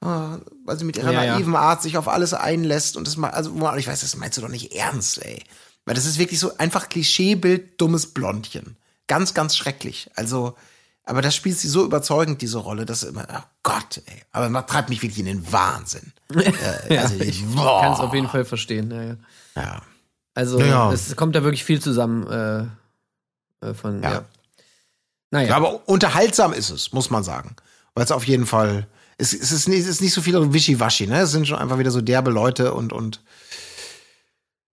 [0.00, 1.60] Oh, weil sie mit ihrer ja, naiven ja.
[1.60, 4.48] Art sich auf alles einlässt und das mal, also, ich weiß, das meinst du doch
[4.48, 5.44] nicht ernst, ey.
[5.84, 8.76] Weil das ist wirklich so einfach Klischeebild, dummes Blondchen.
[9.08, 10.10] Ganz, ganz schrecklich.
[10.14, 10.56] Also,
[11.04, 14.22] aber das spielt sie so überzeugend, diese Rolle, dass immer, oh Gott, ey.
[14.30, 16.12] Aber man treibt mich wirklich in den Wahnsinn.
[16.88, 18.90] äh, also, ich kann es auf jeden Fall verstehen.
[18.90, 19.02] Ja.
[19.02, 19.16] ja.
[19.56, 19.82] ja.
[20.34, 20.92] Also, ja.
[20.92, 24.12] es kommt da wirklich viel zusammen äh, äh von, ja.
[24.12, 24.24] ja.
[25.32, 25.48] Naja.
[25.48, 27.56] Ja, aber unterhaltsam ist es, muss man sagen.
[27.94, 28.86] Weil es auf jeden Fall,
[29.18, 31.20] es, es, ist, nicht, es ist nicht so viel Wischiwaschi, ne?
[31.20, 33.20] Es sind schon einfach wieder so derbe Leute und, und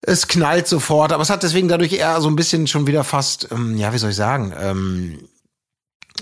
[0.03, 3.49] es knallt sofort, aber es hat deswegen dadurch eher so ein bisschen schon wieder fast,
[3.51, 5.19] ähm, ja, wie soll ich sagen, ähm,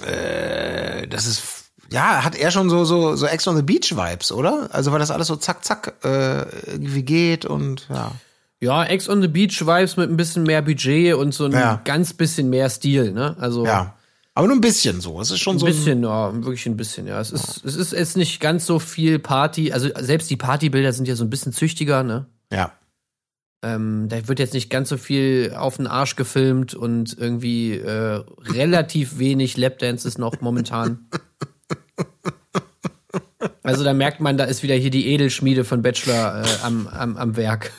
[0.04, 1.42] äh, das ist,
[1.90, 4.68] ja, hat er schon so, so, so Ex on the Beach Vibes, oder?
[4.72, 8.12] Also, weil das alles so zack, zack, äh, irgendwie geht und, ja.
[8.58, 11.80] Ja, Ex on the Beach Vibes mit ein bisschen mehr Budget und so ein ja.
[11.84, 13.36] ganz bisschen mehr Stil, ne?
[13.38, 13.66] Also.
[13.66, 13.94] Ja.
[14.34, 15.20] Aber nur ein bisschen so.
[15.20, 15.66] Es ist schon ein so.
[15.66, 17.20] Ein bisschen, ja, wirklich ein bisschen, ja.
[17.20, 19.72] Es ist, es ist jetzt nicht ganz so viel Party.
[19.72, 22.26] Also selbst die Partybilder sind ja so ein bisschen züchtiger, ne?
[22.50, 22.72] Ja.
[23.66, 28.22] Ähm, da wird jetzt nicht ganz so viel auf den Arsch gefilmt und irgendwie äh,
[28.40, 31.08] relativ wenig Lapdances noch momentan.
[33.62, 37.16] Also da merkt man, da ist wieder hier die Edelschmiede von Bachelor äh, am, am,
[37.16, 37.72] am Werk.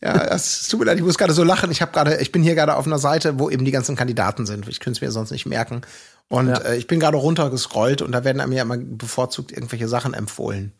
[0.00, 1.70] Ja, es tut mir leid, ich muss gerade so lachen.
[1.72, 4.46] Ich habe gerade, ich bin hier gerade auf einer Seite, wo eben die ganzen Kandidaten
[4.46, 4.68] sind.
[4.68, 5.82] Ich könnte es mir sonst nicht merken.
[6.28, 6.58] Und ja.
[6.58, 10.72] äh, ich bin gerade runtergescrollt und da werden mir immer bevorzugt irgendwelche Sachen empfohlen.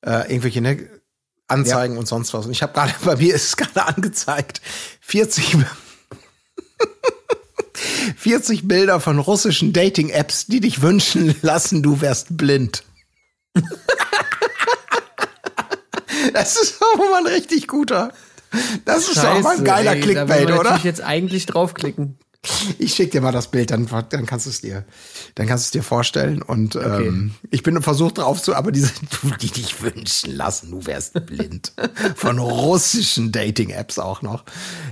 [0.00, 0.88] Äh, irgendwelche ne,
[1.48, 2.00] Anzeigen ja.
[2.00, 2.46] und sonst was.
[2.46, 4.60] Und ich habe gerade, bei mir ist es gerade angezeigt,
[5.00, 5.56] 40,
[8.16, 12.84] 40 Bilder von russischen Dating-Apps, die dich wünschen lassen, du wärst blind.
[16.32, 18.12] das ist auch mal ein richtig guter.
[18.84, 20.76] Das ist Scheiße, auch mal ein geiler ey, Clickbait, da oder?
[20.76, 22.18] Ich jetzt eigentlich draufklicken.
[22.78, 24.84] Ich schick dir mal das Bild, dann, dann kannst du es dir,
[25.34, 26.42] dann kannst du es dir vorstellen.
[26.42, 27.06] Und okay.
[27.06, 28.92] ähm, ich bin versucht drauf zu, aber diese,
[29.40, 31.72] die dich wünschen lassen, du wärst blind.
[32.16, 34.44] Von russischen Dating-Apps auch noch.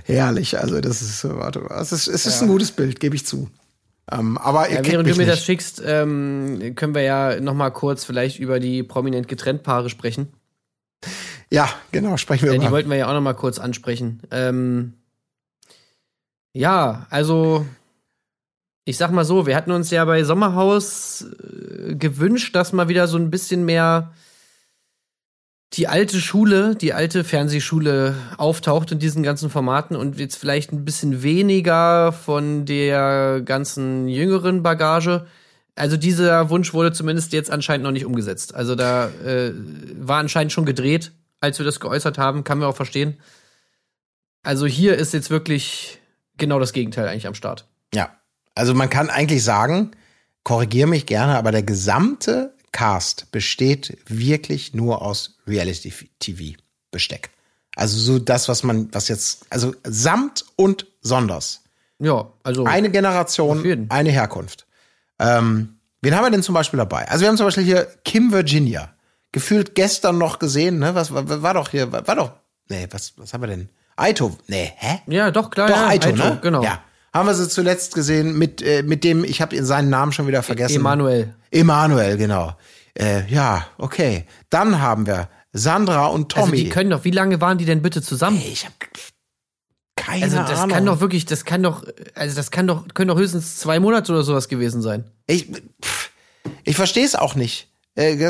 [0.05, 0.59] Herrlich.
[0.59, 2.43] Also das ist, warte mal, es ist, es ist ja.
[2.43, 3.49] ein gutes Bild, gebe ich zu.
[4.11, 5.29] Ähm, aber ja, während du mir nicht.
[5.29, 9.91] das schickst, ähm, können wir ja noch mal kurz vielleicht über die prominent getrennt Paare
[9.91, 10.29] sprechen.
[11.51, 12.61] Ja, genau, sprechen wir ja.
[12.61, 14.23] Die wollten wir ja auch noch mal kurz ansprechen.
[14.31, 14.95] Ähm,
[16.53, 17.67] ja, also
[18.85, 23.07] ich sag mal so, wir hatten uns ja bei Sommerhaus äh, gewünscht, dass mal wieder
[23.07, 24.13] so ein bisschen mehr
[25.75, 30.85] die alte Schule, die alte Fernsehschule auftaucht in diesen ganzen Formaten und jetzt vielleicht ein
[30.85, 35.27] bisschen weniger von der ganzen jüngeren Bagage.
[35.75, 38.55] Also dieser Wunsch wurde zumindest jetzt anscheinend noch nicht umgesetzt.
[38.55, 39.53] Also da äh,
[39.97, 43.17] war anscheinend schon gedreht, als wir das geäußert haben, kann man auch verstehen.
[44.43, 46.02] Also hier ist jetzt wirklich
[46.39, 47.67] genau das Gegenteil eigentlich am Start.
[47.95, 48.17] Ja,
[48.55, 49.93] also man kann eigentlich sagen,
[50.45, 57.31] korrigiere mich gerne, aber der gesamte Cast besteht wirklich nur aus Reality-TV-Besteck.
[57.77, 61.63] Also so das, was man, was jetzt, also samt und sonders.
[61.99, 62.65] Ja, also.
[62.65, 64.67] Eine Generation, eine Herkunft.
[65.19, 67.09] Ähm, wen haben wir denn zum Beispiel dabei?
[67.09, 68.93] Also wir haben zum Beispiel hier Kim Virginia.
[69.31, 70.95] Gefühlt gestern noch gesehen, ne?
[70.95, 72.33] Was war, war doch hier, war, war doch,
[72.69, 73.71] nee, was, was haben wir denn?
[74.03, 75.01] Aito, nee, hä?
[75.07, 75.69] Ja, doch, klar.
[75.69, 76.39] Doch, ja, Aito, Aito, ne?
[76.43, 76.63] Genau.
[76.63, 76.81] Ja.
[77.13, 80.43] Haben wir sie zuletzt gesehen mit, äh, mit dem, ich habe seinen Namen schon wieder
[80.43, 80.77] vergessen.
[80.77, 81.35] Emanuel.
[81.51, 82.57] Emanuel, genau.
[82.99, 84.25] Äh, ja, okay.
[84.51, 86.43] Dann haben wir Sandra und Tommy.
[86.43, 88.41] Also die können doch, wie lange waren die denn bitte zusammen?
[88.43, 88.73] Ey, ich hab
[89.95, 90.71] keine also das Ahnung.
[90.71, 91.85] kann doch wirklich, das kann doch,
[92.15, 95.05] also das kann doch, können doch höchstens zwei Monate oder sowas gewesen sein.
[95.27, 95.49] Ich,
[95.83, 96.11] pff,
[96.65, 97.72] ich verstehe es auch nicht.
[97.95, 98.25] Äh,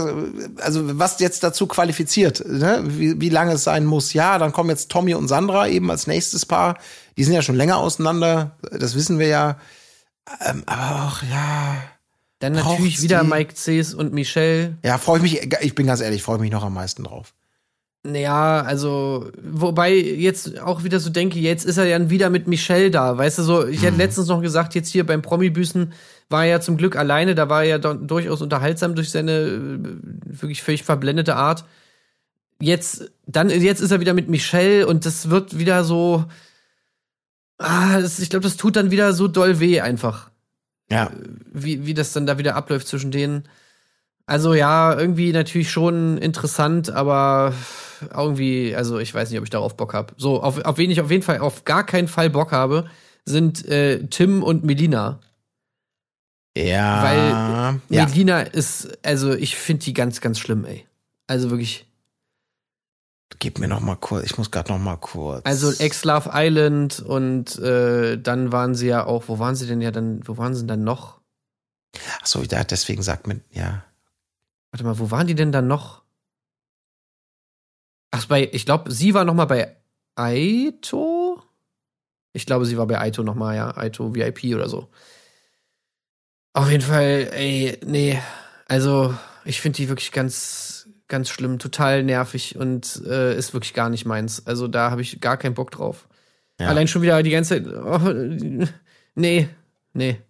[0.61, 2.83] Also was jetzt dazu qualifiziert, ne?
[2.85, 4.13] wie, wie lange es sein muss.
[4.13, 6.79] Ja, dann kommen jetzt Tommy und Sandra eben als nächstes Paar.
[7.17, 9.59] Die sind ja schon länger auseinander, das wissen wir ja.
[10.45, 11.77] Ähm, aber auch, ja.
[12.41, 13.29] Dann natürlich wieder die?
[13.29, 14.77] Mike Cs und Michelle.
[14.83, 17.33] Ja, freue ich mich, ich bin ganz ehrlich, freue mich noch am meisten drauf.
[18.05, 22.91] Ja, also, wobei jetzt auch wieder so denke, jetzt ist er ja wieder mit Michelle
[22.91, 23.17] da.
[23.17, 23.85] Weißt du, so, ich Mhm.
[23.85, 25.93] hätte letztens noch gesagt, jetzt hier beim Promi-Büßen
[26.29, 29.79] war er ja zum Glück alleine, da war er ja durchaus unterhaltsam durch seine äh,
[30.41, 31.65] wirklich völlig verblendete Art.
[32.61, 36.25] Jetzt, dann, jetzt ist er wieder mit Michelle und das wird wieder so,
[37.59, 40.31] ah, das, ich glaube, das tut dann wieder so doll weh einfach
[40.91, 41.11] Ja.
[41.53, 43.45] wie, wie das dann da wieder abläuft zwischen denen.
[44.27, 47.53] Also ja, irgendwie natürlich schon interessant, aber
[48.15, 50.15] irgendwie, also ich weiß nicht, ob ich darauf Bock habe.
[50.17, 52.87] So, auf, auf wen ich auf jeden Fall auf gar keinen Fall Bock habe,
[53.25, 55.19] sind äh, Tim und Melina.
[56.57, 57.03] Ja.
[57.03, 58.07] Weil ja.
[58.07, 60.87] Melina ist, also ich finde die ganz, ganz schlimm, ey.
[61.27, 61.87] Also wirklich.
[63.39, 65.45] Gib mir noch mal kurz, ich muss gerade noch mal kurz.
[65.45, 69.91] Also Ex-Love Island und äh, dann waren sie ja auch, wo waren sie denn ja
[69.91, 71.21] dann, wo waren sie denn dann noch?
[72.21, 73.85] Ach so, ja, deswegen sagt man, ja.
[74.71, 76.03] Warte mal, wo waren die denn dann noch?
[78.11, 79.75] Ach, bei, ich glaube, sie war noch mal bei
[80.15, 81.43] Aito.
[82.35, 84.89] Ich glaube, sie war bei Aito noch mal, ja, Aito VIP oder so.
[86.55, 88.21] Auf jeden Fall, ey, nee,
[88.69, 89.15] also
[89.45, 94.05] ich finde die wirklich ganz, ganz schlimm, total nervig und äh, ist wirklich gar nicht
[94.05, 94.47] meins.
[94.47, 96.07] Also da habe ich gar keinen Bock drauf.
[96.61, 96.69] Ja.
[96.69, 98.13] Allein schon wieder die ganze Zeit, oh,
[99.15, 99.49] nee,
[99.95, 100.21] nee.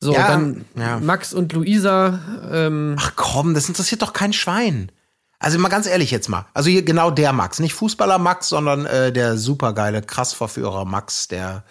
[0.00, 0.98] So, Ja, dann ja.
[1.00, 4.92] Max und Luisa, ähm, Ach komm, das interessiert doch kein Schwein.
[5.40, 6.46] Also mal ganz ehrlich jetzt mal.
[6.54, 11.64] Also hier genau der Max, nicht Fußballer Max, sondern äh, der supergeile Krassverführer Max, der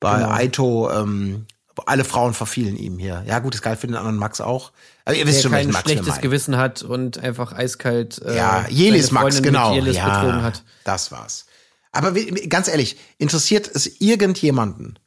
[0.00, 0.30] bei Genau.
[0.30, 1.46] Aito ähm,
[1.86, 3.24] alle Frauen verfielen ihm hier.
[3.26, 4.72] Ja gut, ist geil für den anderen Max auch.
[5.04, 6.20] Aber ihr wisst schon, kein welchen Max schlechtes.
[6.20, 9.74] Gewissen hat und einfach eiskalt äh, Ja, Jelis Max, genau.
[9.74, 10.62] Jelis ja, betrogen hat.
[10.84, 11.46] das war's.
[11.92, 12.12] Aber
[12.48, 14.98] ganz ehrlich, interessiert es irgendjemanden,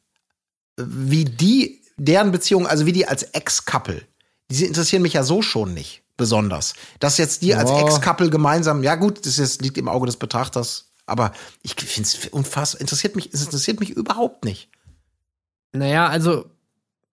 [0.76, 4.02] wie die, deren Beziehung, also wie die als Ex-Couple,
[4.50, 6.74] die interessieren mich ja so schon nicht besonders.
[7.00, 7.80] Dass jetzt die als Ja.
[7.82, 11.32] Ex-Couple gemeinsam, ja gut, das ist, liegt im Auge des Betrachters, aber
[11.62, 14.70] ich finde es unfassbar, interessiert mich, es interessiert mich überhaupt nicht.
[15.72, 16.46] Naja, also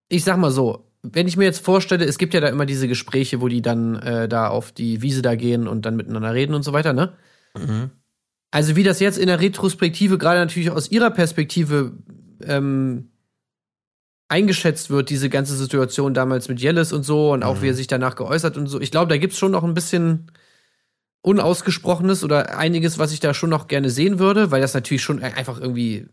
[0.08, 2.88] ich sag mal so, wenn ich mir jetzt vorstelle, es gibt ja da immer diese
[2.88, 6.54] Gespräche, wo die dann äh, da auf die Wiese da gehen und dann miteinander reden
[6.54, 7.12] und so weiter, ne?
[7.56, 7.90] Mhm.
[8.50, 11.92] Also wie das jetzt in der Retrospektive gerade natürlich aus ihrer Perspektive
[12.42, 13.10] ähm,
[14.28, 17.86] eingeschätzt wird, diese ganze Situation damals mit Jellis und so und auch wie er sich
[17.86, 18.80] danach geäußert und so.
[18.80, 20.30] Ich glaube, da gibt's schon noch ein bisschen
[21.22, 25.22] Unausgesprochenes oder einiges, was ich da schon noch gerne sehen würde, weil das natürlich schon
[25.22, 26.08] einfach irgendwie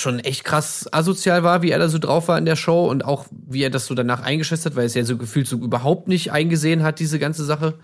[0.00, 3.04] schon echt krass asozial war, wie er da so drauf war in der Show und
[3.04, 6.08] auch wie er das so danach eingeschätzt hat, weil es ja so gefühlt so überhaupt
[6.08, 7.74] nicht eingesehen hat, diese ganze Sache.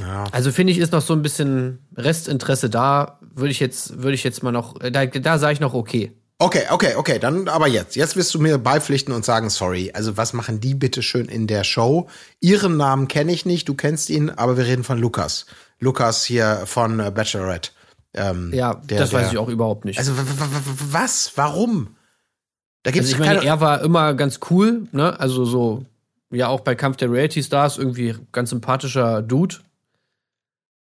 [0.00, 0.24] Ja.
[0.32, 3.18] Also finde ich, ist noch so ein bisschen Restinteresse da.
[3.34, 6.12] Würde ich jetzt, würde ich jetzt mal noch, äh, da, da sage ich noch okay.
[6.38, 7.94] Okay, okay, okay, dann aber jetzt.
[7.94, 9.92] Jetzt wirst du mir beipflichten und sagen, sorry.
[9.94, 12.08] Also was machen die bitte schön in der Show?
[12.40, 15.46] Ihren Namen kenne ich nicht, du kennst ihn, aber wir reden von Lukas.
[15.78, 17.70] Lukas hier von äh, Bachelorette.
[18.14, 19.98] Ähm, Ja, der- das weiß der- ich auch überhaupt nicht.
[19.98, 20.12] Also
[20.90, 21.32] was?
[21.36, 21.96] Warum?
[22.82, 25.18] Da gibt's Also ich meine, er war immer ganz cool, ne?
[25.18, 25.84] Also so,
[26.30, 29.56] ja, auch bei Kampf der Reality Stars irgendwie ganz sympathischer Dude.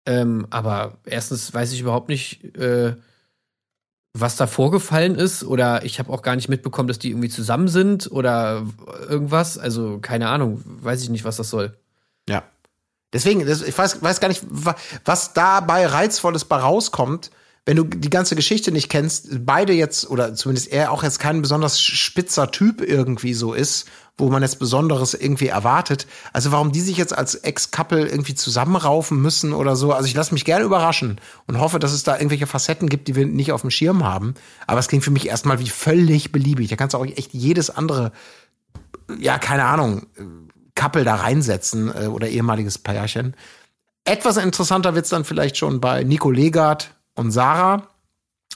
[0.07, 2.95] Ähm, aber erstens weiß ich überhaupt nicht, äh,
[4.15, 7.69] was da vorgefallen ist oder ich habe auch gar nicht mitbekommen, dass die irgendwie zusammen
[7.69, 8.65] sind oder
[9.09, 9.59] irgendwas.
[9.59, 11.77] Also keine Ahnung, weiß ich nicht, was das soll.
[12.29, 12.43] Ja.
[13.13, 14.45] Deswegen, das, ich weiß, weiß gar nicht,
[15.05, 17.31] was dabei Reizvolles bei rauskommt,
[17.69, 21.43] wenn du die ganze Geschichte nicht kennst, beide jetzt, oder zumindest er auch jetzt kein
[21.43, 23.87] besonders spitzer Typ irgendwie so ist,
[24.17, 26.07] wo man jetzt Besonderes irgendwie erwartet.
[26.33, 29.93] Also warum die sich jetzt als Ex-Couple irgendwie zusammenraufen müssen oder so.
[29.93, 33.15] Also ich lasse mich gerne überraschen und hoffe, dass es da irgendwelche Facetten gibt, die
[33.15, 34.33] wir nicht auf dem Schirm haben.
[34.67, 36.69] Aber es klingt für mich erstmal wie völlig beliebig.
[36.69, 38.13] Da kannst du auch echt jedes andere,
[39.19, 40.07] ja, keine Ahnung,
[40.79, 43.35] Couple da reinsetzen äh, oder ehemaliges Pärchen.
[44.05, 47.89] Etwas interessanter wird's dann vielleicht schon bei Nico Legard und Sarah,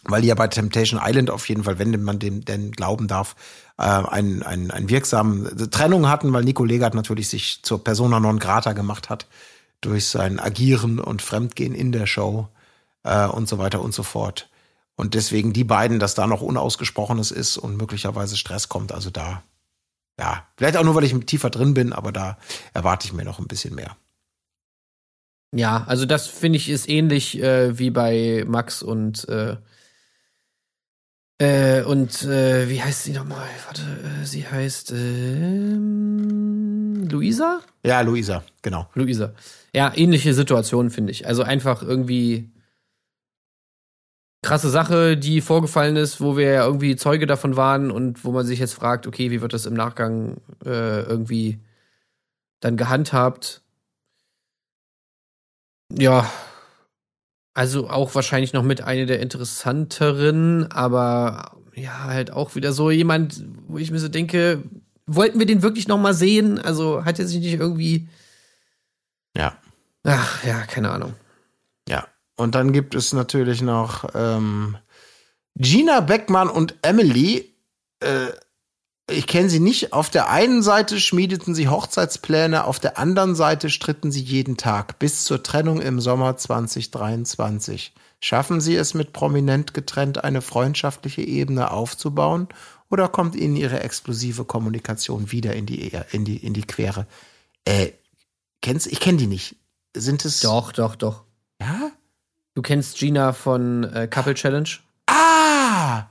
[0.05, 3.35] weil die ja bei Temptation Island auf jeden Fall, wenn man dem denn glauben darf,
[3.77, 8.39] äh, einen, einen, einen wirksamen Trennung hatten, weil Nico Legard natürlich sich zur Persona non
[8.39, 9.27] grata gemacht hat
[9.81, 12.49] durch sein Agieren und Fremdgehen in der Show
[13.03, 14.49] äh, und so weiter und so fort.
[14.94, 18.93] Und deswegen die beiden, dass da noch Unausgesprochenes ist und möglicherweise Stress kommt.
[18.93, 19.43] Also da,
[20.18, 22.39] ja, vielleicht auch nur, weil ich tiefer drin bin, aber da
[22.74, 23.97] erwarte ich mir noch ein bisschen mehr.
[25.55, 29.56] Ja, also das finde ich ist ähnlich äh, wie bei Max und äh,
[31.39, 33.48] äh, und äh, wie heißt sie nochmal?
[33.66, 36.22] Warte, äh, sie heißt ähm,
[37.10, 37.60] Luisa?
[37.84, 38.89] Ja, Luisa, genau.
[38.94, 39.32] Luisa.
[39.74, 41.26] Ja, ähnliche Situation finde ich.
[41.26, 42.51] Also einfach irgendwie
[44.43, 48.44] krasse Sache, die vorgefallen ist, wo wir ja irgendwie Zeuge davon waren und wo man
[48.47, 51.60] sich jetzt fragt, okay, wie wird das im Nachgang äh, irgendwie
[52.60, 53.62] dann gehandhabt?
[55.90, 56.31] Ja,
[57.55, 63.44] also auch wahrscheinlich noch mit einer der interessanteren, aber ja, halt auch wieder so jemand,
[63.69, 64.62] wo ich mir so denke,
[65.06, 66.59] wollten wir den wirklich noch mal sehen?
[66.59, 68.09] Also hat er sich nicht irgendwie
[69.36, 69.56] Ja.
[70.05, 71.14] Ach, ja, keine Ahnung.
[72.36, 74.76] Und dann gibt es natürlich noch ähm,
[75.54, 77.54] Gina Beckmann und Emily.
[78.00, 78.28] Äh,
[79.10, 79.92] ich kenne sie nicht.
[79.92, 84.98] Auf der einen Seite schmiedeten sie Hochzeitspläne, auf der anderen Seite stritten sie jeden Tag
[84.98, 87.92] bis zur Trennung im Sommer 2023.
[88.20, 92.48] Schaffen sie es mit prominent getrennt eine freundschaftliche Ebene aufzubauen
[92.88, 97.06] oder kommt ihnen ihre explosive Kommunikation wieder in die in die in die Quere?
[97.64, 97.92] Äh,
[98.60, 99.56] kennst ich kenne die nicht.
[99.94, 101.24] Sind es Doch, doch, doch.
[101.60, 101.90] Ja?
[102.54, 104.68] Du kennst Gina von äh, Couple Challenge?
[105.06, 106.06] Ah!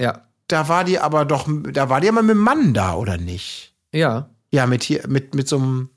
[0.00, 0.22] Ja.
[0.48, 3.74] Da war die aber doch, da war die aber mit dem Mann da, oder nicht?
[3.92, 4.30] Ja.
[4.52, 5.90] Ja, mit hier, mit, mit so einem,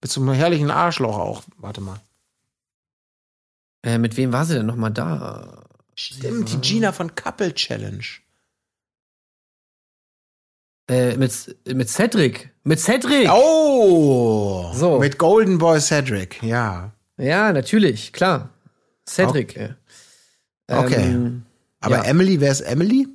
[0.00, 1.44] mit so einem herrlichen Arschloch auch.
[1.56, 2.00] Warte mal.
[3.84, 5.64] Äh, mit wem war sie denn noch mal da?
[5.94, 8.04] Stimmt, die Gina von Couple Challenge.
[10.88, 12.52] Äh, mit, mit Cedric.
[12.64, 13.28] Mit Cedric!
[13.30, 14.72] Oh!
[14.74, 14.98] So.
[14.98, 16.92] Mit Golden Boy Cedric, ja.
[17.16, 18.50] Ja, natürlich, klar.
[19.08, 19.56] Cedric.
[19.56, 19.74] äh.
[20.68, 21.02] Okay.
[21.02, 21.44] Ähm,
[21.80, 22.02] Aber ja.
[22.04, 23.08] Emily, wer ist Emily?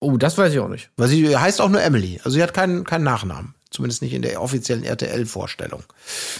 [0.00, 0.90] Oh, das weiß ich auch nicht.
[0.96, 2.18] Weil sie heißt auch nur Emily.
[2.18, 3.54] Also sie hat keinen, keinen Nachnamen.
[3.70, 5.82] Zumindest nicht in der offiziellen RTL-Vorstellung.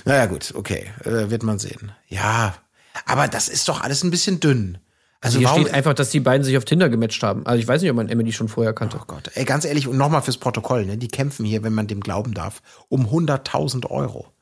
[0.05, 0.93] Naja, gut, okay.
[1.05, 1.93] Äh, wird man sehen.
[2.06, 2.55] Ja.
[3.05, 4.78] Aber das ist doch alles ein bisschen dünn.
[5.20, 7.44] Also Hier warum, steht einfach, dass die beiden sich auf Tinder gematcht haben.
[7.44, 8.98] Also ich weiß nicht, ob man Emily schon vorher kannte.
[9.01, 10.97] Oh Gott, ey, ganz ehrlich, und nochmal fürs Protokoll, ne?
[10.97, 14.32] Die kämpfen hier, wenn man dem glauben darf, um 100.000 Euro.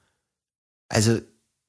[0.89, 1.21] Also,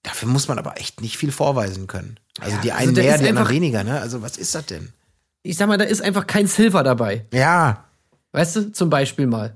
[0.07, 2.19] dafür muss man aber echt nicht viel vorweisen können.
[2.39, 3.99] Also, Ja, die also einen da mehr, die anderen weniger, ne?
[3.99, 4.91] Also, was ist das denn?
[5.43, 7.25] Ich sag mal, da ist einfach kein Silver dabei.
[7.33, 7.83] Ja,
[8.33, 9.55] Weißt du, zum Beispiel mal.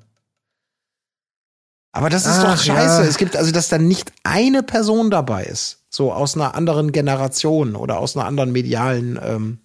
[1.91, 3.01] aber das ist Ach, doch scheiße.
[3.03, 3.07] ja.
[3.07, 5.79] Es gibt also, dass da nicht eine Person dabei ist.
[5.89, 9.59] So aus einer anderen Generation oder aus einer anderen medialen ähm,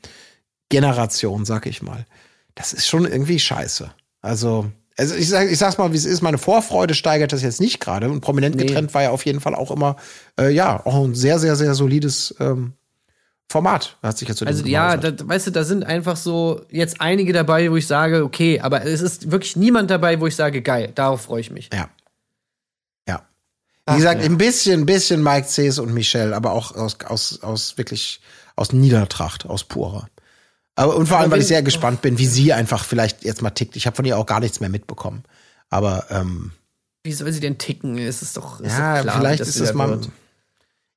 [0.69, 2.05] Generation, sag ich mal.
[2.57, 3.91] Das ist schon irgendwie scheiße.
[4.23, 6.23] Also, also ich, sag, ich sag's mal, wie es ist.
[6.23, 8.09] Meine Vorfreude steigert das jetzt nicht gerade.
[8.11, 8.65] Und prominent Nee.
[8.67, 9.97] getrennt war ja auf jeden Fall auch immer,
[10.41, 12.73] äh, ja, auch ein sehr, sehr, sehr solides ähm,
[13.49, 13.97] Format.
[14.03, 17.33] Hat sich jetzt so Also ja, da, weißt du, da sind einfach so jetzt einige
[17.33, 20.91] dabei, wo ich sage, okay, aber es ist wirklich niemand dabei, wo ich sage, geil,
[20.95, 21.71] darauf freue ich mich.
[21.73, 21.89] Ja.
[23.07, 23.19] Ja.
[23.19, 23.23] Wie
[23.87, 24.27] Ach, gesagt, ja.
[24.27, 28.21] ein bisschen, ein bisschen Mike Cs und Michelle, aber auch aus, aus, aus wirklich,
[28.57, 30.09] aus Niedertracht, aus purer.
[30.77, 33.51] Aber, und vor allem, weil ich sehr gespannt bin, wie sie einfach vielleicht jetzt mal
[33.51, 33.77] tickt.
[33.77, 35.25] Ich habe von ihr auch gar nichts mehr mitbekommen.
[35.71, 36.53] Aber ähm,
[37.03, 37.97] Wie soll sie denn ticken?
[37.97, 39.89] Es ist doch, ist ja, doch klar, vielleicht ist es mal.
[39.89, 40.11] wird.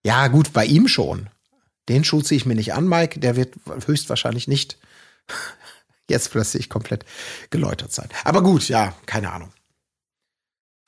[0.03, 1.29] Ja, gut, bei ihm schon.
[1.87, 3.21] Den Schuh ziehe ich mir nicht an, Mike.
[3.21, 3.55] Der wird
[3.87, 4.77] höchstwahrscheinlich nicht
[6.09, 7.05] jetzt plötzlich komplett
[7.49, 8.09] geläutert sein.
[8.25, 9.51] Aber gut, ja, keine Ahnung.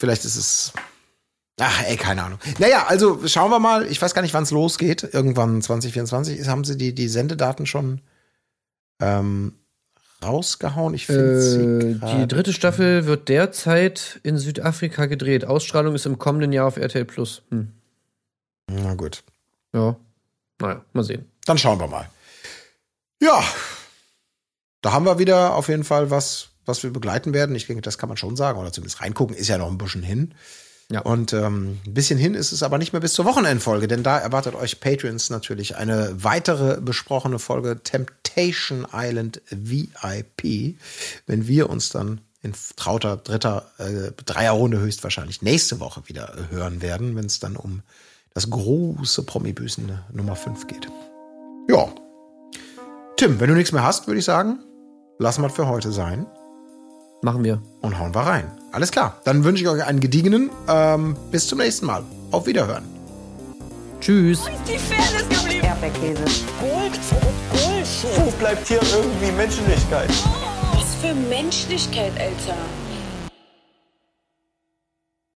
[0.01, 0.73] Vielleicht ist es.
[1.61, 2.39] Ach, ey, keine Ahnung.
[2.59, 3.85] Naja, also schauen wir mal.
[3.85, 5.07] Ich weiß gar nicht, wann es losgeht.
[5.13, 8.01] Irgendwann 2024 ist, haben sie die, die Sendedaten schon
[9.01, 9.53] ähm,
[10.23, 10.93] rausgehauen.
[10.93, 15.45] Ich finde Äh, die dritte Staffel wird derzeit in Südafrika gedreht.
[15.45, 17.41] Ausstrahlung ist im kommenden Jahr auf RTL Plus.
[17.49, 17.71] Hm.
[18.69, 19.23] Na gut.
[19.73, 19.95] Ja.
[20.59, 21.25] Naja, mal sehen.
[21.45, 22.09] Dann schauen wir mal.
[23.19, 23.43] Ja,
[24.81, 27.55] da haben wir wieder auf jeden Fall was, was wir begleiten werden.
[27.55, 28.59] Ich denke, das kann man schon sagen.
[28.59, 30.33] Oder zumindest reingucken, ist ja noch ein bisschen hin.
[30.91, 31.01] Ja.
[31.01, 34.17] Und ähm, ein bisschen hin ist es aber nicht mehr bis zur Wochenendfolge, denn da
[34.17, 40.75] erwartet euch Patreons natürlich eine weitere besprochene Folge Temptation Island VIP,
[41.27, 47.15] wenn wir uns dann in trauter dritter äh, Dreierrunde höchstwahrscheinlich nächste Woche wieder hören werden,
[47.15, 47.83] wenn es dann um
[48.33, 50.87] das große Promi-Büßen Nummer 5 geht.
[51.69, 51.87] Ja.
[53.17, 54.59] Tim, wenn du nichts mehr hast, würde ich sagen,
[55.19, 56.25] lassen wir für heute sein
[57.21, 57.61] Machen wir.
[57.81, 58.60] und hauen wir rein.
[58.71, 59.17] Alles klar.
[59.23, 60.49] Dann wünsche ich euch einen gediegenen.
[60.67, 62.03] Ähm, bis zum nächsten Mal.
[62.31, 62.83] Auf Wiederhören.
[63.99, 64.41] Tschüss.
[64.67, 65.65] Die Fairness geblieben.
[65.65, 66.23] Erdbeerkäse.
[66.59, 66.99] Gold,
[67.51, 68.25] Bullshit.
[68.25, 70.09] Wo bleibt hier irgendwie Menschlichkeit?
[70.73, 72.57] Was für Menschlichkeit, Alter.